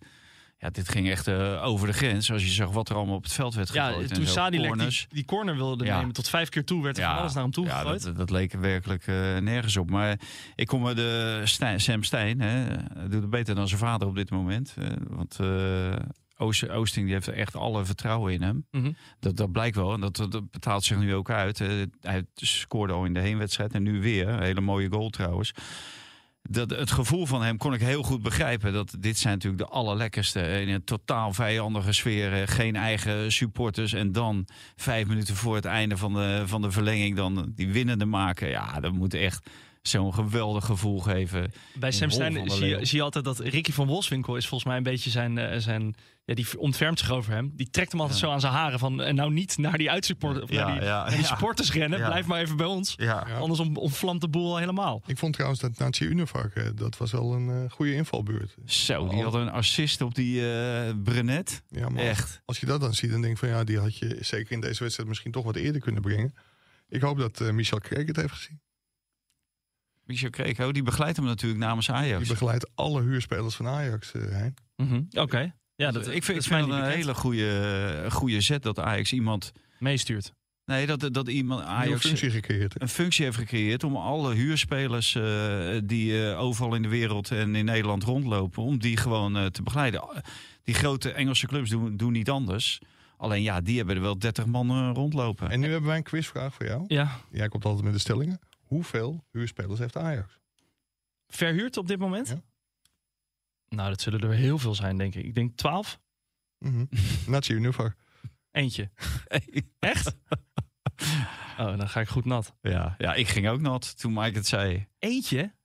ja, 0.63 0.69
dit 0.69 0.89
ging 0.89 1.09
echt 1.09 1.27
eh, 1.27 1.65
over 1.65 1.87
de 1.87 1.93
grens. 1.93 2.31
Als 2.31 2.43
je 2.43 2.49
zag 2.51 2.71
wat 2.71 2.89
er 2.89 2.95
allemaal 2.95 3.15
op 3.15 3.23
het 3.23 3.33
veld 3.33 3.53
werd 3.55 3.73
Ja, 3.73 3.87
gegooid. 3.87 4.09
en 4.09 4.15
toen 4.15 4.25
Sadilek 4.27 4.79
die, 4.79 5.05
die 5.09 5.25
corner 5.25 5.55
wilde 5.55 5.85
Ja. 5.85 5.97
nemen 5.99 6.13
tot 6.13 6.29
vijf 6.29 6.49
keer 6.49 6.65
toe, 6.65 6.83
werd 6.83 6.97
er 6.97 7.03
van 7.03 7.17
alles 7.17 7.33
naar 7.33 7.43
hem 7.43 7.51
toe 7.51 7.65
ja, 7.65 7.83
dat, 7.83 8.11
dat 8.15 8.29
leek 8.29 8.53
er 8.53 8.59
werkelijk 8.59 9.07
eh, 9.07 9.37
nergens 9.37 9.77
op. 9.77 9.89
Maar 9.89 10.19
ik 10.55 10.67
kom 10.67 10.81
met 10.81 10.95
de 10.95 11.41
Stijn, 11.43 11.79
Sam 11.81 12.03
Stein. 12.03 12.41
Hè, 12.41 12.65
doet 13.09 13.21
het 13.21 13.29
beter 13.29 13.55
dan 13.55 13.67
zijn 13.67 13.79
vader 13.79 14.07
op 14.07 14.15
dit 14.15 14.29
moment. 14.29 14.75
eh, 14.77 14.87
want 15.09 15.39
Oost- 16.37 16.69
Oosting 16.69 17.05
die 17.05 17.13
heeft 17.13 17.27
echt 17.27 17.55
alle 17.55 17.85
vertrouwen 17.85 18.33
in 18.33 18.41
hem. 18.41 18.65
Mhm. 18.71 18.91
Dat, 19.19 19.37
dat 19.37 19.51
blijkt 19.51 19.75
wel. 19.75 19.93
En 19.93 19.99
dat, 19.99 20.15
dat 20.15 20.51
betaalt 20.51 20.83
zich 20.83 20.97
nu 20.97 21.15
ook 21.15 21.29
uit. 21.29 21.57
Hij 22.01 22.25
scoorde 22.35 22.93
al 22.93 23.05
in 23.05 23.13
de 23.13 23.19
heenwedstrijd. 23.19 23.73
En 23.73 23.83
nu 23.83 24.01
weer. 24.01 24.27
Een 24.27 24.41
hele 24.43 24.61
mooie 24.61 24.89
goal 24.89 25.09
trouwens. 25.09 25.51
Dat, 26.49 26.69
het 26.69 26.91
gevoel 26.91 27.25
van 27.25 27.43
hem 27.43 27.57
kon 27.57 27.73
ik 27.73 27.79
heel 27.81 28.03
goed 28.03 28.21
begrijpen. 28.21 28.73
Dat 28.73 28.95
dit 28.99 29.17
zijn 29.17 29.33
natuurlijk 29.33 29.63
de 29.63 29.69
allerlekkerste. 29.69 30.41
In 30.61 30.69
een 30.69 30.83
totaal 30.83 31.33
vijandige 31.33 31.91
sfeer. 31.93 32.33
eh, 32.33 32.47
Geen 32.47 32.75
eigen 32.75 33.31
supporters. 33.31 33.93
En 33.93 34.11
dan 34.11 34.47
vijf 34.75 35.07
minuten 35.07 35.35
voor 35.35 35.55
het 35.55 35.65
einde 35.65 35.97
van 35.97 36.13
de, 36.13 36.43
van 36.45 36.61
de 36.61 36.71
verlenging. 36.71 37.15
Dan 37.15 37.51
die 37.55 37.71
winnende 37.71 38.05
maken. 38.05 38.49
Ja, 38.49 38.79
dat 38.79 38.93
moet 38.93 39.13
echt 39.13 39.49
zo'n 39.87 40.13
geweldig 40.13 40.65
gevoel 40.65 40.99
geven. 40.99 41.51
Bij 41.73 41.91
Sam 41.91 42.09
Stein 42.09 42.49
zie 42.51 42.65
je, 42.65 42.85
zie 42.85 42.97
je 42.97 43.03
altijd 43.03 43.25
dat 43.25 43.39
Ricky 43.39 43.71
van 43.71 43.87
Wolfswinkel 43.87 44.35
is 44.35 44.47
volgens 44.47 44.69
mij 44.69 44.77
een 44.77 44.83
beetje 44.83 45.09
zijn... 45.09 45.37
eh, 45.37 45.59
zijn 45.59 45.95
ja, 46.25 46.33
die 46.33 46.59
ontfermt 46.59 46.99
zich 46.99 47.11
over 47.11 47.31
hem. 47.33 47.51
Die 47.55 47.69
trekt 47.69 47.91
hem 47.91 48.01
altijd 48.01 48.19
Ja. 48.19 48.25
zo 48.25 48.31
aan 48.33 48.39
zijn 48.39 48.53
haren 48.53 48.79
van... 48.79 49.01
En 49.01 49.15
nou 49.15 49.31
niet 49.31 49.57
naar 49.57 49.77
die 49.77 49.91
uitsupport, 49.91 50.41
of 50.41 50.49
Ja, 50.51 50.65
naar 50.67 50.73
die, 50.79 50.83
ja, 50.83 51.01
naar 51.01 51.09
die 51.09 51.19
ja. 51.19 51.25
supporters 51.25 51.71
rennen. 51.71 51.99
Ja. 51.99 52.07
Blijf 52.07 52.25
maar 52.25 52.41
even 52.41 52.57
bij 52.57 52.65
ons. 52.65 52.97
Anders 53.39 53.59
om, 53.59 53.77
omvlamt 53.77 54.21
de 54.21 54.27
boel 54.29 54.51
al 54.51 54.57
helemaal. 54.57 55.03
Ik 55.05 55.17
vond 55.17 55.33
trouwens 55.33 55.61
dat 55.61 55.77
Nazi 55.77 56.05
Univak, 56.05 56.53
eh, 56.53 56.67
dat 56.75 56.97
was 56.97 57.11
wel 57.11 57.33
een 57.33 57.49
eh, 57.49 57.71
goede 57.71 57.93
invalbeurt. 57.93 58.55
Zo, 58.65 59.07
die 59.07 59.23
had 59.23 59.33
een 59.33 59.49
assist 59.49 60.01
op 60.01 60.15
die 60.15 60.51
eh 60.53 60.93
Brenet. 61.03 61.63
Ja, 61.69 61.89
maar 61.89 62.03
Echt. 62.03 62.41
als 62.45 62.59
je 62.59 62.65
dat 62.65 62.81
dan 62.81 62.93
ziet, 62.93 63.11
dan 63.11 63.21
denk 63.21 63.33
ik 63.33 63.39
van 63.39 63.49
ja, 63.49 63.63
die 63.63 63.79
had 63.79 63.97
je 63.97 64.17
zeker 64.21 64.51
in 64.51 64.61
deze 64.61 64.79
wedstrijd 64.83 65.09
misschien 65.09 65.31
toch 65.31 65.43
wat 65.45 65.55
eerder 65.55 65.81
kunnen 65.81 66.01
brengen. 66.01 66.33
Ik 66.89 67.01
hoop 67.01 67.17
dat 67.17 67.41
eh, 67.41 67.49
Michel 67.51 67.79
Kreek 67.79 68.07
het 68.07 68.15
heeft 68.15 68.33
gezien. 68.33 68.61
Michel 70.13 70.29
Kreko, 70.29 70.71
die 70.71 70.83
begeleidt 70.83 71.17
hem 71.17 71.25
natuurlijk 71.25 71.61
namens 71.61 71.91
Ajax. 71.91 72.19
Die 72.19 72.27
begeleidt 72.27 72.69
alle 72.75 73.01
huurspelers 73.01 73.55
van 73.55 73.67
Ajax, 73.67 74.13
eh 74.13 74.21
Hein. 74.21 74.53
Mhm. 74.75 75.01
Oké. 75.11 75.53
Ja, 75.75 75.91
dat, 75.91 76.07
ik 76.07 76.23
vind, 76.23 76.25
dat 76.25 76.29
ik 76.29 76.35
is 76.35 76.47
mij 76.47 76.59
vind 76.59 76.73
het 76.73 76.83
een 76.83 76.89
hele 76.89 77.13
goede, 77.13 78.05
goede 78.09 78.41
zet 78.41 78.63
dat 78.63 78.79
Ajax 78.79 79.13
iemand... 79.13 79.51
meestuurt. 79.79 80.33
Nee, 80.65 80.85
dat, 80.85 81.13
dat 81.13 81.27
iemand 81.27 81.61
Ajax 81.61 82.05
functie 82.05 82.31
gecreëerd. 82.31 82.81
een 82.81 82.89
functie 82.89 83.25
heeft 83.25 83.37
gecreëerd 83.37 83.83
om 83.83 83.95
alle 83.95 84.33
huurspelers 84.33 85.15
eh, 85.15 85.23
die 85.83 86.29
eh, 86.29 86.39
overal 86.39 86.75
in 86.75 86.81
de 86.81 86.87
wereld 86.87 87.31
en 87.31 87.55
in 87.55 87.65
Nederland 87.65 88.03
rondlopen, 88.03 88.63
om 88.63 88.79
die 88.79 88.97
gewoon 88.97 89.37
eh, 89.37 89.45
te 89.45 89.63
begeleiden. 89.63 90.23
Die 90.63 90.75
grote 90.75 91.11
Engelse 91.11 91.47
clubs 91.47 91.69
doen, 91.69 91.97
doen 91.97 92.11
niet 92.11 92.29
anders. 92.29 92.79
Alleen 93.23 93.41
ja, 93.41 93.61
die 93.61 93.77
hebben 93.77 93.95
er 93.95 94.01
wel 94.01 94.19
30 94.19 94.45
man 94.45 94.69
eh, 94.69 94.89
rondlopen. 94.93 95.49
En 95.49 95.59
nu 95.59 95.69
hebben 95.69 95.87
wij 95.87 95.97
een 95.97 96.03
quizvraag 96.03 96.53
voor 96.53 96.65
jou. 96.65 96.83
Ja. 96.87 97.19
Jij 97.31 97.47
komt 97.47 97.65
altijd 97.65 97.83
met 97.83 97.93
de 97.93 97.99
stellingen. 97.99 98.39
Hoeveel 98.73 99.25
huurspelers 99.31 99.79
heeft 99.79 99.95
Ajax? 99.97 100.39
Verhuurd 101.27 101.77
op 101.77 101.87
dit 101.87 101.99
moment? 101.99 102.27
Ja. 102.27 102.41
Nou, 103.67 103.89
dat 103.89 104.01
zullen 104.01 104.21
er 104.21 104.31
heel 104.31 104.57
veel 104.57 104.75
zijn, 104.75 104.97
denk 104.97 105.15
ik. 105.15 105.25
Ik 105.25 105.33
denk 105.33 105.55
12. 105.57 105.99
Mhm. 106.57 106.85
Nazi 107.31 107.53
Univak. 107.53 107.95
Eentje. 108.51 108.91
Echt? 109.79 110.15
Oh, 111.57 111.77
dan 111.77 111.89
ga 111.89 111.99
ik 111.99 112.07
goed 112.07 112.25
nat. 112.25 112.55
ja, 112.61 112.95
ja, 112.97 113.13
ik 113.13 113.27
ging 113.27 113.47
ook 113.49 113.61
nat 113.61 113.99
toen 113.99 114.13
Mike 114.13 114.37
het 114.37 114.47
zei. 114.47 114.87
Eentje? 114.99 115.55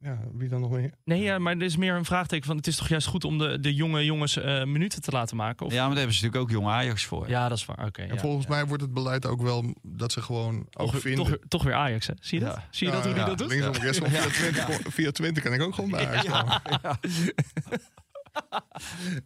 Ja, 0.00 0.18
wie 0.32 0.48
dan 0.48 0.60
nog 0.60 0.70
meer? 0.70 0.90
Nee, 1.04 1.20
ja, 1.22 1.38
maar 1.38 1.56
er 1.56 1.62
is 1.62 1.76
meer 1.76 1.94
een 1.94 2.04
vraagteken 2.04 2.46
van... 2.46 2.56
het 2.56 2.66
is 2.66 2.76
toch 2.76 2.88
juist 2.88 3.06
goed 3.06 3.24
om 3.24 3.38
de, 3.38 3.60
de 3.60 3.74
jonge 3.74 4.04
jongens 4.04 4.36
eh, 4.36 4.64
minuten 4.64 5.02
te 5.02 5.10
laten 5.10 5.36
maken? 5.36 5.66
Of... 5.66 5.72
Ja, 5.72 5.78
maar 5.78 5.88
daar 5.88 5.98
hebben 5.98 6.14
ze 6.16 6.24
natuurlijk 6.24 6.50
ook 6.52 6.58
jong 6.60 6.72
Ajax 6.74 7.04
voor. 7.04 7.28
Ja, 7.28 7.48
dat 7.48 7.58
is 7.58 7.64
waar. 7.64 7.86
Oké. 7.86 8.02
En 8.02 8.14
ja, 8.14 8.20
volgens 8.20 8.46
ja. 8.46 8.50
mij 8.50 8.66
wordt 8.66 8.82
het 8.82 8.92
beleid 8.94 9.26
ook 9.26 9.42
wel 9.42 9.74
dat 9.82 10.12
ze 10.12 10.22
gewoon 10.22 10.56
ook 10.58 10.90
Toch, 10.90 11.00
vinden. 11.00 11.20
toch, 11.20 11.28
weer- 11.28 11.48
toch 11.48 11.62
weer 11.62 11.74
Ajax, 11.74 12.06
hè? 12.06 12.12
Zie 12.20 12.38
je 12.38 12.44
dat? 12.44 12.58
Zie 12.70 12.86
je 12.86 12.92
dat 12.92 13.04
hoe 13.04 13.12
die 13.12 13.22
Ja, 13.22 13.28
dat 13.28 13.38
doet? 13.38 13.48
Linksom, 13.48 13.72
rechtsom, 13.82 14.06
via, 14.08 14.28
Twente, 14.30 14.90
via 14.90 15.10
Twente 15.10 15.40
kan 15.40 15.52
ik 15.52 15.62
ook 15.62 15.74
gewoon 15.74 15.90
bij 15.90 16.06
Ajax 16.08 16.26
komen. 16.28 16.60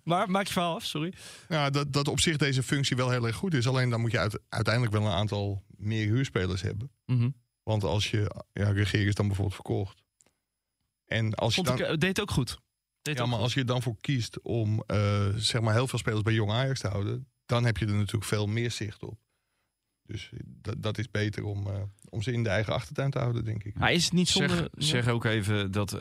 Maar 0.04 0.30
maak 0.30 0.46
je 0.46 0.52
verhaal 0.52 0.74
af, 0.74 0.84
sorry. 0.84 1.12
Ja, 1.48 1.70
dat, 1.70 1.92
dat 1.92 2.08
op 2.08 2.20
zich 2.20 2.36
deze 2.36 2.62
functie 2.62 2.96
wel 2.96 3.10
heel 3.10 3.26
erg 3.26 3.36
goed 3.36 3.54
is. 3.54 3.66
Alleen 3.68 3.90
dan 3.90 4.00
moet 4.00 4.10
je 4.10 4.18
uit- 4.18 4.40
uiteindelijk 4.48 4.94
wel 4.94 5.04
een 5.06 5.12
aantal 5.12 5.64
meer 5.76 6.06
huurspelers 6.06 6.62
hebben. 6.62 6.90
Mhm. 7.06 7.30
Want 7.62 7.84
als 7.84 8.10
je, 8.10 8.30
ja, 8.52 8.70
regering 8.70 9.08
is 9.08 9.14
dan 9.14 9.26
bijvoorbeeld 9.26 9.54
verkocht. 9.56 10.02
En 11.12 11.34
als 11.34 11.54
je 11.54 11.62
dan, 11.62 11.78
ik, 11.78 11.80
eh, 11.80 11.96
deed 11.96 12.20
ook 12.20 12.30
goed. 12.30 12.58
Deed 13.02 13.16
ja, 13.16 13.22
ook 13.22 13.26
maar 13.26 13.36
goed. 13.36 13.44
als 13.44 13.54
je 13.54 13.60
er 13.60 13.66
dan 13.66 13.82
voor 13.82 13.96
kiest 14.00 14.40
om 14.42 14.82
eh, 14.86 15.28
zeg 15.36 15.60
maar 15.60 15.74
heel 15.74 15.88
veel 15.88 15.98
spelers 15.98 16.22
bij 16.22 16.32
Jong 16.32 16.50
Ajax 16.50 16.80
te 16.80 16.88
houden, 16.88 17.28
dan 17.46 17.64
heb 17.64 17.76
je 17.76 17.86
er 17.86 17.94
natuurlijk 17.94 18.24
veel 18.24 18.46
meer 18.46 18.70
zicht 18.70 19.02
op. 19.02 19.18
Dus 20.02 20.30
dat, 20.46 20.82
dat 20.82 20.98
is 20.98 21.10
beter 21.10 21.44
om, 21.44 21.66
eh, 21.66 21.82
om 22.08 22.22
ze 22.22 22.32
in 22.32 22.42
de 22.42 22.48
eigen 22.48 22.72
achtertuin 22.72 23.10
te 23.10 23.18
houden, 23.18 23.44
denk 23.44 23.64
ik. 23.64 23.74
Maar 23.74 23.92
is 23.92 24.04
het 24.04 24.12
niet 24.12 24.28
zonde... 24.28 24.54
Zeg, 24.54 24.68
zeg 24.88 25.08
ook 25.08 25.24
even 25.24 25.70
dat. 25.70 25.92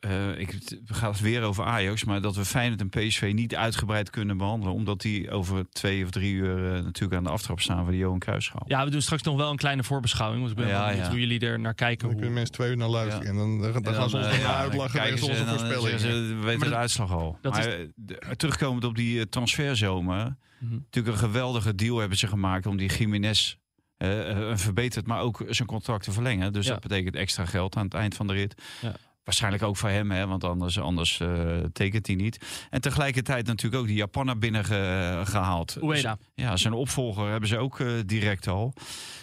Eh, 0.00 0.30
eh, 0.30 0.38
ik, 0.38 0.50
het 0.50 0.80
gaat 0.86 1.20
weer 1.20 1.42
over 1.42 1.64
Ajax, 1.64 2.04
maar 2.04 2.20
dat 2.20 2.36
we 2.36 2.44
Feyenoord 2.44 2.80
en 2.80 2.88
PSV 2.88 3.30
niet 3.34 3.54
uitgebreid 3.54 4.10
kunnen 4.10 4.36
behandelen. 4.36 4.74
Omdat 4.74 5.00
die 5.00 5.30
over 5.30 5.70
twee 5.70 6.04
of 6.04 6.10
drie 6.10 6.32
uur 6.34 6.74
eh, 6.74 6.82
natuurlijk 6.82 7.14
aan 7.14 7.24
de 7.24 7.30
aftrap 7.30 7.60
staan 7.60 7.82
voor 7.82 7.92
de 7.92 7.98
Johan 7.98 8.18
Cruijffschaal. 8.18 8.62
Ja, 8.66 8.84
we 8.84 8.90
doen 8.90 9.02
straks 9.02 9.22
nog 9.22 9.36
wel 9.36 9.50
een 9.50 9.56
kleine 9.56 9.84
voorbeschouwing. 9.84 10.40
Want 10.40 10.52
ik 10.52 10.58
ben 10.58 10.68
Ja, 10.68 10.78
wel 10.78 10.86
benieuwd 10.86 11.04
ja. 11.04 11.10
hoe 11.10 11.20
jullie 11.20 11.40
er 11.40 11.60
naar 11.60 11.74
kijken. 11.74 11.98
Dan 11.98 12.06
Hoe... 12.08 12.16
kunnen 12.16 12.34
mensen 12.34 12.54
twee 12.54 12.70
uur 12.70 12.76
naar 12.76 12.88
luisteren. 12.88 13.22
Ja. 13.24 13.30
En 13.30 13.36
dan, 13.36 13.60
dan, 13.60 13.72
dan 13.72 13.84
En 13.84 13.94
gaan 13.94 14.10
ze 14.10 14.16
ons 14.16 14.26
nog 14.26 14.36
ja, 14.38 14.56
uitlachen 14.56 15.12
onze 15.12 15.98
ze, 15.98 16.08
we 16.08 16.38
weten 16.44 16.58
Maar 16.58 16.68
de 16.68 16.76
uitslag 16.76 17.12
al. 17.12 17.38
dat 17.42 17.52
maar 17.52 18.36
terugkomend 18.36 18.84
op 18.84 18.96
die 18.96 19.28
transferzomer. 19.28 20.36
Mhm. 20.58 20.74
Natuurlijk 20.74 21.14
een 21.14 21.22
geweldige 21.22 21.74
deal 21.74 21.98
hebben 21.98 22.18
ze 22.18 22.26
gemaakt 22.26 22.66
om 22.66 22.76
die 22.76 22.88
Jiménez 22.98 23.56
eh, 23.96 24.30
eh, 24.30 24.48
een 24.48 24.58
verbeterd, 24.58 25.06
maar 25.06 25.20
ook 25.20 25.44
zijn 25.48 25.68
contract 25.68 26.04
te 26.04 26.12
verlengen. 26.12 26.52
Dus 26.52 26.66
Ja. 26.66 26.72
dat 26.72 26.80
betekent 26.80 27.16
extra 27.16 27.44
geld 27.44 27.76
aan 27.76 27.84
het 27.84 27.94
eind 27.94 28.14
van 28.14 28.26
de 28.26 28.32
rit. 28.32 28.62
Ja. 28.80 28.94
Waarschijnlijk 29.28 29.62
ook 29.62 29.76
voor 29.76 29.88
hem, 29.88 30.10
hè, 30.10 30.26
want 30.26 30.44
anders, 30.44 30.78
anders 30.80 31.20
eh, 31.20 31.58
tekent 31.72 32.06
hij 32.06 32.16
niet. 32.16 32.66
En 32.70 32.80
tegelijkertijd 32.80 33.46
natuurlijk 33.46 33.82
ook 33.82 33.86
die 33.88 33.96
Japaner 33.96 34.38
binnengehaald. 34.38 35.76
Ueda. 35.82 36.18
Ja, 36.34 36.56
zijn 36.56 36.72
opvolger 36.72 37.30
hebben 37.30 37.48
ze 37.48 37.58
ook 37.58 37.80
eh, 37.80 37.92
direct 38.06 38.46
al. 38.46 38.72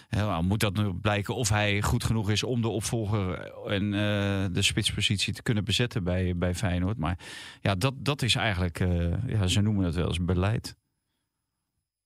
Ja, 0.09 0.25
nou, 0.25 0.43
moet 0.43 0.59
dat 0.59 0.75
nu 0.75 0.93
blijken 0.93 1.35
of 1.35 1.49
hij 1.49 1.81
goed 1.81 2.03
genoeg 2.03 2.29
is 2.29 2.43
om 2.43 2.61
de 2.61 2.67
opvolger 2.67 3.39
en 3.67 3.83
eh, 3.93 4.45
de 4.51 4.61
spitspositie 4.61 5.33
te 5.33 5.41
kunnen 5.43 5.63
bezetten 5.63 6.03
bij, 6.03 6.37
bij 6.37 6.55
Feyenoord. 6.55 6.97
Maar 6.97 7.19
ja, 7.61 7.75
dat, 7.75 7.93
dat 7.97 8.21
is 8.21 8.35
eigenlijk, 8.35 8.79
eh, 8.79 9.27
ja, 9.27 9.47
ze 9.47 9.61
noemen 9.61 9.85
het 9.85 9.95
wel 9.95 10.07
eens 10.07 10.25
beleid. 10.25 10.75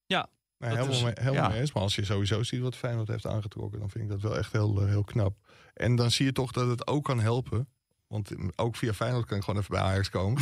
Nee, 0.07 0.69
Dat 0.69 0.79
helemaal, 0.79 0.97
is- 0.97 1.03
mee, 1.03 1.13
helemaal 1.15 1.43
ja. 1.43 1.49
mee 1.49 1.59
eens. 1.59 1.73
Maar 1.73 1.83
als 1.83 1.95
je 1.95 2.05
sowieso 2.05 2.43
ziet 2.43 2.59
wat 2.61 2.75
Feyenoord 2.75 3.07
heeft 3.07 3.25
aangetrokken... 3.27 3.79
dan 3.79 3.89
vind 3.89 4.03
ik 4.03 4.09
dat 4.09 4.21
wel 4.21 4.37
echt 4.37 4.51
heel, 4.51 4.85
heel 4.85 5.03
knap. 5.03 5.35
En 5.73 5.95
dan 5.95 6.11
zie 6.11 6.25
je 6.25 6.31
toch 6.31 6.51
dat 6.51 6.67
het 6.67 6.87
ook 6.87 7.03
kan 7.03 7.19
helpen. 7.19 7.67
Want 8.09 8.31
ook 8.55 8.75
via 8.75 8.93
Feyenoord 8.93 9.25
kan 9.25 9.37
ik 9.37 9.43
gewoon 9.43 9.59
even 9.59 9.75
bij 9.75 9.83
Ajax 9.83 10.09
komen. 10.09 10.41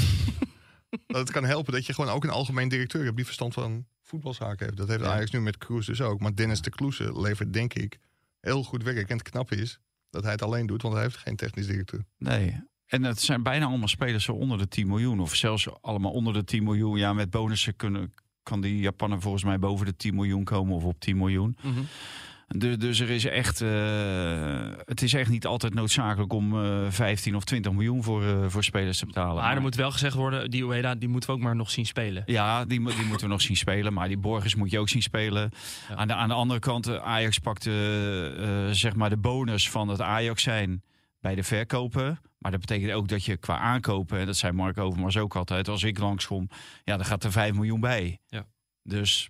dat 1.07 1.17
het 1.17 1.31
kan 1.31 1.43
helpen 1.45 1.73
dat 1.73 1.85
je 1.85 1.93
gewoon 1.93 2.11
ook 2.11 2.23
een 2.23 2.29
algemeen 2.29 2.69
directeur 2.69 3.03
hebt... 3.03 3.15
die 3.15 3.25
verstand 3.25 3.53
van 3.53 3.85
voetbalzaken 4.01 4.65
heeft. 4.65 4.77
Dat 4.77 4.87
heeft 4.87 5.01
Ja. 5.01 5.11
Ajax 5.11 5.31
nu 5.31 5.41
met 5.41 5.57
Kroes 5.57 5.85
dus 5.85 6.01
ook. 6.01 6.19
Maar 6.19 6.35
Dennis 6.35 6.61
de 6.61 6.69
Kloese 6.69 7.21
levert 7.21 7.53
denk 7.53 7.73
ik 7.73 7.99
heel 8.39 8.63
goed 8.63 8.83
werk. 8.83 9.09
En 9.09 9.17
het 9.17 9.29
knap 9.29 9.51
is 9.51 9.79
dat 10.09 10.23
hij 10.23 10.31
het 10.31 10.41
alleen 10.41 10.65
doet... 10.65 10.81
want 10.81 10.93
hij 10.93 11.03
heeft 11.03 11.17
geen 11.17 11.35
technisch 11.35 11.67
directeur. 11.67 12.05
Nee. 12.17 12.63
En 12.85 13.03
het 13.03 13.21
zijn 13.21 13.43
bijna 13.43 13.65
allemaal 13.65 13.87
spelers 13.87 14.23
zo 14.23 14.31
onder 14.31 14.57
de 14.57 14.67
10 14.67 14.87
miljoen. 14.87 15.19
Of 15.19 15.35
zelfs 15.35 15.81
allemaal 15.81 16.11
onder 16.11 16.33
de 16.33 16.43
10 16.43 16.63
miljoen. 16.63 16.97
Ja, 16.97 17.13
met 17.13 17.29
bonussen 17.29 17.75
kunnen, 17.75 18.13
kan 18.43 18.61
die 18.61 18.79
Japaner 18.79 19.21
volgens 19.21 19.43
mij 19.43 19.59
boven 19.59 19.85
de 19.85 19.95
10 19.95 20.15
miljoen 20.15 20.43
komen. 20.43 20.75
Of 20.75 20.83
op 20.83 20.99
10 20.99 21.17
miljoen. 21.17 21.57
Mhm. 21.61 21.81
Dus, 22.47 22.77
dus 22.77 22.99
er 22.99 23.09
is 23.09 23.25
echt, 23.25 23.61
eh, 23.61 24.71
het 24.85 25.01
is 25.01 25.13
echt 25.13 25.29
niet 25.29 25.45
altijd 25.45 25.73
noodzakelijk 25.73 26.33
om 26.33 26.63
eh 26.63 26.85
15 26.89 27.35
of 27.35 27.43
20 27.43 27.71
miljoen 27.71 28.03
voor, 28.03 28.23
eh, 28.23 28.45
voor 28.47 28.63
spelers 28.63 28.97
te 28.97 29.05
betalen. 29.05 29.43
Maar 29.43 29.55
er 29.55 29.61
moet 29.61 29.75
wel 29.75 29.91
gezegd 29.91 30.15
worden, 30.15 30.49
die 30.49 30.65
Ueda, 30.65 30.95
die 30.95 31.09
moeten 31.09 31.29
we 31.29 31.35
ook 31.35 31.41
maar 31.41 31.55
nog 31.55 31.71
zien 31.71 31.85
spelen. 31.85 32.23
Ja, 32.25 32.65
die, 32.65 32.83
die 32.83 33.05
moeten 33.05 33.27
we 33.27 33.33
nog 33.33 33.41
zien 33.41 33.57
spelen. 33.57 33.93
Maar 33.93 34.07
die 34.07 34.17
Borgers 34.17 34.55
moet 34.55 34.71
je 34.71 34.79
ook 34.79 34.89
zien 34.89 35.01
spelen. 35.01 35.51
Ja. 35.89 35.95
Aan, 35.95 36.07
de, 36.07 36.13
aan 36.13 36.27
de 36.27 36.33
andere 36.33 36.59
kant, 36.59 36.99
Ajax 36.99 37.39
pakte 37.39 37.71
eh, 38.39 38.73
zeg 38.73 38.95
maar 38.95 39.09
de 39.09 39.17
bonus 39.17 39.69
van 39.69 39.87
het 39.87 40.01
Ajax 40.01 40.43
zijn 40.43 40.83
bij 41.19 41.35
de 41.35 41.43
verkopen. 41.43 42.19
Maar 42.37 42.51
dat 42.51 42.59
betekent 42.59 42.91
ook 42.91 43.07
dat 43.07 43.25
je 43.25 43.37
qua 43.37 43.57
aankopen, 43.57 44.19
en 44.19 44.25
dat 44.25 44.37
zei 44.37 44.53
Mark 44.53 44.77
Overmars 44.77 45.17
ook 45.17 45.35
altijd, 45.35 45.67
als 45.67 45.83
ik 45.83 45.99
langskom, 45.99 46.49
ja, 46.83 46.97
dan 46.97 47.05
gaat 47.05 47.23
er 47.23 47.31
5 47.31 47.53
miljoen 47.53 47.79
bij. 47.79 48.19
Ja. 48.27 48.45
Dus, 48.83 49.29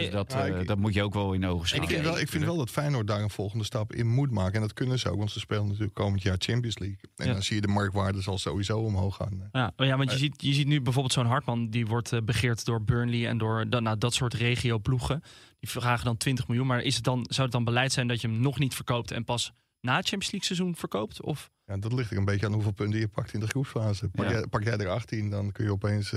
dus 0.00 0.10
dat, 0.10 0.32
ja, 0.32 0.46
eh, 0.46 0.60
ik- 0.60 0.66
dat 0.66 0.78
moet 0.78 0.94
je 0.94 1.02
ook 1.02 1.14
wel 1.14 1.32
in 1.32 1.46
ogen 1.46 1.60
Ik 1.62 1.66
staan. 1.66 1.86
vind, 1.88 2.04
wel, 2.04 2.18
ik 2.18 2.28
vind 2.28 2.44
wel 2.44 2.56
dat 2.56 2.70
Feyenoord 2.70 3.06
daar 3.06 3.22
een 3.22 3.30
volgende 3.30 3.64
stap 3.64 3.92
in 3.92 4.06
moet 4.08 4.30
maken. 4.30 4.54
En 4.54 4.60
dat 4.60 4.72
kunnen 4.72 4.98
ze 4.98 5.10
ook, 5.10 5.18
want 5.18 5.30
ze 5.30 5.38
spelen 5.38 5.66
natuurlijk 5.66 5.94
komend 5.94 6.22
jaar 6.22 6.36
Champions 6.38 6.78
League. 6.78 6.98
En 7.16 7.26
Ja. 7.26 7.32
dan 7.32 7.42
zie 7.42 7.54
je 7.56 7.60
de 7.62 7.68
marktwaarde 7.68 8.20
zal 8.20 8.38
sowieso 8.38 8.78
omhoog 8.78 9.16
gaan. 9.16 9.48
Ja, 9.52 9.72
ja 9.76 9.96
want 9.96 10.08
je 10.10 10.14
Eh. 10.16 10.22
ziet, 10.22 10.42
je 10.42 10.52
ziet 10.52 10.66
nu 10.66 10.80
bijvoorbeeld 10.80 11.14
zo'n 11.14 11.26
Hartman, 11.26 11.70
die 11.70 11.86
wordt 11.86 12.12
eh, 12.12 12.20
begeerd 12.24 12.64
door 12.64 12.82
Burnley 12.84 13.28
en 13.28 13.38
door 13.38 13.68
dat, 13.68 13.82
nou, 13.82 13.98
dat 13.98 14.14
soort 14.14 14.34
regio-ploegen. 14.34 15.22
Die 15.60 15.70
vragen 15.70 16.04
dan 16.04 16.16
20 16.16 16.48
miljoen. 16.48 16.66
Maar 16.66 16.80
is 16.82 16.94
het 16.94 17.04
dan, 17.04 17.26
zou 17.28 17.42
het 17.42 17.52
dan 17.52 17.64
beleid 17.64 17.92
zijn 17.92 18.06
dat 18.08 18.20
je 18.20 18.28
hem 18.28 18.40
nog 18.40 18.58
niet 18.58 18.74
verkoopt 18.74 19.10
en 19.10 19.24
pas 19.24 19.52
na 19.80 19.96
het 19.96 20.08
Champions 20.08 20.32
League 20.32 20.44
seizoen 20.56 20.76
verkoopt? 20.76 21.22
Of 21.22 21.50
Ja, 21.66 21.76
dat 21.76 21.92
ligt 21.92 22.10
er 22.10 22.16
een 22.16 22.24
beetje 22.24 22.46
aan 22.46 22.52
hoeveel 22.52 22.72
punten 22.72 23.00
je 23.00 23.08
pakt 23.08 23.32
in 23.34 23.40
de 23.40 23.46
groepsfase. 23.46 24.08
Pak, 24.08 24.24
Ja. 24.24 24.30
jij, 24.30 24.46
pak 24.46 24.62
jij 24.64 24.76
er 24.76 24.88
18, 24.88 25.30
dan 25.30 25.52
kun 25.52 25.64
je 25.64 25.70
opeens 25.72 26.12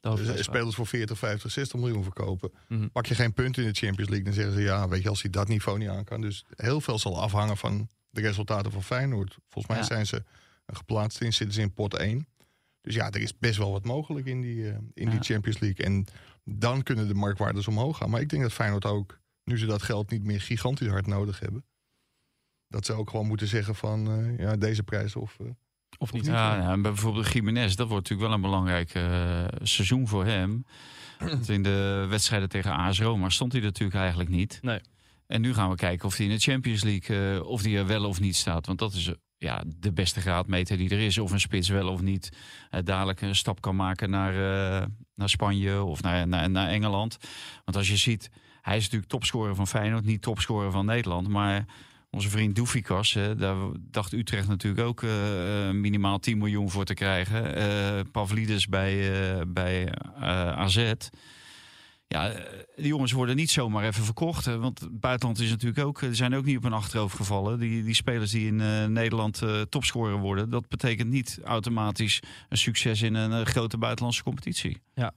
hoofdprijs? 0.00 0.42
spelers 0.44 0.74
voor 0.74 0.86
40, 0.86 1.18
50, 1.18 1.50
60 1.50 1.80
miljoen 1.80 2.02
verkopen. 2.02 2.50
Mhm. 2.68 2.88
Pak 2.88 3.06
je 3.06 3.14
geen 3.14 3.32
punten 3.32 3.62
in 3.62 3.68
de 3.68 3.74
Champions 3.74 4.08
League, 4.10 4.24
dan 4.24 4.34
zeggen 4.34 4.52
ze 4.54 4.60
ja, 4.60 4.88
weet 4.88 5.02
je, 5.02 5.08
als 5.08 5.22
hij 5.22 5.30
dat 5.30 5.48
niveau 5.48 5.78
niet 5.78 5.88
aan 5.88 6.04
kan. 6.04 6.20
Dus 6.20 6.44
heel 6.56 6.80
veel 6.80 6.98
zal 6.98 7.20
afhangen 7.20 7.56
van 7.56 7.88
de 8.10 8.20
resultaten 8.20 8.72
van 8.72 8.82
Feyenoord. 8.82 9.36
Volgens 9.48 9.66
mij 9.66 9.76
Ja. 9.76 9.82
zijn 9.84 10.06
ze 10.06 10.22
geplaatst 10.66 11.20
in, 11.20 11.32
zitten 11.32 11.54
ze 11.54 11.60
in 11.60 11.72
pot 11.72 11.94
1. 11.94 12.26
Dus 12.80 12.94
ja, 12.94 13.10
er 13.10 13.20
is 13.20 13.38
best 13.38 13.58
wel 13.58 13.70
wat 13.72 13.84
mogelijk 13.84 14.26
in 14.26 14.40
die, 14.40 14.68
eh, 14.70 14.76
in 14.94 15.10
die. 15.10 15.20
Champions 15.20 15.58
League. 15.58 15.84
En 15.84 16.04
dan 16.44 16.82
kunnen 16.82 17.08
de 17.08 17.14
marktwaardes 17.14 17.68
omhoog 17.68 17.96
gaan. 17.96 18.10
Maar 18.10 18.20
ik 18.20 18.28
denk 18.28 18.42
dat 18.42 18.52
Feyenoord 18.52 18.84
ook, 18.84 19.18
nu 19.44 19.58
ze 19.58 19.66
dat 19.66 19.82
geld 19.82 20.10
niet 20.10 20.24
meer 20.24 20.40
gigantisch 20.40 20.88
hard 20.88 21.06
nodig 21.06 21.40
hebben, 21.40 21.64
dat 22.68 22.86
ze 22.86 22.92
ook 22.92 23.10
gewoon 23.10 23.26
moeten 23.26 23.46
zeggen 23.46 23.74
van 23.74 24.10
eh, 24.10 24.38
ja, 24.38 24.56
deze 24.56 24.82
prijs 24.82 25.16
of, 25.16 25.36
eh, 25.40 25.46
Of 26.02 26.12
niet? 26.12 26.26
Ja, 26.26 26.70
en 26.70 26.82
bijvoorbeeld 26.82 27.32
Jiménez, 27.32 27.74
dat 27.74 27.88
wordt 27.88 28.08
natuurlijk 28.08 28.28
wel 28.28 28.36
een 28.36 28.50
belangrijk 28.50 28.94
eh, 28.94 29.44
seizoen 29.62 30.08
voor 30.08 30.24
hem. 30.24 30.64
Want 31.18 31.48
in 31.48 31.62
de 31.62 32.06
wedstrijden 32.08 32.48
tegen 32.48 32.72
AS 32.72 33.00
Roma 33.00 33.28
stond 33.28 33.52
hij 33.52 33.60
natuurlijk 33.60 33.98
eigenlijk 33.98 34.30
niet. 34.30 34.58
Nee. 34.62 34.80
En 35.26 35.40
nu 35.40 35.54
gaan 35.54 35.70
we 35.70 35.76
kijken 35.76 36.06
of 36.06 36.16
hij 36.16 36.26
in 36.26 36.32
de 36.32 36.38
Champions 36.38 36.82
League, 36.82 37.34
eh, 37.34 37.46
of 37.46 37.62
hij 37.62 37.76
er 37.76 37.86
wel 37.86 38.04
of 38.04 38.20
niet 38.20 38.36
staat. 38.36 38.66
Want 38.66 38.78
dat 38.78 38.92
is 38.92 39.12
ja, 39.38 39.64
de 39.66 39.92
beste 39.92 40.20
graadmeter 40.20 40.76
die 40.76 40.90
er 40.90 41.00
is. 41.00 41.18
Of 41.18 41.30
een 41.30 41.40
spits 41.40 41.68
wel 41.68 41.88
of 41.88 42.00
niet 42.00 42.36
eh, 42.70 42.80
dadelijk 42.84 43.20
een 43.20 43.36
stap 43.36 43.60
kan 43.60 43.76
maken 43.76 44.10
naar, 44.10 44.34
naar 45.14 45.28
Spanje 45.28 45.82
of 45.82 46.02
naar, 46.02 46.28
naar, 46.28 46.50
naar 46.50 46.68
Engeland. 46.68 47.18
Want 47.64 47.76
als 47.76 47.88
je 47.88 47.96
ziet, 47.96 48.30
hij 48.60 48.76
is 48.76 48.82
natuurlijk 48.82 49.10
topscorer 49.10 49.54
van 49.54 49.66
Feyenoord, 49.66 50.04
niet 50.04 50.22
topscorer 50.22 50.70
van 50.70 50.86
Nederland. 50.86 51.28
Maar 51.28 51.64
onze 52.10 52.30
vriend 52.30 52.56
Doefikas, 52.56 53.12
daar 53.36 53.56
dacht 53.80 54.12
Utrecht 54.12 54.48
natuurlijk 54.48 54.86
ook 54.86 55.02
eh, 55.02 55.68
eh, 55.68 55.74
minimaal 55.74 56.18
10 56.18 56.38
miljoen 56.38 56.70
voor 56.70 56.84
te 56.84 56.94
krijgen. 56.94 57.54
Eh 57.54 58.00
Pavlidis 58.12 58.68
bij, 58.68 59.12
eh, 59.12 59.40
bij 59.46 59.94
AZ. 60.54 60.92
Ja, 62.06 62.32
die 62.76 62.86
jongens 62.86 63.12
worden 63.12 63.36
niet 63.36 63.50
zomaar 63.50 63.84
even 63.84 64.04
verkocht. 64.04 64.44
Want 64.44 64.80
het 64.80 65.00
buitenland 65.00 65.40
is 65.40 65.50
natuurlijk 65.50 65.86
ook, 65.86 66.02
zijn 66.10 66.34
ook 66.34 66.44
niet 66.44 66.56
op 66.56 66.62
hun 66.62 66.72
achterhoofd 66.72 67.16
gevallen. 67.16 67.58
Die, 67.58 67.84
die 67.84 67.94
spelers 67.94 68.30
die 68.30 68.46
in 68.46 68.56
Nederland 68.92 69.42
topscorer 69.68 70.18
worden, 70.18 70.50
dat 70.50 70.68
betekent 70.68 71.10
niet 71.10 71.40
automatisch 71.44 72.20
een 72.48 72.58
succes 72.58 73.02
in 73.02 73.14
een 73.14 73.46
grote 73.46 73.78
buitenlandse 73.78 74.22
competitie. 74.22 74.80
Ja. 74.94 75.12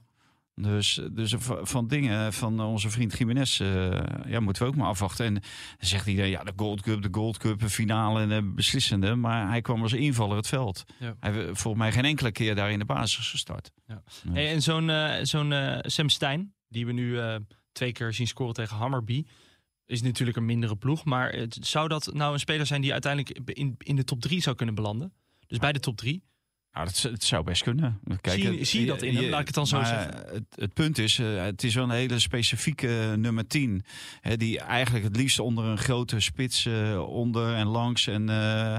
Dus, 0.56 1.00
dus 1.12 1.34
van 1.62 1.86
dingen 1.88 2.32
van 2.32 2.60
onze 2.60 2.90
vriend 2.90 3.18
Jiménez 3.18 3.60
eh, 3.60 4.00
ja, 4.26 4.40
moeten 4.40 4.62
we 4.62 4.68
ook 4.68 4.76
maar 4.76 4.88
afwachten. 4.88 5.26
En 5.26 5.34
dan 5.34 5.42
zegt 5.78 6.06
iedereen, 6.06 6.30
ja, 6.30 6.44
de 6.44 6.52
Gold 6.56 6.80
Cup, 6.82 7.02
de 7.02 7.08
Gold 7.10 7.38
Cup, 7.38 7.62
een 7.62 7.70
finale 7.70 8.20
en 8.20 8.28
de 8.28 8.42
beslissende. 8.42 9.14
Maar 9.14 9.48
hij 9.48 9.60
kwam 9.60 9.82
als 9.82 9.92
invaller 9.92 10.36
het 10.36 10.48
veld. 10.48 10.84
Ja. 10.98 11.16
Hij 11.20 11.32
heeft 11.32 11.46
volgens 11.60 11.82
mij 11.82 11.92
geen 11.92 12.04
enkele 12.04 12.32
keer 12.32 12.54
daar 12.54 12.70
in 12.70 12.78
de 12.78 12.84
basis 12.84 13.30
gestart. 13.30 13.70
Ja. 13.86 14.02
Dus- 14.04 14.22
Hey, 14.32 14.52
en 14.52 14.62
zo'n 14.62 14.90
eh, 14.90 15.14
zo'n 15.22 15.52
eh, 15.52 15.78
Sam 15.80 16.08
Stein, 16.08 16.54
die 16.68 16.86
we 16.86 16.92
nu 16.92 17.18
eh, 17.18 17.36
twee 17.72 17.92
keer 17.92 18.12
zien 18.12 18.26
scoren 18.26 18.54
tegen 18.54 18.76
Hammerby, 18.76 19.24
is 19.86 20.02
natuurlijk 20.02 20.36
een 20.36 20.44
mindere 20.44 20.76
ploeg. 20.76 21.04
Maar 21.04 21.32
het, 21.32 21.58
zou 21.60 21.88
dat 21.88 22.10
nou 22.12 22.32
een 22.32 22.40
speler 22.40 22.66
zijn 22.66 22.80
die 22.80 22.92
uiteindelijk 22.92 23.38
in, 23.48 23.74
in 23.78 23.96
de 23.96 24.04
top 24.04 24.20
drie 24.20 24.40
zou 24.40 24.56
kunnen 24.56 24.74
belanden? 24.74 25.12
Dus 25.46 25.58
bij 25.58 25.72
de 25.72 25.80
top 25.80 25.96
drie. 25.96 26.22
Nou, 26.74 26.86
dat, 26.86 27.22
zou 27.22 27.44
best 27.44 27.62
kunnen. 27.62 28.00
Kijk, 28.20 28.40
Zie 28.40 28.58
het- 28.58 28.68
zie 28.68 28.80
je 28.80 28.86
dat 28.86 29.02
in 29.02 29.16
hem? 29.16 29.28
Laat 29.28 29.40
ik 29.40 29.46
het 29.46 29.54
dan 29.54 29.66
zo 29.66 29.84
zeggen. 29.84 30.14
Het, 30.32 30.44
het 30.54 30.72
punt 30.72 30.98
is, 30.98 31.18
eh, 31.18 31.42
het 31.42 31.62
is 31.64 31.74
wel 31.74 31.84
een 31.84 31.90
hele 31.90 32.18
specifieke 32.18 33.00
eh, 33.00 33.12
nummer 33.12 33.46
10. 33.46 33.84
Hè, 34.20 34.36
die 34.36 34.60
eigenlijk 34.60 35.04
het 35.04 35.16
liefst 35.16 35.38
onder 35.38 35.64
een 35.64 35.78
grote 35.78 36.20
spits 36.20 36.66
eh, 36.66 37.02
onder 37.08 37.54
en 37.54 37.66
langs 37.66 38.06
en 38.06 38.28
eh, 38.28 38.76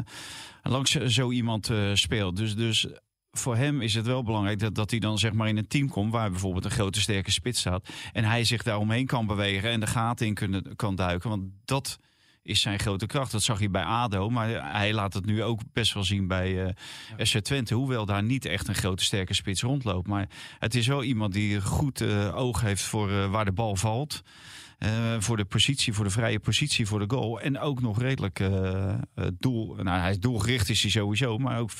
langs 0.63 0.91
zo 0.91 1.31
iemand 1.31 1.69
eh, 1.69 1.89
speelt. 1.93 2.35
Dus, 2.35 2.55
dus 2.55 2.87
voor 3.31 3.55
hem 3.55 3.81
is 3.81 3.93
het 3.93 4.05
wel 4.05 4.23
belangrijk 4.23 4.59
dat, 4.59 4.75
dat 4.75 4.89
hij 4.91 4.99
dan 4.99 5.17
zeg 5.19 5.33
maar 5.33 5.47
in 5.47 5.57
een 5.57 5.67
team 5.67 5.89
komt 5.89 6.11
waar 6.11 6.29
bijvoorbeeld 6.31 6.65
een 6.65 6.71
grote 6.71 7.01
sterke 7.01 7.31
spits 7.31 7.59
staat. 7.59 7.89
En 8.13 8.23
hij 8.23 8.43
zich 8.43 8.63
daar 8.63 8.77
omheen 8.77 9.05
kan 9.05 9.25
bewegen 9.27 9.69
en 9.69 9.79
de 9.79 9.87
gaten 9.87 10.27
in 10.27 10.33
kunnen, 10.33 10.75
kan 10.75 10.95
duiken. 10.95 11.29
Want 11.29 11.43
dat 11.65 11.99
is 12.45 12.61
zijn 12.61 12.79
grote 12.79 13.05
kracht. 13.05 13.31
Dat 13.31 13.43
zag 13.43 13.59
hij 13.59 13.69
bij 13.69 13.83
ADO, 13.83 14.29
maar 14.29 14.71
hij 14.71 14.93
laat 14.93 15.13
het 15.13 15.25
nu 15.25 15.43
ook 15.43 15.61
best 15.73 15.93
wel 15.93 16.03
zien 16.03 16.27
bij 16.27 16.65
eh 16.65 16.73
SC 17.17 17.39
Twente. 17.39 17.73
Hoewel 17.75 18.05
daar 18.05 18.23
niet 18.23 18.45
echt 18.45 18.67
een 18.67 18.75
grote 18.75 19.03
sterke 19.03 19.33
spits 19.33 19.61
rondloopt. 19.61 20.07
Maar 20.07 20.29
het 20.59 20.75
is 20.75 20.87
wel 20.87 21.03
iemand 21.03 21.33
die 21.33 21.61
goed 21.61 22.01
eh, 22.01 22.35
oog 22.37 22.61
heeft 22.61 22.81
voor 22.81 23.11
eh, 23.11 23.31
waar 23.31 23.45
de 23.45 23.51
bal 23.51 23.75
valt. 23.75 24.21
Voor 25.19 25.37
de 25.37 25.45
positie, 25.45 25.93
voor 25.93 26.03
de 26.03 26.09
vrije 26.09 26.39
positie, 26.39 26.87
voor 26.87 26.99
de 26.99 27.15
goal. 27.15 27.41
En 27.41 27.59
ook 27.59 27.81
nog 27.81 28.01
redelijk 28.01 28.43
doel. 29.39 29.75
Nou, 29.75 29.99
hij 29.99 30.09
is 30.09 30.19
doelgericht 30.19 30.69
is 30.69 30.81
hij 30.81 30.91
sowieso, 30.91 31.37
maar 31.37 31.59
ook 31.59 31.71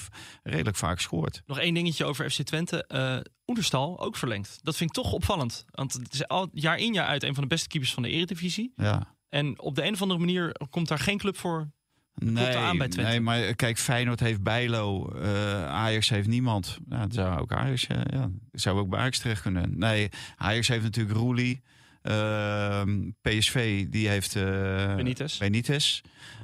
redelijk 0.44 0.78
vaak 0.78 1.00
scoort. 1.00 1.42
Nog 1.46 1.60
één 1.60 1.74
dingetje 1.74 2.06
over 2.06 2.32
FC 2.32 2.42
Twente. 2.42 2.86
eh 2.88 3.18
Oederstal 3.48 4.00
ook 4.00 4.16
verlengd. 4.16 4.60
Dat 4.64 4.76
vind 4.76 4.90
ik 4.90 5.04
toch 5.04 5.12
opvallend. 5.14 5.66
Want 5.72 5.94
het 5.94 6.14
is 6.14 6.28
al 6.28 6.50
jaar 6.54 6.78
in 6.78 6.94
jaar 6.94 7.08
uit 7.08 7.24
een 7.24 7.34
van 7.34 7.44
de 7.44 7.50
beste 7.50 7.68
keepers 7.68 7.94
van 7.94 8.04
de 8.04 8.10
Eredivisie. 8.10 8.74
Ja. 8.76 9.15
En 9.36 9.60
op 9.60 9.76
de 9.76 9.84
een 9.86 9.94
of 9.94 10.02
andere 10.02 10.20
manier 10.20 10.56
komt 10.70 10.88
daar 10.88 11.00
geen 11.00 11.18
club 11.18 11.38
voor. 11.38 11.70
Nee, 12.16 12.58
aan 12.58 12.78
bij 12.78 12.88
Twente. 12.88 13.10
nee, 13.12 13.20
maar 13.20 13.42
eh, 13.42 13.56
kijk, 13.56 13.78
Feyenoord 13.78 14.20
heeft 14.20 14.44
Bijlo, 14.44 15.10
eh, 15.12 15.66
Ajax 15.66 16.10
heeft 16.10 16.28
niemand. 16.28 16.78
Ja, 16.90 17.00
dat 17.00 17.14
zou 17.14 17.40
ook 17.40 17.54
Ajax, 17.54 17.88
eh, 17.88 18.02
ja, 18.06 18.30
zou 18.52 18.80
ook 18.80 18.90
bij 18.90 19.00
Ajax 19.00 19.20
terecht 19.20 19.42
kunnen. 19.42 19.78
Nee, 19.78 20.10
Ajax 20.36 20.68
heeft 20.68 20.84
natuurlijk 20.84 21.18
Roelie. 21.18 21.62
Ehm, 22.02 23.10
PSV, 23.22 23.86
die 23.90 24.08
heeft 24.08 24.36
eh 24.36 24.96
Benitez. 24.96 25.38
Benitez. 25.38 26.02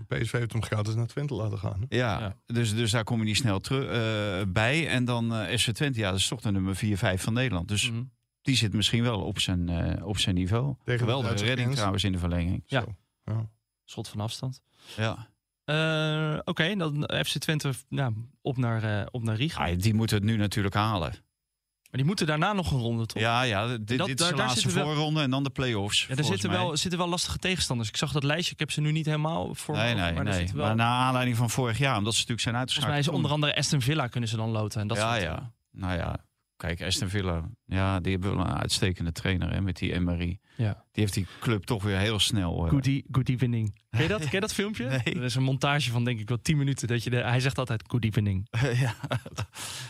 PSV 0.08 0.32
heeft 0.32 0.52
hem 0.52 0.64
gratis 0.64 0.96
naar 0.96 1.08
Twente 1.08 1.34
laten 1.34 1.58
gaan. 1.58 1.86
Ja, 1.90 2.20
Ja. 2.20 2.36
Dus, 2.46 2.76
dus 2.76 2.92
daar 2.92 3.04
kom 3.04 3.20
je 3.20 3.26
niet 3.26 3.38
snel 3.38 3.60
terug, 3.60 3.86
eh, 3.86 4.46
bij. 4.48 4.88
En 4.88 5.06
dan 5.06 5.34
SC 5.56 5.72
Twente, 5.72 6.00
ja, 6.00 6.10
dat 6.10 6.20
is 6.20 6.28
toch 6.28 6.42
de 6.42 6.52
nummer 6.52 6.76
4, 6.76 6.98
5 6.98 7.22
van 7.22 7.34
Nederland. 7.34 7.68
Dus 7.68 7.92
Mhm. 7.92 8.02
Die 8.42 8.56
zit 8.56 8.74
misschien 8.74 9.04
wel 9.04 9.22
op 9.22 9.40
zijn, 9.40 9.70
eh, 9.70 10.06
op 10.06 10.18
zijn 10.18 10.36
niveau. 10.36 10.76
de 10.84 10.98
Geweldige 10.98 11.26
Duitse 11.28 11.46
redding 11.46 11.62
grens. 11.66 11.76
trouwens 11.78 12.04
in 12.04 12.12
de 12.12 12.18
verlenging. 12.20 12.64
Ja. 12.66 12.82
Zo. 12.82 12.96
Ja. 13.26 13.50
Schot 13.86 14.08
van 14.08 14.20
afstand. 14.20 14.62
Ja. 14.98 15.30
Eh, 15.66 16.40
Oké, 16.44 16.76
dan 16.76 17.10
FC 17.26 17.38
Twente 17.38 17.74
nou, 17.90 18.14
op, 18.42 18.58
naar, 18.58 18.84
eh, 19.02 19.06
op 19.12 19.24
naar 19.24 19.36
Riga. 19.36 19.66
Ah, 19.70 19.78
die 19.80 19.94
moeten 19.94 20.16
het 20.18 20.26
nu 20.26 20.36
natuurlijk 20.38 20.76
halen. 20.76 21.10
Maar 21.10 22.00
die 22.00 22.06
moeten 22.10 22.28
daarna 22.28 22.54
nog 22.54 22.72
een 22.72 22.80
ronde, 22.80 23.06
toch? 23.06 23.22
Ja, 23.22 23.42
ja 23.42 23.68
dit, 23.68 23.88
dit 23.88 23.98
Dat- 23.98 24.08
is 24.08 24.16
daar- 24.16 24.30
de 24.30 24.36
daar 24.36 24.46
laatste 24.48 24.72
wel- 24.72 24.86
voorronde 24.86 25.22
en 25.22 25.30
dan 25.30 25.44
de 25.44 25.50
play-offs. 25.50 26.06
Ja, 26.08 26.16
er 26.16 26.24
zitten 26.24 26.50
mij. 26.50 26.58
wel, 26.60 26.78
zitten 26.78 27.00
wel 27.00 27.10
lastige 27.10 27.38
tegenstanders. 27.38 27.90
Ik 27.90 27.98
zag 27.98 28.12
dat 28.12 28.24
lijstje, 28.24 28.54
ik 28.54 28.60
heb 28.60 28.72
ze 28.72 28.82
nu 28.82 28.92
niet 28.92 29.06
helemaal 29.06 29.56
voor 29.56 29.76
me 29.76 29.82
Nee, 29.82 29.94
nee, 29.94 30.14
maar 30.14 30.26
er 30.26 30.34
nee. 30.34 30.50
wel, 30.54 30.66
Maar 30.66 30.76
na 30.76 30.98
aanleiding 31.00 31.38
van 31.38 31.50
vorig 31.50 31.78
jaar, 31.78 31.98
omdat 31.98 32.14
ze 32.14 32.20
natuurlijk 32.20 32.42
zijn 32.48 32.56
Volgens 32.56 32.76
mij 32.80 32.86
uitgeschakeld. 32.90 33.08
is 33.08 33.08
onder 33.16 33.32
andere 33.32 33.56
Aston 33.56 33.82
Villa 33.82 34.08
kunnen 34.08 34.30
ze 34.30 34.36
dan 34.36 34.50
loten. 34.50 34.82
En 34.82 34.88
dat 34.88 34.98
ja, 34.98 35.10
soort, 35.12 35.22
ja. 35.24 35.52
Nou 35.72 35.94
ja, 35.98 36.26
kijk, 36.62 36.82
Aston 36.82 37.10
Villa. 37.10 37.50
Ja, 37.66 38.00
die 38.00 38.12
hebben 38.12 38.36
wel 38.36 38.46
een 38.46 38.54
uitstekende 38.54 39.12
trainer 39.12 39.52
hè, 39.54 39.62
met 39.62 39.78
die 39.78 39.94
Emery. 39.94 40.40
Ja. 40.58 40.74
Die 40.92 41.04
heeft 41.04 41.14
die 41.14 41.28
club 41.40 41.64
toch 41.64 41.84
weer 41.84 41.98
heel 41.98 42.20
snel... 42.20 42.64
eh, 42.66 42.70
Good, 42.70 42.86
e- 42.88 43.02
good 43.12 43.30
evening. 43.30 43.80
Ken 43.90 44.02
je 44.02 44.08
dat, 44.08 44.20
ken 44.24 44.32
je 44.32 44.40
dat 44.40 44.54
filmpje? 44.54 44.88
Nee. 44.88 45.16
Er 45.16 45.24
is 45.24 45.36
een 45.36 45.44
montage 45.44 45.92
van 45.92 46.04
denk 46.04 46.20
ik 46.20 46.28
wel 46.30 46.42
10 46.42 46.58
minuten. 46.58 46.88
Dat 46.88 47.04
je 47.04 47.10
de, 47.10 47.18
hij 47.18 47.40
zegt 47.40 47.58
altijd 47.58 47.84
good 47.88 48.04
evening. 48.04 48.48
ja. 48.86 48.96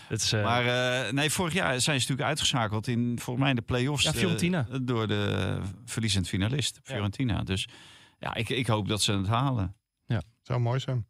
Het 0.07 0.21
is, 0.21 0.33
eh, 0.33 0.43
Maar 0.43 0.65
eh, 1.05 1.11
nee, 1.13 1.29
vorig 1.29 1.53
jaar 1.53 1.67
zijn 1.81 1.81
ze 1.81 1.91
natuurlijk 2.09 2.27
uitgeschakeld 2.27 2.87
in 2.87 3.11
volgens 3.19 3.39
mij 3.39 3.49
in 3.49 3.55
de 3.55 3.61
play-offs. 3.61 4.03
Ja, 4.03 4.13
Fiorentina. 4.13 4.67
door 4.81 5.07
de 5.07 5.57
verliezend 5.85 6.27
finalist, 6.27 6.79
Fiorentina. 6.83 7.43
Dus 7.43 7.67
ja, 8.19 8.33
ik, 8.35 8.49
ik 8.49 8.67
hoop 8.67 8.87
dat 8.87 9.01
ze 9.01 9.13
het 9.13 9.27
halen. 9.27 9.75
Zou 10.41 10.59
mooi 10.59 10.79
zijn. 10.79 11.07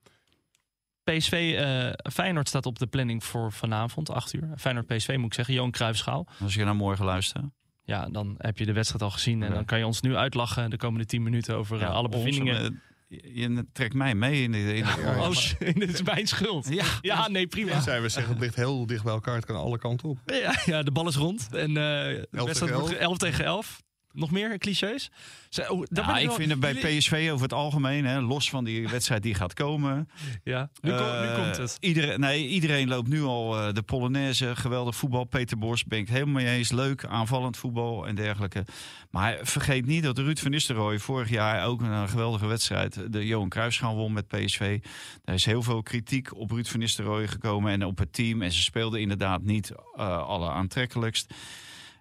PSV 1.03 1.55
eh, 1.57 2.11
Feyenoord 2.11 2.47
staat 2.47 2.65
op 2.65 2.79
de 2.79 2.87
planning 2.87 3.23
voor 3.23 3.51
vanavond, 3.51 4.09
8 4.09 4.33
uur. 4.33 4.49
Feyenoord 4.57 4.87
PSV 4.87 5.15
moet 5.17 5.25
ik 5.25 5.33
zeggen, 5.33 5.53
Johan 5.53 5.71
Cruijffschaal. 5.71 6.27
Als 6.41 6.53
je 6.53 6.63
naar 6.63 6.75
morgen 6.75 7.05
luistert. 7.05 7.45
Ja, 7.83 8.09
dan 8.09 8.35
heb 8.37 8.57
je 8.57 8.65
de 8.65 8.73
wedstrijd 8.73 9.03
al 9.03 9.09
gezien. 9.11 9.41
En 9.43 9.47
Ja. 9.49 9.53
dan 9.55 9.65
kan 9.65 9.77
je 9.77 9.85
ons 9.85 10.01
nu 10.01 10.15
uitlachen 10.15 10.69
de 10.69 10.77
komende 10.77 11.05
10 11.05 11.23
minuten 11.23 11.55
over 11.55 11.81
eh, 11.81 11.89
alle 11.89 12.09
bevindingen. 12.09 12.81
je, 13.07 13.31
je 13.33 13.65
trekt 13.73 13.93
mij 13.93 14.15
mee 14.15 14.43
in 14.43 14.51
de, 14.51 14.57
in 14.75 14.83
de 14.83 15.01
Ja, 15.01 15.19
Oh, 15.27 15.31
sh- 15.31 15.53
dit 15.83 15.93
is 15.93 16.01
mijn 16.01 16.27
schuld. 16.27 16.69
Ja. 16.69 16.85
Ja, 17.01 17.27
nee, 17.27 17.47
prima. 17.47 17.71
Ja. 17.71 17.81
Zij 17.81 18.01
we 18.01 18.09
zeggen, 18.09 18.31
het 18.33 18.41
ligt 18.41 18.55
heel 18.55 18.85
dicht 18.85 19.03
bij 19.03 19.13
elkaar. 19.13 19.35
Het 19.35 19.45
kan 19.45 19.55
alle 19.55 19.77
kanten 19.77 20.09
op. 20.09 20.17
Ja, 20.25 20.59
ja, 20.65 20.83
de 20.83 20.91
bal 20.91 21.07
is 21.07 21.15
rond. 21.15 21.47
En 21.51 21.67
eh 21.67 21.73
de 21.73 22.27
wedstrijd 22.31 22.57
tegen 22.59 22.79
wordt 22.79 22.91
11. 22.93 22.99
11 23.01 23.17
tegen 23.17 23.45
11. 23.45 23.81
Nog 24.14 24.32
meer 24.32 24.57
clichés? 24.57 25.12
Ze- 25.49 25.70
oh, 25.72 25.84
daar 25.89 26.05
ben 26.05 26.16
ik 26.16 26.26
wel- 26.28 26.36
vind 26.36 26.49
het 26.49 26.59
bij 26.59 26.74
PSV 26.74 27.30
over 27.32 27.43
het 27.43 27.53
algemeen, 27.53 28.05
hè, 28.05 28.22
los 28.22 28.49
van 28.49 28.64
die 28.64 28.88
wedstrijd 28.89 29.24
die 29.24 29.34
gaat 29.34 29.53
komen. 29.53 30.09
Ja, 30.43 30.70
nu, 30.82 30.91
Eh, 30.91 31.36
komt 31.36 31.57
het. 31.57 31.78
Iedereen, 31.80 32.20
nee, 32.20 32.47
iedereen 32.47 32.88
loopt 32.88 33.07
nu 33.07 33.22
al 33.24 33.57
eh, 33.59 33.74
de 33.74 33.82
Polonaise. 33.82 34.55
Geweldig 34.55 34.95
voetbal. 34.95 35.24
Peter 35.24 35.57
Bos 35.57 35.84
ben 35.86 35.99
ik 35.99 36.09
helemaal 36.09 36.34
mee 36.43 36.55
eens. 36.57 36.72
Leuk, 36.72 37.05
aanvallend 37.05 37.57
voetbal 37.57 38.07
en 38.07 38.16
dergelijke. 38.16 38.66
Maar 39.09 39.38
vergeet 39.41 39.86
niet 39.86 40.03
dat 40.03 40.18
Ruud 40.18 40.39
van 40.39 40.51
Nistelrooy 40.51 40.99
vorig 40.99 41.30
jaar 41.30 41.66
ook 41.66 41.82
een 41.82 42.09
geweldige 42.09 42.45
wedstrijd. 42.47 43.14
De 43.14 43.26
Johan 43.26 43.49
Cruijffschaal 43.49 43.95
won 43.95 44.14
met 44.14 44.28
PSV. 44.28 44.80
Er 45.26 45.34
is 45.34 45.45
heel 45.45 45.64
veel 45.64 45.82
kritiek 45.84 46.36
op 46.38 46.51
Ruud 46.51 46.68
van 46.68 46.80
Nistelrooy 46.80 47.28
gekomen 47.28 47.72
en 47.72 47.86
op 47.86 47.97
het 47.97 48.14
team. 48.14 48.41
En 48.41 48.51
ze 48.51 48.62
speelden 48.62 48.99
inderdaad 49.01 49.41
niet 49.41 49.72
eh 49.95 50.18
alle 50.28 50.49
aantrekkelijkst. 50.49 51.34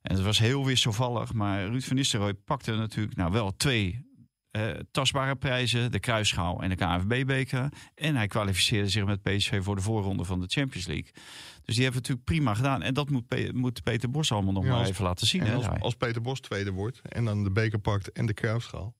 En 0.02 0.14
het 0.14 0.24
was 0.24 0.38
heel 0.38 0.66
wisselvallig. 0.66 1.32
Maar 1.32 1.66
Ruud 1.66 1.82
van 1.82 1.96
Nistelrooy 1.96 2.34
pakte 2.34 2.74
natuurlijk 2.74 3.16
nou 3.16 3.32
wel 3.32 3.56
twee 3.56 4.08
eh, 4.50 4.70
tastbare 4.90 5.36
prijzen. 5.36 5.92
De 5.92 6.00
Kruisschaal 6.00 6.62
en 6.62 6.68
de 6.68 6.76
KNVB-beker. 6.76 7.68
En 7.94 8.16
hij 8.16 8.26
kwalificeerde 8.26 8.88
zich 8.88 9.04
met 9.04 9.22
PSV 9.22 9.62
voor 9.62 9.76
de 9.76 9.82
voorronde 9.82 10.24
van 10.24 10.40
de 10.40 10.46
Champions 10.46 10.86
League. 10.86 11.10
Dus 11.64 11.74
die 11.74 11.84
hebben 11.84 12.02
het 12.02 12.08
natuurlijk 12.08 12.24
prima 12.24 12.54
gedaan. 12.54 12.82
En 12.82 12.94
dat 12.94 13.10
moet, 13.10 13.28
Pe- 13.28 13.50
moet 13.54 13.82
Peter 13.82 14.10
Bos 14.10 14.32
allemaal 14.32 14.52
nog 14.52 14.64
Ja, 14.64 14.70
maar 14.70 14.86
even 14.86 15.04
laten 15.04 15.26
zien. 15.26 15.42
Hè, 15.42 15.54
als, 15.54 15.66
als 15.80 15.94
Peter 15.94 16.22
Bos 16.22 16.40
tweede 16.40 16.70
wordt 16.70 17.00
en 17.02 17.24
dan 17.24 17.44
de 17.44 17.50
beker 17.50 17.78
pakt 17.78 18.12
en 18.12 18.26
de 18.26 18.34
kruisschaal... 18.34 18.94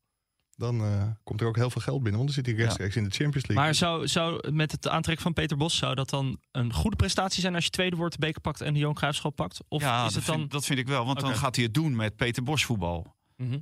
dan 0.60 0.80
eh, 0.80 1.02
komt 1.24 1.40
er 1.40 1.46
ook 1.46 1.56
heel 1.56 1.70
veel 1.70 1.80
geld 1.80 2.02
binnen. 2.02 2.20
Want 2.20 2.34
dan 2.34 2.44
zit 2.44 2.46
hij 2.46 2.64
rechtstreeks 2.64 2.96
in 2.96 3.04
de 3.04 3.10
Champions 3.10 3.46
League. 3.46 3.64
Maar 3.64 3.74
zou, 3.74 4.08
zou 4.08 4.52
met 4.52 4.72
het 4.72 4.88
aantrekken 4.88 5.24
van 5.24 5.32
Peter 5.32 5.56
Bos, 5.56 5.76
zou 5.76 5.94
dat 5.94 6.10
dan 6.10 6.38
een 6.52 6.72
goede 6.72 6.96
prestatie 6.96 7.40
zijn 7.40 7.54
als 7.54 7.64
je 7.64 7.70
tweede 7.70 7.96
wordt, 7.96 8.14
de 8.14 8.26
beker 8.26 8.40
pakt 8.40 8.60
en 8.60 8.72
de 8.72 8.78
Johan 8.78 8.94
Cruijffschaal 8.94 9.30
pakt? 9.30 9.60
Of 9.68 9.82
ja, 9.82 9.96
is 9.96 10.02
dat, 10.02 10.14
het 10.14 10.24
dan... 10.26 10.38
vind, 10.38 10.50
dat 10.50 10.64
vind 10.64 10.78
ik 10.78 10.88
wel. 10.88 11.06
Want 11.06 11.20
dan 11.20 11.36
gaat 11.36 11.56
hij 11.56 11.64
het 11.64 11.74
doen 11.74 11.96
met 11.96 12.16
Peter 12.16 12.42
Bos 12.42 12.64
voetbal. 12.64 13.14
Mhm. 13.36 13.58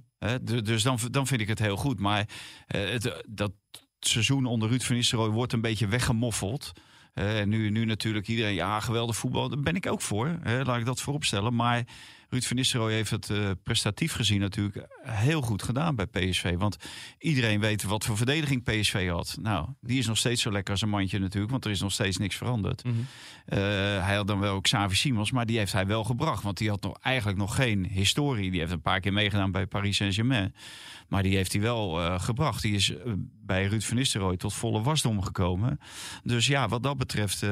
Dus 0.62 0.82
dan, 0.82 0.98
dan 1.10 1.26
vind 1.26 1.40
ik 1.40 1.48
het 1.48 1.58
heel 1.58 1.76
goed. 1.76 2.00
Maar 2.00 2.28
eh, 2.66 2.90
het, 2.90 3.24
dat 3.28 3.52
seizoen 4.00 4.46
onder 4.46 4.68
Ruud 4.68 4.82
van 4.82 4.96
Nistelrooy 4.96 5.30
wordt 5.30 5.52
een 5.52 5.60
beetje 5.60 5.86
weggemoffeld. 5.86 6.72
Eh, 7.14 7.40
en 7.40 7.48
nu, 7.48 7.70
nu 7.70 7.84
natuurlijk 7.84 8.28
iedereen, 8.28 8.54
ja, 8.54 8.80
geweldig 8.80 9.16
voetbal. 9.16 9.48
Daar 9.48 9.60
ben 9.60 9.76
ik 9.76 9.86
ook 9.86 10.00
voor. 10.00 10.38
Hè, 10.42 10.64
laat 10.64 10.78
ik 10.78 10.84
dat 10.84 11.00
voorop 11.00 11.24
stellen. 11.24 11.54
Maar 11.54 11.84
Ruud 12.30 12.44
van 12.44 12.56
Nistelrooy 12.56 12.92
heeft 12.92 13.10
het 13.10 13.30
eh, 13.30 13.50
prestatief 13.62 14.12
gezien 14.12 14.40
natuurlijk 14.40 14.86
heel 15.02 15.40
goed 15.40 15.62
gedaan 15.62 15.94
bij 15.94 16.06
PSV. 16.06 16.56
Want 16.56 16.76
iedereen 17.18 17.60
weet 17.60 17.82
wat 17.82 18.04
voor 18.04 18.16
verdediging 18.16 18.62
PSV 18.62 19.08
had. 19.08 19.36
Nou, 19.40 19.68
die 19.80 19.98
is 19.98 20.06
nog 20.06 20.16
steeds 20.16 20.42
zo 20.42 20.52
lekker 20.52 20.72
als 20.72 20.82
een 20.82 20.88
mandje 20.88 21.18
natuurlijk. 21.18 21.50
Want 21.50 21.64
er 21.64 21.70
is 21.70 21.80
nog 21.80 21.92
steeds 21.92 22.16
niks 22.16 22.36
veranderd. 22.36 22.84
Mhm. 22.84 22.94
Eh, 23.44 23.58
hij 24.04 24.16
had 24.16 24.26
dan 24.26 24.38
wel 24.38 24.54
ook 24.54 24.62
Xavi 24.62 24.94
Simons, 24.94 25.30
maar 25.30 25.46
die 25.46 25.58
heeft 25.58 25.72
hij 25.72 25.86
wel 25.86 26.04
gebracht. 26.04 26.42
Want 26.42 26.56
die 26.56 26.68
had 26.68 26.82
nog, 26.82 26.98
eigenlijk 27.00 27.38
nog 27.38 27.54
geen 27.54 27.86
historie. 27.86 28.50
Die 28.50 28.60
heeft 28.60 28.72
een 28.72 28.80
paar 28.80 29.00
keer 29.00 29.12
meegedaan 29.12 29.50
bij 29.50 29.66
Paris 29.66 29.96
Saint-Germain. 29.96 30.54
Maar 31.08 31.22
die 31.22 31.36
heeft 31.36 31.52
hij 31.52 31.62
wel 31.62 32.00
eh, 32.00 32.20
gebracht. 32.20 32.62
Die 32.62 32.74
is 32.74 32.92
bij 33.44 33.66
Ruud 33.66 33.82
van 33.82 33.96
Nistelrooy 33.96 34.36
tot 34.36 34.54
volle 34.54 34.82
wasdom 34.82 35.22
gekomen. 35.22 35.80
Dus 36.22 36.46
ja, 36.46 36.68
wat 36.68 36.82
dat 36.82 36.96
betreft 36.96 37.46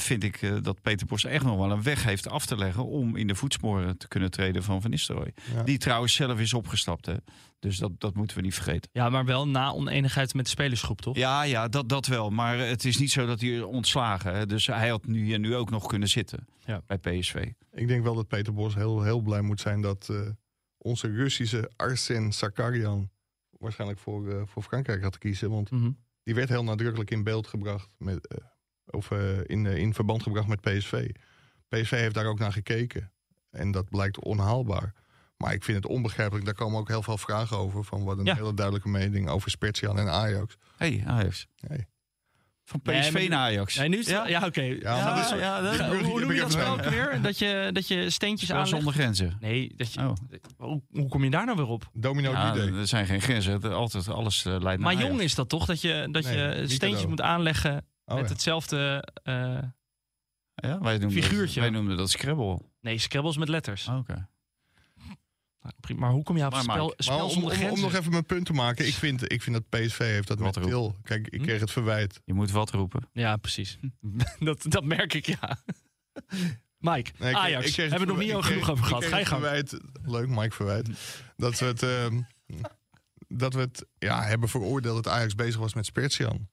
vind 0.00 0.24
ik 0.24 0.64
dat 0.64 0.82
Peter 0.82 1.06
Bos 1.06 1.24
echt 1.24 1.44
nog 1.44 1.56
wel 1.56 1.70
een 1.70 1.82
weg 1.82 2.04
heeft 2.04 2.28
af 2.28 2.46
te 2.46 2.56
leggen... 2.56 2.86
om 2.86 3.16
in 3.16 3.26
de 3.26 3.34
voetsporen 3.34 3.97
te 3.98 4.08
kunnen 4.08 4.30
treden 4.30 4.62
van 4.62 4.80
Van 4.80 4.90
Nistelrooy. 4.90 5.32
Ja. 5.54 5.62
Die 5.62 5.78
trouwens 5.78 6.14
zelf 6.14 6.38
is 6.40 6.54
opgestapt. 6.54 7.06
Hè. 7.06 7.14
Dus 7.58 7.78
dat, 7.78 8.00
dat 8.00 8.14
moeten 8.14 8.36
we 8.36 8.42
niet 8.42 8.54
vergeten. 8.54 8.90
Ja, 8.92 9.08
maar 9.08 9.24
wel 9.24 9.48
na 9.48 9.70
oneenigheid 9.72 10.34
met 10.34 10.44
de 10.44 10.50
spelersgroep, 10.50 11.00
toch? 11.00 11.16
Ja, 11.16 11.42
ja 11.42 11.68
dat, 11.68 11.88
dat 11.88 12.06
wel. 12.06 12.30
Maar 12.30 12.58
het 12.58 12.84
is 12.84 12.98
niet 12.98 13.10
zo 13.10 13.26
dat 13.26 13.40
hij 13.40 13.60
ontslagen. 13.62 14.34
Hè. 14.34 14.46
Dus 14.46 14.66
hij 14.66 14.88
had 14.88 15.06
nu, 15.06 15.24
hier 15.24 15.38
nu 15.38 15.54
ook 15.56 15.70
nog 15.70 15.86
kunnen 15.86 16.08
zitten 16.08 16.46
Ja. 16.64 16.82
bij 16.86 16.98
PSV. 16.98 17.50
Ik 17.72 17.88
denk 17.88 18.02
wel 18.02 18.14
dat 18.14 18.28
Peter 18.28 18.54
Bos 18.54 18.74
heel, 18.74 19.02
heel 19.02 19.20
blij 19.20 19.40
moet 19.40 19.60
zijn 19.60 19.80
dat 19.80 20.08
eh, 20.10 20.20
onze 20.78 21.06
Russische 21.12 21.70
Arsen 21.76 22.32
Sakarian 22.32 23.10
waarschijnlijk 23.50 24.00
voor, 24.00 24.28
eh, 24.30 24.42
voor 24.46 24.62
Frankrijk 24.62 25.02
had 25.02 25.18
kiezen. 25.18 25.50
Want 25.50 25.70
Mhm. 25.70 25.90
die 26.22 26.34
werd 26.34 26.48
heel 26.48 26.64
nadrukkelijk 26.64 27.10
in 27.10 27.22
beeld 27.24 27.46
gebracht, 27.46 27.88
met, 27.98 28.26
eh, 28.26 28.38
of 28.86 29.10
eh, 29.10 29.38
in, 29.44 29.66
in 29.66 29.94
verband 29.94 30.22
gebracht 30.22 30.48
met 30.48 30.60
PSV. 30.60 31.08
PSV 31.68 31.90
heeft 31.90 32.14
daar 32.14 32.26
ook 32.26 32.38
naar 32.38 32.52
gekeken. 32.52 33.12
En 33.50 33.70
dat 33.70 33.88
blijkt 33.88 34.24
onhaalbaar. 34.24 34.92
Maar 35.36 35.52
ik 35.52 35.64
vind 35.64 35.76
het 35.76 35.86
onbegrijpelijk. 35.92 36.44
Daar 36.44 36.54
komen 36.54 36.78
ook 36.80 36.88
heel 36.88 37.02
veel 37.02 37.18
vragen 37.18 37.56
over. 37.56 37.84
Van 37.84 38.04
wat 38.04 38.18
een 38.18 38.24
Ja. 38.24 38.34
hele 38.34 38.54
duidelijke 38.54 38.88
mening 38.88 39.28
over 39.28 39.50
Spezia 39.50 39.88
en 39.94 40.08
Ajax. 40.08 40.56
hey, 40.76 41.02
Ajax. 41.06 41.46
Nee. 41.68 41.86
Van 42.64 42.80
PSV 42.82 43.26
naar 43.30 43.38
Ajax. 43.38 43.76
Nee, 43.76 43.88
nu 43.88 43.98
is 43.98 44.06
het... 44.06 44.14
Ja, 44.16 44.28
Ja? 44.28 44.46
oké. 44.46 44.60
Ja, 44.60 44.76
Ja, 44.80 45.14
dat 45.60 45.78
dat 45.78 45.88
hoe 46.04 46.20
noem 46.20 46.32
je 46.32 46.40
dat 46.40 46.52
spel 46.52 46.72
ook 46.72 46.84
weer? 46.84 47.22
Dat 47.22 47.38
je, 47.38 47.70
dat 47.72 47.88
je 47.88 48.10
steentjes 48.10 48.50
aanlegt? 48.50 48.68
zonder 48.68 48.92
grenzen. 48.92 49.36
Nee, 49.40 49.72
dat 49.76 49.92
je, 49.92 50.00
Oh. 50.00 50.12
hoe, 50.56 50.82
hoe 50.90 51.08
kom 51.08 51.24
je 51.24 51.30
daar 51.30 51.44
nou 51.44 51.56
weer 51.56 51.66
op? 51.66 51.90
Domino 51.92 52.30
Ja, 52.30 52.52
D-Day. 52.52 52.72
er 52.72 52.86
zijn 52.86 53.06
geen 53.06 53.20
grenzen. 53.20 53.52
Het- 53.52 53.64
Altijd 53.64 54.08
alles 54.08 54.38
eh, 54.44 54.44
leidt 54.52 54.62
naar 54.64 54.78
Maar 54.78 54.88
Ajax. 54.92 55.06
jong 55.08 55.20
is 55.20 55.34
dat 55.34 55.48
toch? 55.48 55.66
Dat 55.66 55.80
je, 55.80 56.08
dat 56.10 56.24
Nee, 56.24 56.36
je 56.60 56.68
steentjes 56.68 57.06
moet 57.06 57.20
aanleggen 57.20 57.86
Oh, 58.04 58.14
met 58.14 58.24
ja. 58.24 58.30
hetzelfde... 58.32 59.08
eh, 59.22 59.34
Ja, 60.54 60.80
wij 60.80 60.98
noemden 60.98 61.22
Figuurtje. 61.22 61.60
Dat, 61.60 61.70
wij 61.70 61.78
noemden 61.78 61.96
dat 61.96 62.10
Scrabble. 62.10 62.60
Nee, 62.80 62.98
scrabbles 62.98 63.36
met 63.36 63.48
letters. 63.48 63.88
Oké. 63.88 64.28
Nou, 65.62 65.74
prima. 65.80 66.00
Maar 66.00 66.10
hoe 66.10 66.22
kom 66.22 66.36
je 66.36 66.44
op 66.44 66.50
Maar 66.52 66.62
spel, 66.62 66.84
Mike, 66.86 67.02
spel 67.02 67.16
Maar 67.16 67.24
om, 67.24 67.30
zonder 67.30 67.70
om, 67.70 67.80
nog 67.80 67.94
even 67.94 68.10
mijn 68.10 68.24
punt 68.26 68.46
te 68.46 68.52
maken. 68.52 68.86
Ik 68.86 68.94
vind, 68.94 69.32
ik 69.32 69.42
vind 69.42 69.56
dat 69.56 69.68
PSV 69.80 69.98
heeft 69.98 70.28
dat 70.28 70.38
Wat 70.38 70.54
met. 70.54 70.64
Til. 70.64 70.96
Kijk, 71.02 71.26
ik 71.28 71.38
Hm? 71.40 71.46
kreeg 71.46 71.60
het 71.60 71.70
verwijt. 71.70 72.20
Je 72.24 72.34
moet 72.34 72.50
wat 72.50 72.70
roepen. 72.70 73.08
Ja, 73.12 73.36
precies. 73.36 73.78
dat, 74.38 74.64
dat 74.68 74.84
merk 74.84 75.14
ik, 75.14 75.26
ja. 75.26 75.58
Mike, 76.78 77.10
Nee, 77.18 77.30
ik- 77.30 77.36
Ajax. 77.36 77.66
ik 77.66 77.72
kreeg 77.72 77.90
hebben 77.90 78.08
we 78.08 78.14
nog 78.14 78.22
niet 78.22 78.44
genoeg 78.44 78.70
over 78.70 78.84
ik 78.84 78.88
gehad. 78.88 79.04
kreeg 79.04 79.10
Ga 79.10 79.16
je 79.16 79.22
het 79.22 79.28
gang. 79.32 79.42
verwijt, 79.42 80.00
leuk, 80.10 80.28
Mike 80.28 80.54
Verwijt. 80.54 80.88
Dat 81.36 81.58
we 81.58 81.66
het, 81.66 81.82
ehm, 81.82 82.20
dat 83.28 83.54
we 83.54 83.60
het 83.60 83.86
ja, 83.98 84.22
hebben 84.22 84.48
veroordeeld 84.48 85.04
dat 85.04 85.12
Ajax 85.14 85.34
bezig 85.34 85.60
was 85.60 85.74
met 85.74 85.86
Spertian. 85.86 86.48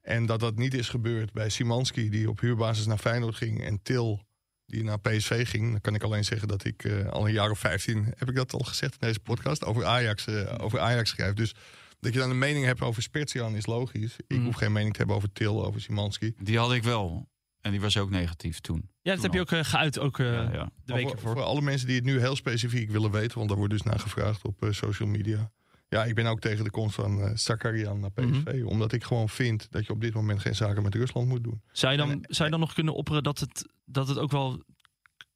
En 0.00 0.26
dat 0.26 0.40
dat 0.40 0.56
niet 0.56 0.74
is 0.74 0.88
gebeurd 0.88 1.32
bij 1.32 1.48
Simanski, 1.48 2.10
die 2.10 2.28
op 2.28 2.40
huurbasis 2.40 2.86
naar 2.86 2.98
Feyenoord 2.98 3.34
ging. 3.36 3.64
En 3.64 3.82
Til, 3.82 4.26
die 4.72 4.84
naar 4.84 5.00
PSV 5.00 5.48
ging. 5.50 5.70
Dan 5.70 5.80
kan 5.80 5.94
ik 5.94 6.02
alleen 6.02 6.24
zeggen 6.24 6.48
dat 6.48 6.64
ik 6.64 6.84
eh, 6.84 7.06
al 7.08 7.26
een 7.26 7.32
jaar 7.32 7.50
of 7.50 7.58
15, 7.58 8.12
heb 8.16 8.28
ik 8.28 8.34
dat 8.34 8.52
al 8.52 8.58
gezegd 8.60 8.92
in 8.92 8.98
deze 9.06 9.20
podcast, 9.20 9.64
over 9.64 9.84
Ajax, 9.84 10.26
eh, 10.26 10.54
over 10.58 10.80
Ajax 10.80 11.10
schrijf. 11.10 11.34
Dus 11.34 11.54
Dat 12.00 12.12
je 12.12 12.18
dan 12.18 12.30
een 12.30 12.38
mening 12.38 12.64
hebt 12.64 12.80
over 12.80 13.02
Spetsian 13.02 13.56
is 13.56 13.66
logisch. 13.66 14.16
Ik 14.26 14.36
Mhm. 14.36 14.44
hoef 14.44 14.54
geen 14.56 14.72
mening 14.72 14.92
te 14.92 14.98
hebben 14.98 15.16
over 15.16 15.32
Til, 15.32 15.64
over 15.66 15.80
Simanski. 15.80 16.32
Die 16.38 16.58
had 16.58 16.72
ik 16.72 16.82
wel. 16.82 17.28
En 17.60 17.70
die 17.70 17.80
was 17.80 17.96
ook 17.96 18.10
negatief 18.10 18.60
toen. 18.60 18.88
Ja, 19.02 19.14
dat 19.14 19.22
heb 19.22 19.32
je 19.32 19.40
ook 19.40 19.52
eh, 19.52 19.64
geuit, 19.64 19.98
ook 19.98 20.18
eh, 20.18 20.26
Ja, 20.26 20.52
ja. 20.52 20.70
de 20.84 20.92
weken 20.94 21.10
voor, 21.10 21.18
voor. 21.20 21.32
voor 21.32 21.42
alle 21.42 21.60
mensen 21.62 21.86
die 21.86 21.96
het 21.96 22.04
nu 22.04 22.18
heel 22.18 22.36
specifiek 22.36 22.90
willen 22.90 23.10
weten, 23.10 23.36
want 23.36 23.48
daar 23.48 23.58
wordt 23.58 23.72
dus 23.72 23.82
naar 23.82 23.98
gevraagd 23.98 24.44
op 24.44 24.62
eh, 24.62 24.70
social 24.72 25.08
media. 25.08 25.50
Ja, 25.92 26.04
ik 26.04 26.14
ben 26.14 26.26
ook 26.26 26.40
tegen 26.40 26.64
de 26.64 26.70
komst 26.70 26.94
van 26.94 27.20
eh 27.20 27.30
Sakarian 27.34 28.00
naar 28.00 28.10
PSV. 28.12 28.44
Mhm. 28.54 28.66
Omdat 28.66 28.92
ik 28.92 29.04
gewoon 29.04 29.28
vind 29.28 29.66
dat 29.70 29.86
je 29.86 29.92
op 29.92 30.00
dit 30.00 30.14
moment 30.14 30.40
geen 30.40 30.54
zaken 30.54 30.82
met 30.82 30.94
Rusland 30.94 31.28
moet 31.28 31.44
doen. 31.44 31.62
Zou 31.72 31.92
je, 31.92 31.98
dan, 31.98 32.10
En- 32.10 32.24
zou 32.28 32.44
je 32.44 32.50
dan 32.50 32.60
nog 32.60 32.74
kunnen 32.74 32.94
opperen 32.94 33.22
dat 33.22 33.38
het, 33.38 33.66
dat 33.84 34.08
het 34.08 34.18
ook 34.18 34.30
wel 34.30 34.62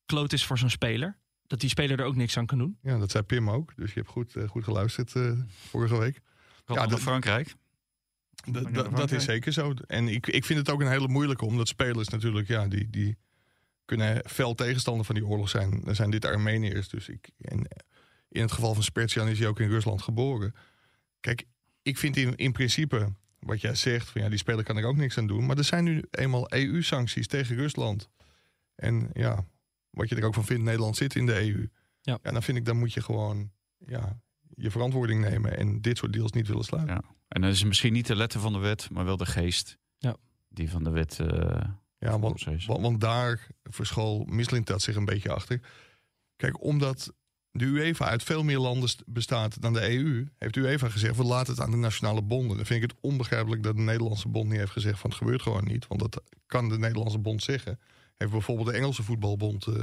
kloot 0.06 0.32
is 0.32 0.44
voor 0.46 0.58
zo'n 0.58 0.70
speler? 0.70 1.16
Dat 1.46 1.60
die 1.60 1.68
speler 1.68 1.98
er 2.00 2.04
ook 2.06 2.16
niks 2.16 2.36
aan 2.36 2.46
kan 2.46 2.58
doen? 2.58 2.78
Ja, 2.82 2.98
dat 2.98 3.10
zei 3.10 3.24
Pim 3.24 3.50
ook. 3.50 3.72
Dus 3.76 3.88
je 3.92 4.00
hebt 4.00 4.10
goed, 4.12 4.36
eh, 4.36 4.48
goed 4.48 4.64
geluisterd 4.64 5.14
eh, 5.14 5.32
vorige 5.48 5.98
week. 5.98 6.20
Ja, 6.66 6.86
dat- 6.86 7.00
Frankrijk. 7.00 7.54
Dat 8.94 9.10
is 9.12 9.24
zeker 9.24 9.52
zo. 9.52 9.74
En 9.86 10.08
ik, 10.08 10.26
ik 10.26 10.44
vind 10.44 10.58
het 10.58 10.70
ook 10.70 10.80
een 10.80 10.90
hele 10.90 11.08
moeilijke, 11.08 11.44
omdat 11.44 11.68
spelers 11.68 12.08
natuurlijk, 12.08 12.48
ja, 12.48 12.68
die, 12.68 12.90
die 12.90 13.16
kunnen 13.84 14.22
fel 14.28 14.54
tegenstander 14.54 15.04
van 15.04 15.14
die 15.14 15.26
oorlog 15.26 15.48
zijn. 15.48 15.80
Dan 15.84 15.94
zijn 15.94 16.10
dit 16.10 16.24
Armeniërs. 16.24 16.88
Dus 16.88 17.08
ik, 17.08 17.30
en 17.38 17.66
in 18.36 18.42
het 18.42 18.52
geval 18.52 18.74
van 18.74 18.82
Spertian 18.82 19.28
is 19.28 19.38
hij 19.38 19.48
ook 19.48 19.60
in 19.60 19.68
Rusland 19.68 20.02
geboren. 20.02 20.54
Kijk, 21.20 21.44
ik 21.82 21.98
vind 21.98 22.16
in, 22.16 22.36
in 22.36 22.52
principe 22.52 23.12
wat 23.38 23.60
jij 23.60 23.74
zegt, 23.74 24.08
van 24.10 24.20
ja, 24.22 24.28
die 24.28 24.38
speler 24.38 24.64
kan 24.64 24.76
er 24.76 24.84
ook 24.84 24.96
niks 24.96 25.18
aan 25.18 25.26
doen. 25.26 25.46
Maar 25.46 25.58
er 25.58 25.64
zijn 25.64 25.84
nu 25.84 26.02
eenmaal 26.10 26.52
EU-sancties 26.52 27.26
tegen 27.26 27.56
Rusland. 27.56 28.08
En 28.74 29.10
ja, 29.12 29.44
wat 29.90 30.08
je 30.08 30.14
er 30.16 30.24
ook 30.24 30.34
van 30.34 30.44
vindt, 30.44 30.62
Nederland 30.64 30.96
zit 30.96 31.14
in 31.14 31.26
de 31.26 31.40
EU. 31.40 31.68
Ja. 32.00 32.18
dan 32.22 32.42
vind 32.42 32.58
ik, 32.58 32.64
dan 32.64 32.78
moet 32.78 32.92
je 32.92 33.00
gewoon 33.02 33.50
ja, 33.86 34.20
je 34.54 34.70
verantwoording 34.70 35.20
nemen 35.20 35.56
en 35.56 35.80
dit 35.80 35.98
soort 35.98 36.12
deals 36.12 36.32
niet 36.32 36.46
willen 36.48 36.64
sluiten. 36.64 36.94
Ja. 36.94 37.02
En 37.28 37.40
dan 37.40 37.50
is 37.50 37.58
het 37.58 37.68
misschien 37.68 37.92
niet 37.92 38.06
de 38.06 38.16
letter 38.16 38.40
van 38.40 38.52
de 38.52 38.58
wet, 38.58 38.90
maar 38.90 39.04
wel 39.04 39.16
de 39.16 39.26
geest. 39.26 39.78
Ja. 39.98 40.16
Die 40.48 40.70
van 40.70 40.84
de 40.84 40.90
wet. 40.90 41.20
eh, 41.20 41.60
Ja, 41.98 42.18
want, 42.18 42.44
want, 42.44 42.80
want 42.80 43.00
daar 43.00 43.46
verschool 43.62 44.24
Mislintat 44.24 44.82
zich 44.82 44.96
een 44.96 45.04
beetje 45.04 45.32
achter. 45.32 45.60
Kijk, 46.36 46.62
omdat 46.62 47.12
de 47.58 47.64
UEFA 47.64 48.04
uit 48.04 48.22
veel 48.22 48.42
meer 48.44 48.58
landen 48.58 48.88
st- 48.88 49.02
bestaat 49.06 49.62
dan 49.62 49.72
de 49.72 49.90
EU, 49.98 50.28
heeft 50.38 50.56
UEFA 50.56 50.88
gezegd: 50.88 51.16
we 51.16 51.24
laten 51.24 51.52
het 51.52 51.62
aan 51.62 51.70
de 51.70 51.76
nationale 51.76 52.22
bonden. 52.22 52.56
Dan 52.56 52.66
vind 52.66 52.82
ik 52.82 52.90
het 52.90 52.98
onbegrijpelijk 53.00 53.62
dat 53.62 53.76
de 53.76 53.82
Nederlandse 53.82 54.28
bond 54.28 54.48
niet 54.48 54.58
heeft 54.58 54.70
gezegd: 54.72 54.98
van 54.98 55.10
het 55.10 55.18
gebeurt 55.18 55.42
gewoon 55.42 55.64
niet. 55.64 55.86
Want 55.86 56.00
dat 56.00 56.22
kan 56.46 56.68
de 56.68 56.78
Nederlandse 56.78 57.18
bond 57.18 57.42
zeggen. 57.42 57.80
Heeft 58.16 58.30
bijvoorbeeld 58.32 58.68
de 58.68 58.74
Engelse 58.74 59.02
voetbalbond 59.02 59.66
eh, 59.66 59.74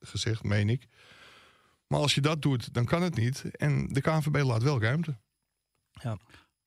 gezegd, 0.00 0.42
meen 0.42 0.68
ik. 0.68 0.86
Maar 1.86 2.00
als 2.00 2.14
je 2.14 2.20
dat 2.20 2.42
doet, 2.42 2.74
dan 2.74 2.84
kan 2.84 3.02
het 3.02 3.14
niet. 3.16 3.44
En 3.56 3.88
de 3.88 4.00
KNVB 4.00 4.42
laat 4.42 4.62
wel 4.62 4.80
ruimte. 4.80 5.16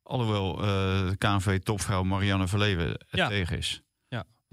Alhoewel 0.03 0.61
eh, 0.61 0.65
de 1.09 1.15
KNV-topvrouw 1.17 2.03
Marianne 2.03 2.47
Verleven 2.47 2.87
het 2.89 2.99
Ja. 3.09 3.27
tegen 3.27 3.57
is. 3.57 3.81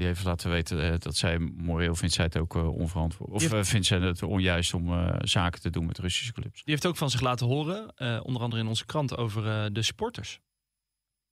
Die 0.01 0.09
heeft 0.09 0.25
laten 0.25 0.51
weten 0.51 0.93
eh, 0.93 0.99
dat 0.99 1.17
zij, 1.17 1.39
moreel 1.39 1.95
vindt 1.95 2.15
zij 2.15 2.25
het 2.25 2.37
ook 2.37 2.57
eh, 2.57 2.69
onverantwoord. 2.75 3.31
Of 3.31 3.39
Die 3.41 3.49
heeft- 3.49 3.65
eh, 3.67 3.71
vindt 3.71 3.87
zij 3.87 3.99
het 3.99 4.23
onjuist 4.23 4.75
om 4.75 5.11
zaken 5.21 5.61
te 5.61 5.71
doen 5.71 5.87
met 5.87 5.99
Russische 5.99 6.33
clubs. 6.33 6.55
Die 6.65 6.73
heeft 6.73 6.87
ook 6.87 6.97
van 6.97 7.11
zich 7.11 7.21
laten 7.21 7.47
horen, 7.47 7.95
onder 8.25 8.43
andere 8.43 8.63
in 8.63 8.69
onze 8.69 8.87
krant, 8.87 9.17
over 9.17 9.73
de 9.73 9.83
supporters. 9.83 10.41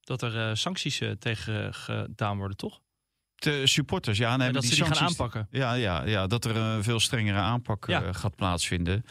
Dat 0.00 0.22
er 0.22 0.56
sancties 0.56 1.02
tegen 1.18 1.74
gedaan 1.74 2.36
worden, 2.38 2.56
toch? 2.56 2.80
De 3.34 3.66
supporters, 3.66 4.18
ja. 4.18 4.36
Nee, 4.36 4.52
dat 4.52 4.64
ze 4.64 4.74
die 4.74 4.84
gaan 4.84 4.94
sancties- 4.94 5.20
aanpakken. 5.20 5.46
Ja, 5.50 5.72
ja, 5.72 6.04
ja, 6.04 6.26
dat 6.26 6.44
er 6.44 6.56
een 6.56 6.82
veel 6.82 7.00
strengere 7.00 7.38
aanpak 7.38 7.86
Ja. 7.86 8.12
gaat 8.12 8.36
plaatsvinden. 8.36 9.04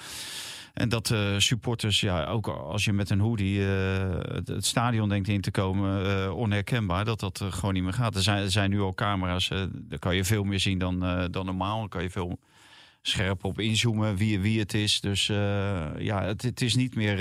En 0.78 0.90
dat 0.90 1.12
eh, 1.12 1.38
supporters, 1.38 2.00
ja, 2.00 2.26
ook 2.26 2.48
als 2.48 2.86
je 2.86 2.94
met 2.94 3.10
een 3.10 3.20
hoodie 3.20 3.60
eh, 3.68 4.34
het, 4.34 4.48
het 4.48 4.66
stadion 4.66 5.10
denkt 5.10 5.28
in 5.28 5.42
te 5.42 5.52
komen, 5.52 6.06
eh, 6.24 6.36
onherkenbaar, 6.36 7.06
dat 7.06 7.20
dat 7.20 7.42
gewoon 7.50 7.74
niet 7.74 7.84
meer 7.84 7.94
gaat. 7.94 8.16
Er 8.16 8.22
zijn, 8.22 8.44
er 8.44 8.52
zijn 8.52 8.70
nu 8.70 8.82
al 8.82 8.94
camera's, 8.94 9.48
daar 9.74 10.00
kan 10.00 10.16
je 10.16 10.24
veel 10.24 10.44
meer 10.44 10.60
zien 10.60 10.78
dan, 10.78 11.28
dan 11.32 11.46
normaal. 11.46 11.80
Dan 11.80 11.90
kan 11.90 12.04
je 12.04 12.10
veel 12.10 12.40
scherp 13.02 13.44
op 13.44 13.60
inzoomen 13.60 14.16
wie, 14.16 14.40
wie 14.40 14.60
het 14.60 14.74
is. 14.74 15.02
Dus 15.02 15.26
ja, 15.98 16.24
het, 16.24 16.42
het 16.42 16.62
is 16.62 16.76
niet 16.76 16.96
meer... 16.96 17.18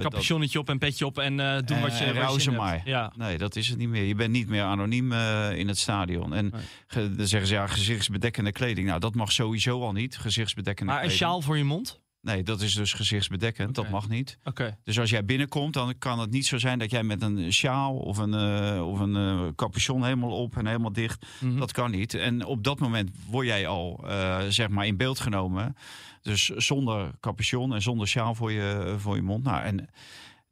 Capuchonnetje 0.00 0.58
op 0.58 0.68
en 0.68 0.78
petje 0.78 1.06
op 1.06 1.18
en 1.18 1.40
eh 1.40 1.52
doen 1.64 1.76
En- 1.76 1.82
wat 1.82 1.98
je, 1.98 2.04
en 2.04 2.40
ze 2.40 2.50
maar. 2.50 2.80
Ja. 2.84 3.12
Nee, 3.16 3.38
dat 3.38 3.56
is 3.56 3.68
het 3.68 3.78
niet 3.78 3.88
meer. 3.88 4.04
Je 4.04 4.14
bent 4.14 4.30
niet 4.32 4.48
meer 4.48 4.62
anoniem 4.62 5.12
in 5.52 5.68
het 5.68 5.78
stadion. 5.78 6.34
En 6.34 6.52
Nee. 6.94 7.14
dan 7.16 7.26
zeggen 7.26 7.48
ze 7.48 7.54
ja, 7.54 7.66
gezichtsbedekkende 7.66 8.52
kleding. 8.52 8.86
Nou, 8.86 9.00
dat 9.00 9.14
mag 9.14 9.32
sowieso 9.32 9.80
al 9.82 9.92
niet. 9.92 10.16
Gezichtsbedekkende 10.18 10.92
Maar 10.92 11.02
een 11.02 11.08
kleding. 11.08 11.28
sjaal 11.30 11.40
voor 11.42 11.56
je 11.56 11.64
mond? 11.64 12.00
Nee, 12.28 12.42
dat 12.42 12.60
is 12.60 12.74
dus 12.74 12.92
gezichtsbedekkend. 12.92 13.74
Dat 13.74 13.88
mag 13.88 14.08
niet. 14.08 14.38
Oké. 14.44 14.76
Dus 14.84 14.98
als 14.98 15.10
jij 15.10 15.24
binnenkomt, 15.24 15.74
dan 15.74 15.98
kan 15.98 16.18
het 16.18 16.30
niet 16.30 16.46
zo 16.46 16.58
zijn 16.58 16.78
dat 16.78 16.90
jij 16.90 17.02
met 17.02 17.22
een 17.22 17.52
sjaal 17.52 17.96
of 17.96 18.18
een, 18.18 18.34
eh, 18.34 18.86
of 18.86 19.00
een 19.00 19.16
eh, 19.16 19.46
capuchon 19.56 20.04
helemaal 20.04 20.30
op 20.30 20.56
en 20.56 20.66
helemaal 20.66 20.92
dicht. 20.92 21.26
Mhm. 21.40 21.58
Dat 21.58 21.72
kan 21.72 21.90
niet. 21.90 22.14
En 22.14 22.44
op 22.44 22.64
dat 22.64 22.78
moment 22.78 23.10
word 23.30 23.46
jij 23.46 23.66
al 23.66 24.04
eh, 24.08 24.38
zeg 24.48 24.68
maar 24.68 24.86
in 24.86 24.96
beeld 24.96 25.20
genomen. 25.20 25.76
Dus 26.22 26.44
zonder 26.48 27.10
capuchon 27.20 27.74
en 27.74 27.82
zonder 27.82 28.08
sjaal 28.08 28.34
voor 28.34 28.52
je, 28.52 28.94
voor 28.98 29.16
je 29.16 29.22
mond. 29.22 29.44
Nou, 29.44 29.62
en 29.62 29.88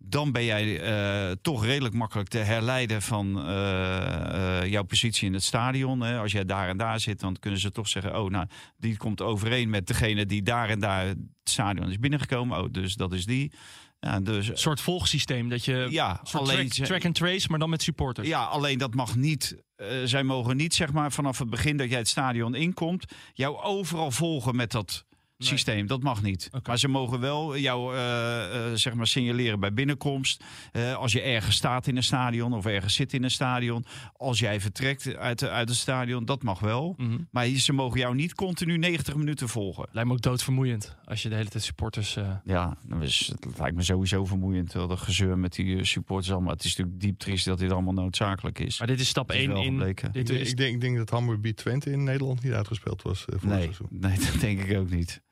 dan 0.08 0.32
ben 0.32 0.44
jij 0.44 0.80
eh, 0.80 1.36
toch 1.42 1.64
redelijk 1.64 1.94
makkelijk 1.94 2.28
te 2.28 2.38
herleiden 2.38 3.02
van 3.02 3.46
eh, 3.46 4.60
eh, 4.60 4.70
jouw 4.70 4.82
positie 4.82 5.26
in 5.26 5.32
het 5.32 5.42
stadion. 5.42 6.00
Hè. 6.00 6.18
Als 6.18 6.32
jij 6.32 6.44
daar 6.44 6.68
en 6.68 6.76
daar 6.76 7.00
zit, 7.00 7.20
dan 7.20 7.36
kunnen 7.40 7.60
ze 7.60 7.70
toch 7.70 7.88
zeggen: 7.88 8.18
Oh, 8.20 8.30
nou, 8.30 8.46
die 8.76 8.96
komt 8.96 9.20
overeen 9.20 9.70
met 9.70 9.86
degene 9.86 10.26
die 10.26 10.42
daar 10.42 10.68
en 10.68 10.80
daar 10.80 11.06
het 11.06 11.18
stadion 11.44 11.90
is 11.90 11.98
binnengekomen. 11.98 12.58
Oh, 12.58 12.72
dus 12.72 12.94
dat 12.94 13.12
is 13.12 13.26
die. 13.26 13.52
Ja, 14.00 14.20
dus, 14.20 14.48
Een 14.48 14.58
soort 14.58 14.80
volgsysteem 14.80 15.48
dat 15.48 15.64
je... 15.64 15.86
ja, 15.90 16.20
alleen, 16.32 16.68
track, 16.68 16.86
track 16.86 17.04
and 17.04 17.14
trace, 17.14 17.48
maar 17.48 17.58
dan 17.58 17.70
met 17.70 17.82
supporters. 17.82 18.28
ja, 18.28 18.44
alleen 18.44 18.78
dat 18.78 18.94
mag 18.94 19.16
niet. 19.16 19.56
zij 20.04 20.22
mogen 20.22 20.56
niet, 20.56 20.74
zeg 20.74 20.92
maar, 20.92 21.12
vanaf 21.12 21.38
het 21.38 21.50
begin 21.50 21.76
dat 21.76 21.88
jij 21.88 21.98
het 21.98 22.08
stadion 22.08 22.54
inkomt, 22.54 23.04
jou 23.32 23.62
overal 23.62 24.10
volgen 24.10 24.56
met 24.56 24.70
dat 24.70 25.05
Nee. 25.38 25.48
systeem. 25.48 25.86
Dat 25.86 26.02
mag 26.02 26.22
niet. 26.22 26.50
Maar 26.66 26.78
ze 26.78 26.88
mogen 26.88 27.20
wel 27.20 27.58
jou, 27.58 27.94
eh, 27.96 28.66
eh, 28.70 28.74
zeg 28.74 28.94
maar, 28.94 29.06
signaleren 29.06 29.60
bij 29.60 29.72
binnenkomst. 29.72 30.44
Eh, 30.72 30.94
als 30.94 31.12
je 31.12 31.20
ergens 31.20 31.56
staat 31.56 31.86
in 31.86 31.96
een 31.96 32.02
stadion 32.02 32.52
of 32.52 32.66
ergens 32.66 32.94
zit 32.94 33.12
in 33.12 33.22
een 33.22 33.30
stadion. 33.30 33.84
Als 34.16 34.38
jij 34.38 34.60
vertrekt 34.60 35.16
uit, 35.16 35.38
de- 35.38 35.50
uit 35.50 35.68
het 35.68 35.78
stadion, 35.78 36.24
dat 36.24 36.42
mag 36.42 36.58
wel. 36.58 36.94
Mhm. 36.96 37.18
Maar 37.30 37.46
ze 37.46 37.72
mogen 37.72 37.98
jou 38.00 38.14
niet 38.14 38.34
continu 38.34 38.76
90 38.78 39.16
minuten 39.16 39.48
volgen. 39.48 39.88
Lijkt 39.92 40.08
me 40.08 40.14
ook 40.14 40.22
doodvermoeiend 40.22 40.96
als 41.04 41.22
je 41.22 41.28
de 41.28 41.34
hele 41.34 41.48
tijd 41.48 41.64
supporters... 41.64 42.16
eh, 42.16 42.30
Ja, 42.44 42.76
dat 42.86 43.02
is, 43.02 43.32
lijkt 43.58 43.76
me 43.76 43.82
sowieso 43.82 44.24
vermoeiend. 44.24 44.72
wel, 44.72 44.86
Dat 44.88 45.00
gezeur 45.00 45.38
met 45.38 45.54
die 45.54 45.84
supporters 45.84 46.32
allemaal. 46.32 46.52
Het 46.52 46.64
is 46.64 46.76
natuurlijk 46.76 47.00
diep 47.00 47.18
triest 47.18 47.44
dat 47.44 47.58
dit 47.58 47.72
allemaal 47.72 47.92
noodzakelijk 47.94 48.58
is. 48.58 48.78
Maar 48.78 48.88
dit 48.88 49.00
is 49.00 49.08
stap 49.08 49.28
Het 49.28 49.36
is 49.36 49.42
1 49.42 49.52
wel 49.52 49.62
in... 49.62 49.68
gebleken. 49.72 50.08
Ik 50.08 50.14
Dit 50.14 50.26
denk, 50.26 50.40
is, 50.40 50.50
ik, 50.50 50.56
denk, 50.56 50.74
ik 50.74 50.80
denk 50.80 50.96
dat 50.96 51.10
Hammerby 51.10 51.52
Twente 51.52 51.90
in 51.90 52.04
Nederland 52.04 52.42
niet 52.42 52.52
uitgespeeld 52.52 53.02
was 53.02 53.20
voor 53.22 53.32
het 53.34 53.42
Nee, 53.42 53.62
seizoen. 53.62 53.86
nee, 53.90 54.18
dat 54.32 54.40
denk 54.40 54.60
ik 54.60 54.76
ook 54.78 54.90
niet. 54.90 55.24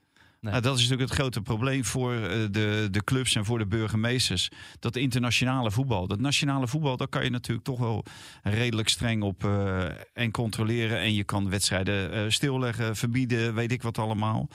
Nee. 0.44 0.52
Nou, 0.52 0.64
dat 0.64 0.74
is 0.76 0.82
natuurlijk 0.82 1.10
het 1.10 1.18
grote 1.18 1.40
probleem 1.40 1.84
voor 1.84 2.14
eh, 2.14 2.38
de, 2.50 2.88
de 2.90 3.04
clubs 3.04 3.34
en 3.34 3.44
voor 3.44 3.58
de 3.58 3.66
burgemeesters. 3.66 4.48
Dat 4.78 4.96
internationale 4.96 5.70
voetbal. 5.70 6.06
Dat 6.06 6.20
nationale 6.20 6.68
voetbal, 6.68 6.96
daar 6.96 7.08
kan 7.08 7.24
je 7.24 7.30
natuurlijk 7.30 7.66
toch 7.66 7.78
wel 7.78 8.04
redelijk 8.42 8.88
streng 8.88 9.22
op 9.22 9.44
eh, 9.44 9.84
en 10.12 10.30
controleren. 10.30 10.98
En 10.98 11.14
je 11.14 11.24
kan 11.24 11.50
wedstrijden 11.50 12.12
eh, 12.12 12.22
stilleggen, 12.28 12.96
verbieden, 12.96 13.54
weet 13.54 13.72
ik 13.72 13.82
wat 13.82 13.98
allemaal. 13.98 14.48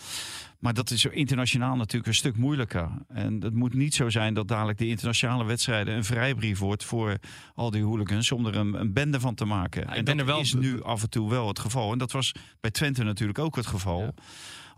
Maar 0.59 0.73
dat 0.73 0.91
is 0.91 1.05
internationaal 1.05 1.75
natuurlijk 1.75 2.07
een 2.07 2.15
stuk 2.15 2.37
moeilijker. 2.37 2.89
En 3.07 3.41
het 3.43 3.53
moet 3.53 3.73
niet 3.73 3.95
zo 3.95 4.09
zijn 4.09 4.33
dat 4.33 4.47
dadelijk 4.47 4.77
de 4.77 4.87
internationale 4.87 5.43
wedstrijden 5.45 5.95
een 5.95 6.03
vrijbrief 6.03 6.59
wordt 6.59 6.83
voor 6.83 7.17
al 7.55 7.71
die 7.71 7.83
hooligans 7.83 8.31
om 8.31 8.45
er 8.45 8.55
een, 8.55 8.73
een 8.73 8.93
bende 8.93 9.19
van 9.19 9.35
te 9.35 9.45
maken. 9.45 9.87
en 9.87 10.05
dat 10.05 10.17
er 10.17 10.25
wel- 10.25 10.39
is 10.39 10.53
nu 10.53 10.83
af 10.83 11.01
en 11.01 11.09
toe 11.09 11.29
wel 11.29 11.47
het 11.47 11.59
geval. 11.59 11.91
En 11.91 11.97
dat 11.97 12.11
was 12.11 12.31
bij 12.59 12.71
Twente 12.71 13.03
natuurlijk 13.03 13.39
ook 13.39 13.55
het 13.55 13.67
geval. 13.67 14.01
Ja. 14.01 14.11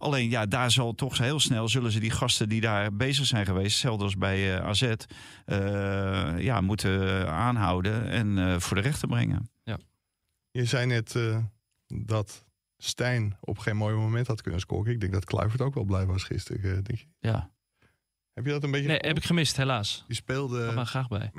Alleen 0.02 0.30
ja, 0.30 0.46
daar 0.46 0.72
zal 0.72 0.96
toch 0.96 1.18
heel 1.18 1.40
snel 1.40 1.68
zullen 1.70 1.92
ze 1.92 2.00
die 2.00 2.12
gasten 2.12 2.50
die 2.50 2.62
daar 2.62 2.96
bezig 2.96 3.26
zijn 3.26 3.46
geweest, 3.46 3.72
hetzelfde 3.72 4.04
als 4.04 4.18
bij 4.18 4.56
eh, 4.56 4.66
AZ, 4.66 4.82
eh, 5.46 6.40
ja, 6.40 6.62
moeten 6.62 7.28
aanhouden 7.32 8.10
en 8.10 8.38
eh, 8.38 8.60
voor 8.60 8.76
de 8.76 8.84
rechter 8.84 9.08
brengen. 9.08 9.50
Je 10.54 10.66
zei 10.66 10.86
net 10.86 11.16
eh, 11.16 11.38
dat 11.88 12.46
Stijn 12.78 13.38
op 13.40 13.58
geen 13.58 13.78
mooi 13.78 13.96
moment 13.96 14.28
had 14.28 14.42
kunnen 14.42 14.60
scoren. 14.60 14.92
Ik 14.92 15.00
denk 15.00 15.14
dat 15.14 15.26
Kluivert 15.26 15.62
ook 15.62 15.74
wel 15.74 15.84
blij 15.84 16.06
was 16.06 16.24
gisteren. 16.24 16.84
denk 16.84 17.00
je. 17.00 17.06
Ja. 17.20 17.52
Heb 18.34 18.46
je 18.46 18.52
dat 18.52 18.64
een 18.64 18.72
beetje 18.72 18.88
nee, 18.88 18.98
heb 18.98 19.18
ik 19.18 19.24
gemist, 19.24 19.58
helaas. 19.58 20.04
Die 20.08 20.16
speelde 20.16 20.68
Ik 20.68 20.76
maar 20.76 20.86
graag 20.86 21.08
bij. 21.08 21.32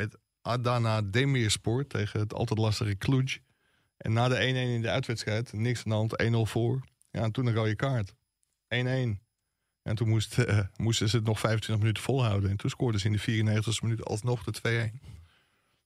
Adana 0.43 1.03
Demirspor 1.03 1.87
tegen 1.87 2.21
het 2.21 2.35
altijd 2.35 2.59
lastige 2.59 2.99
Cluj. 2.99 3.39
En 3.97 4.13
na 4.13 4.29
de 4.29 4.35
1-1 4.35 4.39
in 4.39 4.83
de 4.83 4.91
uitwedstrijd, 4.91 5.53
niks 5.53 5.85
aan 5.85 5.91
de 5.91 5.97
hand, 5.97 6.49
1-0 6.49 6.51
voor. 6.51 6.85
Ja, 7.11 7.23
en 7.23 7.33
toen 7.33 7.47
een 7.47 7.55
rode 7.55 7.77
kaart. 7.77 8.15
1-1. 8.73 9.21
En 9.83 9.97
toen 9.97 10.09
moest, 10.09 10.39
eh, 10.39 10.59
moesten 10.77 11.09
ze 11.09 11.17
het 11.17 11.25
nog 11.25 11.41
25 11.41 11.79
minuten 11.79 12.03
volhouden. 12.03 12.51
En 12.51 12.57
toen 12.57 12.71
scoorden 12.71 13.01
ze 13.01 13.07
in 13.07 13.13
de 13.13 13.19
94e 13.19 13.83
minuut 13.83 14.05
alsnog 14.05 14.45
de 14.45 14.51
2-1. 14.51 15.01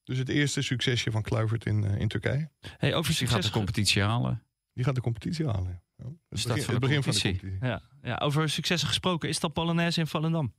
Dus 0.04 0.18
het 0.18 0.28
eerste 0.28 0.62
succesje 0.62 1.10
van 1.10 1.22
Kluivert 1.22 1.66
in, 1.66 1.84
eh, 1.84 2.00
in 2.00 2.08
Turkije. 2.08 2.50
Hey, 2.60 2.94
over 2.94 3.08
Dus 3.10 3.18
die 3.18 3.26
gaat 3.26 3.36
succes 3.36 3.52
de 3.52 3.58
competitie 3.58 4.02
halen. 4.02 4.42
Die 4.72 4.84
gaat 4.84 4.94
de 4.94 5.00
competitie 5.00 5.46
halen. 5.46 5.82
Ja. 5.96 6.04
Het 6.28 6.38
Start 6.38 6.54
begin, 6.54 6.64
van 6.64 6.74
het 6.74 6.82
de 6.82 6.88
begin 6.88 7.02
van 7.02 7.12
de 7.12 7.20
competitie. 7.20 7.68
Ja, 7.68 7.82
ja, 8.02 8.16
over 8.16 8.48
successen 8.50 8.88
gesproken. 8.88 9.28
Is 9.28 9.40
dat 9.40 9.52
Polonaise 9.52 10.00
in 10.00 10.06
Volendam? 10.06 10.54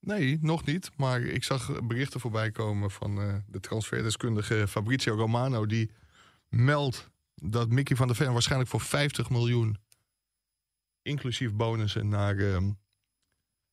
Nee, 0.00 0.38
nog 0.40 0.64
niet. 0.64 0.90
Maar 0.96 1.20
ik 1.20 1.44
zag 1.44 1.86
berichten 1.86 2.20
voorbij 2.20 2.50
komen 2.50 2.90
van 2.90 3.20
eh, 3.20 3.34
de 3.46 3.60
transferdeskundige 3.60 4.68
Fabrizio 4.68 5.14
Romano. 5.14 5.66
Die 5.66 5.90
meldt 6.48 7.10
dat 7.34 7.68
Mickey 7.68 7.96
van 7.96 8.06
der 8.06 8.16
Ven 8.16 8.32
waarschijnlijk 8.32 8.70
voor 8.70 8.80
50 8.80 9.30
miljoen, 9.30 9.76
inclusief 11.02 11.52
bonussen, 11.52 12.08
naar, 12.08 12.36
ehm, 12.36 12.70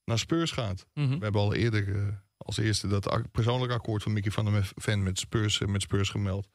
naar 0.04 0.20
Spurs 0.20 0.52
gaat. 0.52 0.86
Mhm. 0.94 1.08
We 1.18 1.24
hebben 1.24 1.42
al 1.42 1.54
eerder 1.54 1.96
eh, 1.96 2.08
als 2.38 2.58
eerste 2.58 2.88
dat 2.88 3.10
ak- 3.10 3.32
persoonlijk 3.32 3.72
akkoord 3.72 4.04
van 4.04 4.14
Mickey 4.14 4.32
van 4.32 4.46
der 4.46 4.72
Ven 4.76 5.04
met 5.04 5.20
Spurs, 5.20 5.62
eh, 5.62 5.68
met 5.68 5.82
Spurs 5.82 6.10
gemeld. 6.10 6.50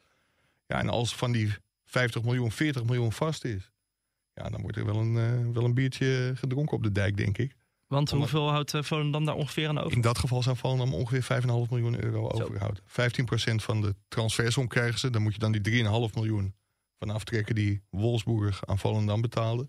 Ja, 0.66 0.78
en 0.78 0.88
als 0.88 1.14
van 1.16 1.32
die 1.32 1.52
50 1.84 2.22
miljoen 2.22 2.50
40 2.52 2.84
miljoen 2.84 3.12
vast 3.12 3.44
is, 3.44 3.70
ja, 4.34 4.48
dan 4.50 4.60
wordt 4.60 4.76
er 4.76 4.84
wel 4.84 4.96
een, 4.96 5.16
eh, 5.16 5.52
wel 5.54 5.64
een 5.64 5.74
biertje 5.74 6.32
gedronken 6.36 6.76
op 6.76 6.82
de 6.82 6.92
dijk, 6.92 7.16
denk 7.16 7.38
ik. 7.38 7.56
Want 7.86 8.12
Omdat- 8.12 8.30
hoeveel 8.30 8.50
houdt 8.50 8.74
eh, 8.74 8.82
Volendam 8.82 9.24
daar 9.24 9.34
ongeveer 9.34 9.68
aan 9.68 9.78
over? 9.78 9.92
In 9.92 10.00
dat 10.00 10.18
geval 10.18 10.42
zou 10.42 10.56
Volendam 10.56 10.94
ongeveer 10.94 11.22
5,5 11.22 11.70
miljoen 11.70 12.04
euro 12.04 12.28
overhouden. 12.30 12.82
15% 12.86 13.62
van 13.62 13.80
de 13.80 13.94
transfersom 14.08 14.68
krijgen 14.68 14.98
ze. 14.98 15.10
Dan 15.10 15.22
moet 15.22 15.32
je 15.32 15.38
dan 15.38 15.52
die 15.52 15.60
3,5 15.60 16.14
miljoen 16.14 16.54
van 16.98 17.10
aftrekken 17.10 17.54
die 17.54 17.82
Wolfsburg 17.90 18.66
aan 18.66 18.78
Volendam 18.78 19.20
betaalde. 19.20 19.68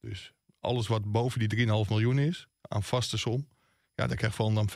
Dus 0.00 0.32
alles 0.66 0.86
wat 0.86 1.04
boven 1.04 1.48
die 1.48 1.66
3,5 1.66 1.88
miljoen 1.88 2.18
is 2.18 2.46
aan 2.62 2.82
vaste 2.82 3.18
som, 3.18 3.46
ja, 3.94 4.06
daar 4.06 4.16
krijgt 4.16 4.36
Volendam 4.36 4.68
15% 4.68 4.72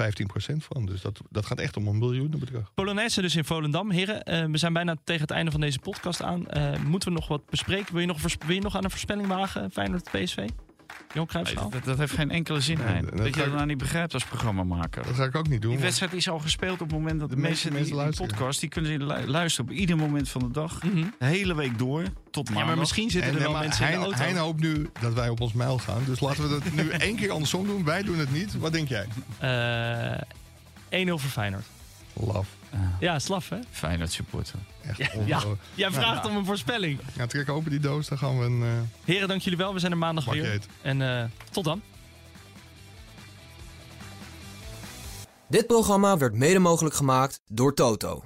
van. 0.57 0.86
Dus 0.86 1.01
dat, 1.01 1.20
dat 1.30 1.47
gaat 1.47 1.59
echt 1.59 1.76
om 1.76 1.86
een 1.86 1.99
miljoenenbedrag. 1.99 2.74
Polonaise 2.74 3.20
dus 3.20 3.36
in 3.36 3.45
Volendam. 3.45 3.91
Heren, 3.91 4.22
eh, 4.22 4.45
we 4.45 4.59
zijn 4.59 4.72
bijna 4.72 4.97
tegen 5.05 5.22
het 5.22 5.30
einde 5.30 5.51
van 5.51 5.61
deze 5.61 5.78
podcast 5.78 6.22
aan. 6.22 6.47
Eh, 6.47 6.82
moeten 6.82 7.09
we 7.09 7.14
nog 7.14 7.28
wat 7.28 7.51
bespreken? 7.51 7.93
Wil 7.93 8.01
je 8.01 8.07
nog, 8.07 8.20
wil 8.47 8.55
je 8.55 8.61
nog 8.61 8.76
aan 8.76 8.84
een 8.84 8.91
voorspelling 8.91 9.26
wagen? 9.26 9.70
Feyenoord 9.70 10.11
Nee, 11.14 11.26
Cruijffschaal? 11.26 11.70
dat, 11.70 11.84
dat 11.84 11.99
heeft 11.99 12.12
geen 12.12 12.30
enkele 12.30 12.61
zin, 12.61 12.78
Nee, 12.78 12.86
Hein. 12.86 13.03
dat 13.05 13.11
Dat 13.16 13.20
je 13.22 13.28
ik- 13.28 13.36
dat 13.36 13.55
nou 13.55 13.66
niet 13.66 13.78
begrijpt 13.78 14.14
als 14.14 14.24
programmamaker. 14.24 15.05
Dat 15.05 15.14
ga 15.14 15.24
ik 15.24 15.36
ook 15.36 15.49
niet 15.49 15.62
doen. 15.62 15.70
Die 15.70 15.80
wedstrijd 15.80 16.12
is 16.12 16.28
al 16.28 16.38
gespeeld 16.38 16.72
op 16.80 16.91
het 16.91 16.99
moment 16.99 17.20
dat 17.20 17.30
de, 17.30 17.36
mensen, 17.36 17.70
die, 17.70 17.95
mensen 17.95 18.11
die 18.11 18.26
podcast... 18.26 18.61
die 18.61 18.68
kunnen 18.68 19.07
lu- 19.07 19.26
luisteren 19.26 19.70
op 19.70 19.76
ieder 19.76 19.97
moment 19.97 20.28
van 20.28 20.41
de 20.41 20.51
dag. 20.51 20.82
Mhm. 20.82 21.05
De 21.18 21.26
hele 21.26 21.55
week 21.55 21.78
door, 21.78 22.03
tot 22.30 22.45
maandag. 22.45 22.62
Ja, 22.62 22.68
maar 22.68 22.78
misschien 22.78 23.11
zitten 23.11 23.30
En, 23.30 23.36
er 23.36 23.43
wel 23.43 23.53
maar 23.53 23.61
mensen 23.62 23.84
in 23.86 23.99
de 23.99 24.05
auto. 24.05 24.18
Hein 24.22 24.36
hoopt 24.36 24.61
nu 24.61 24.91
dat 25.01 25.12
wij 25.14 25.28
op 25.28 25.41
ons 25.41 25.53
mijl 25.53 25.78
gaan. 25.78 26.03
Dus 26.07 26.20
laten 26.20 26.43
we 26.43 26.49
dat 26.49 26.72
nu 26.72 26.88
één 27.09 27.16
keer 27.16 27.30
andersom 27.30 27.66
doen. 27.66 27.84
Wij 27.84 28.03
doen 28.03 28.18
het 28.18 28.32
niet. 28.32 28.59
Wat 28.59 28.72
denk 28.72 28.88
jij? 28.88 29.07
Eh, 29.38 31.07
1-0 31.07 31.18
voor 31.18 31.30
Feyenoord. 31.30 31.64
Laf. 32.12 32.47
Ja, 33.01 33.18
slaf 33.18 33.49
hè? 33.49 33.59
Feyenoord 33.71 34.12
supporter. 34.12 34.59
Echt 34.87 35.12
Ja. 35.27 35.43
Jij 35.75 35.91
vraagt 35.91 36.27
om 36.27 36.37
een 36.37 36.45
voorspelling. 36.45 37.01
Ja, 37.16 37.27
trek 37.27 37.49
open 37.49 37.71
die 37.71 37.81
doos. 37.81 38.09
Dan 38.09 38.18
gaan 38.18 38.39
we 38.39 38.45
een 38.45 38.62
eh 38.62 38.68
Heren, 39.05 39.29
dank 39.29 39.41
jullie 39.41 39.59
wel. 39.59 39.73
We 39.73 39.79
zijn 39.79 39.93
er 39.93 39.99
maandag 39.99 40.25
bakje 40.25 40.41
weer. 40.43 40.61
En 40.83 41.03
eh, 41.03 41.25
tot 41.51 41.64
dan. 41.64 41.83
Dit 45.49 45.66
programma 45.66 46.18
werd 46.18 46.35
mede 46.35 46.59
mogelijk 46.59 46.95
gemaakt 46.95 47.41
door 47.47 47.75
Toto. 47.75 48.25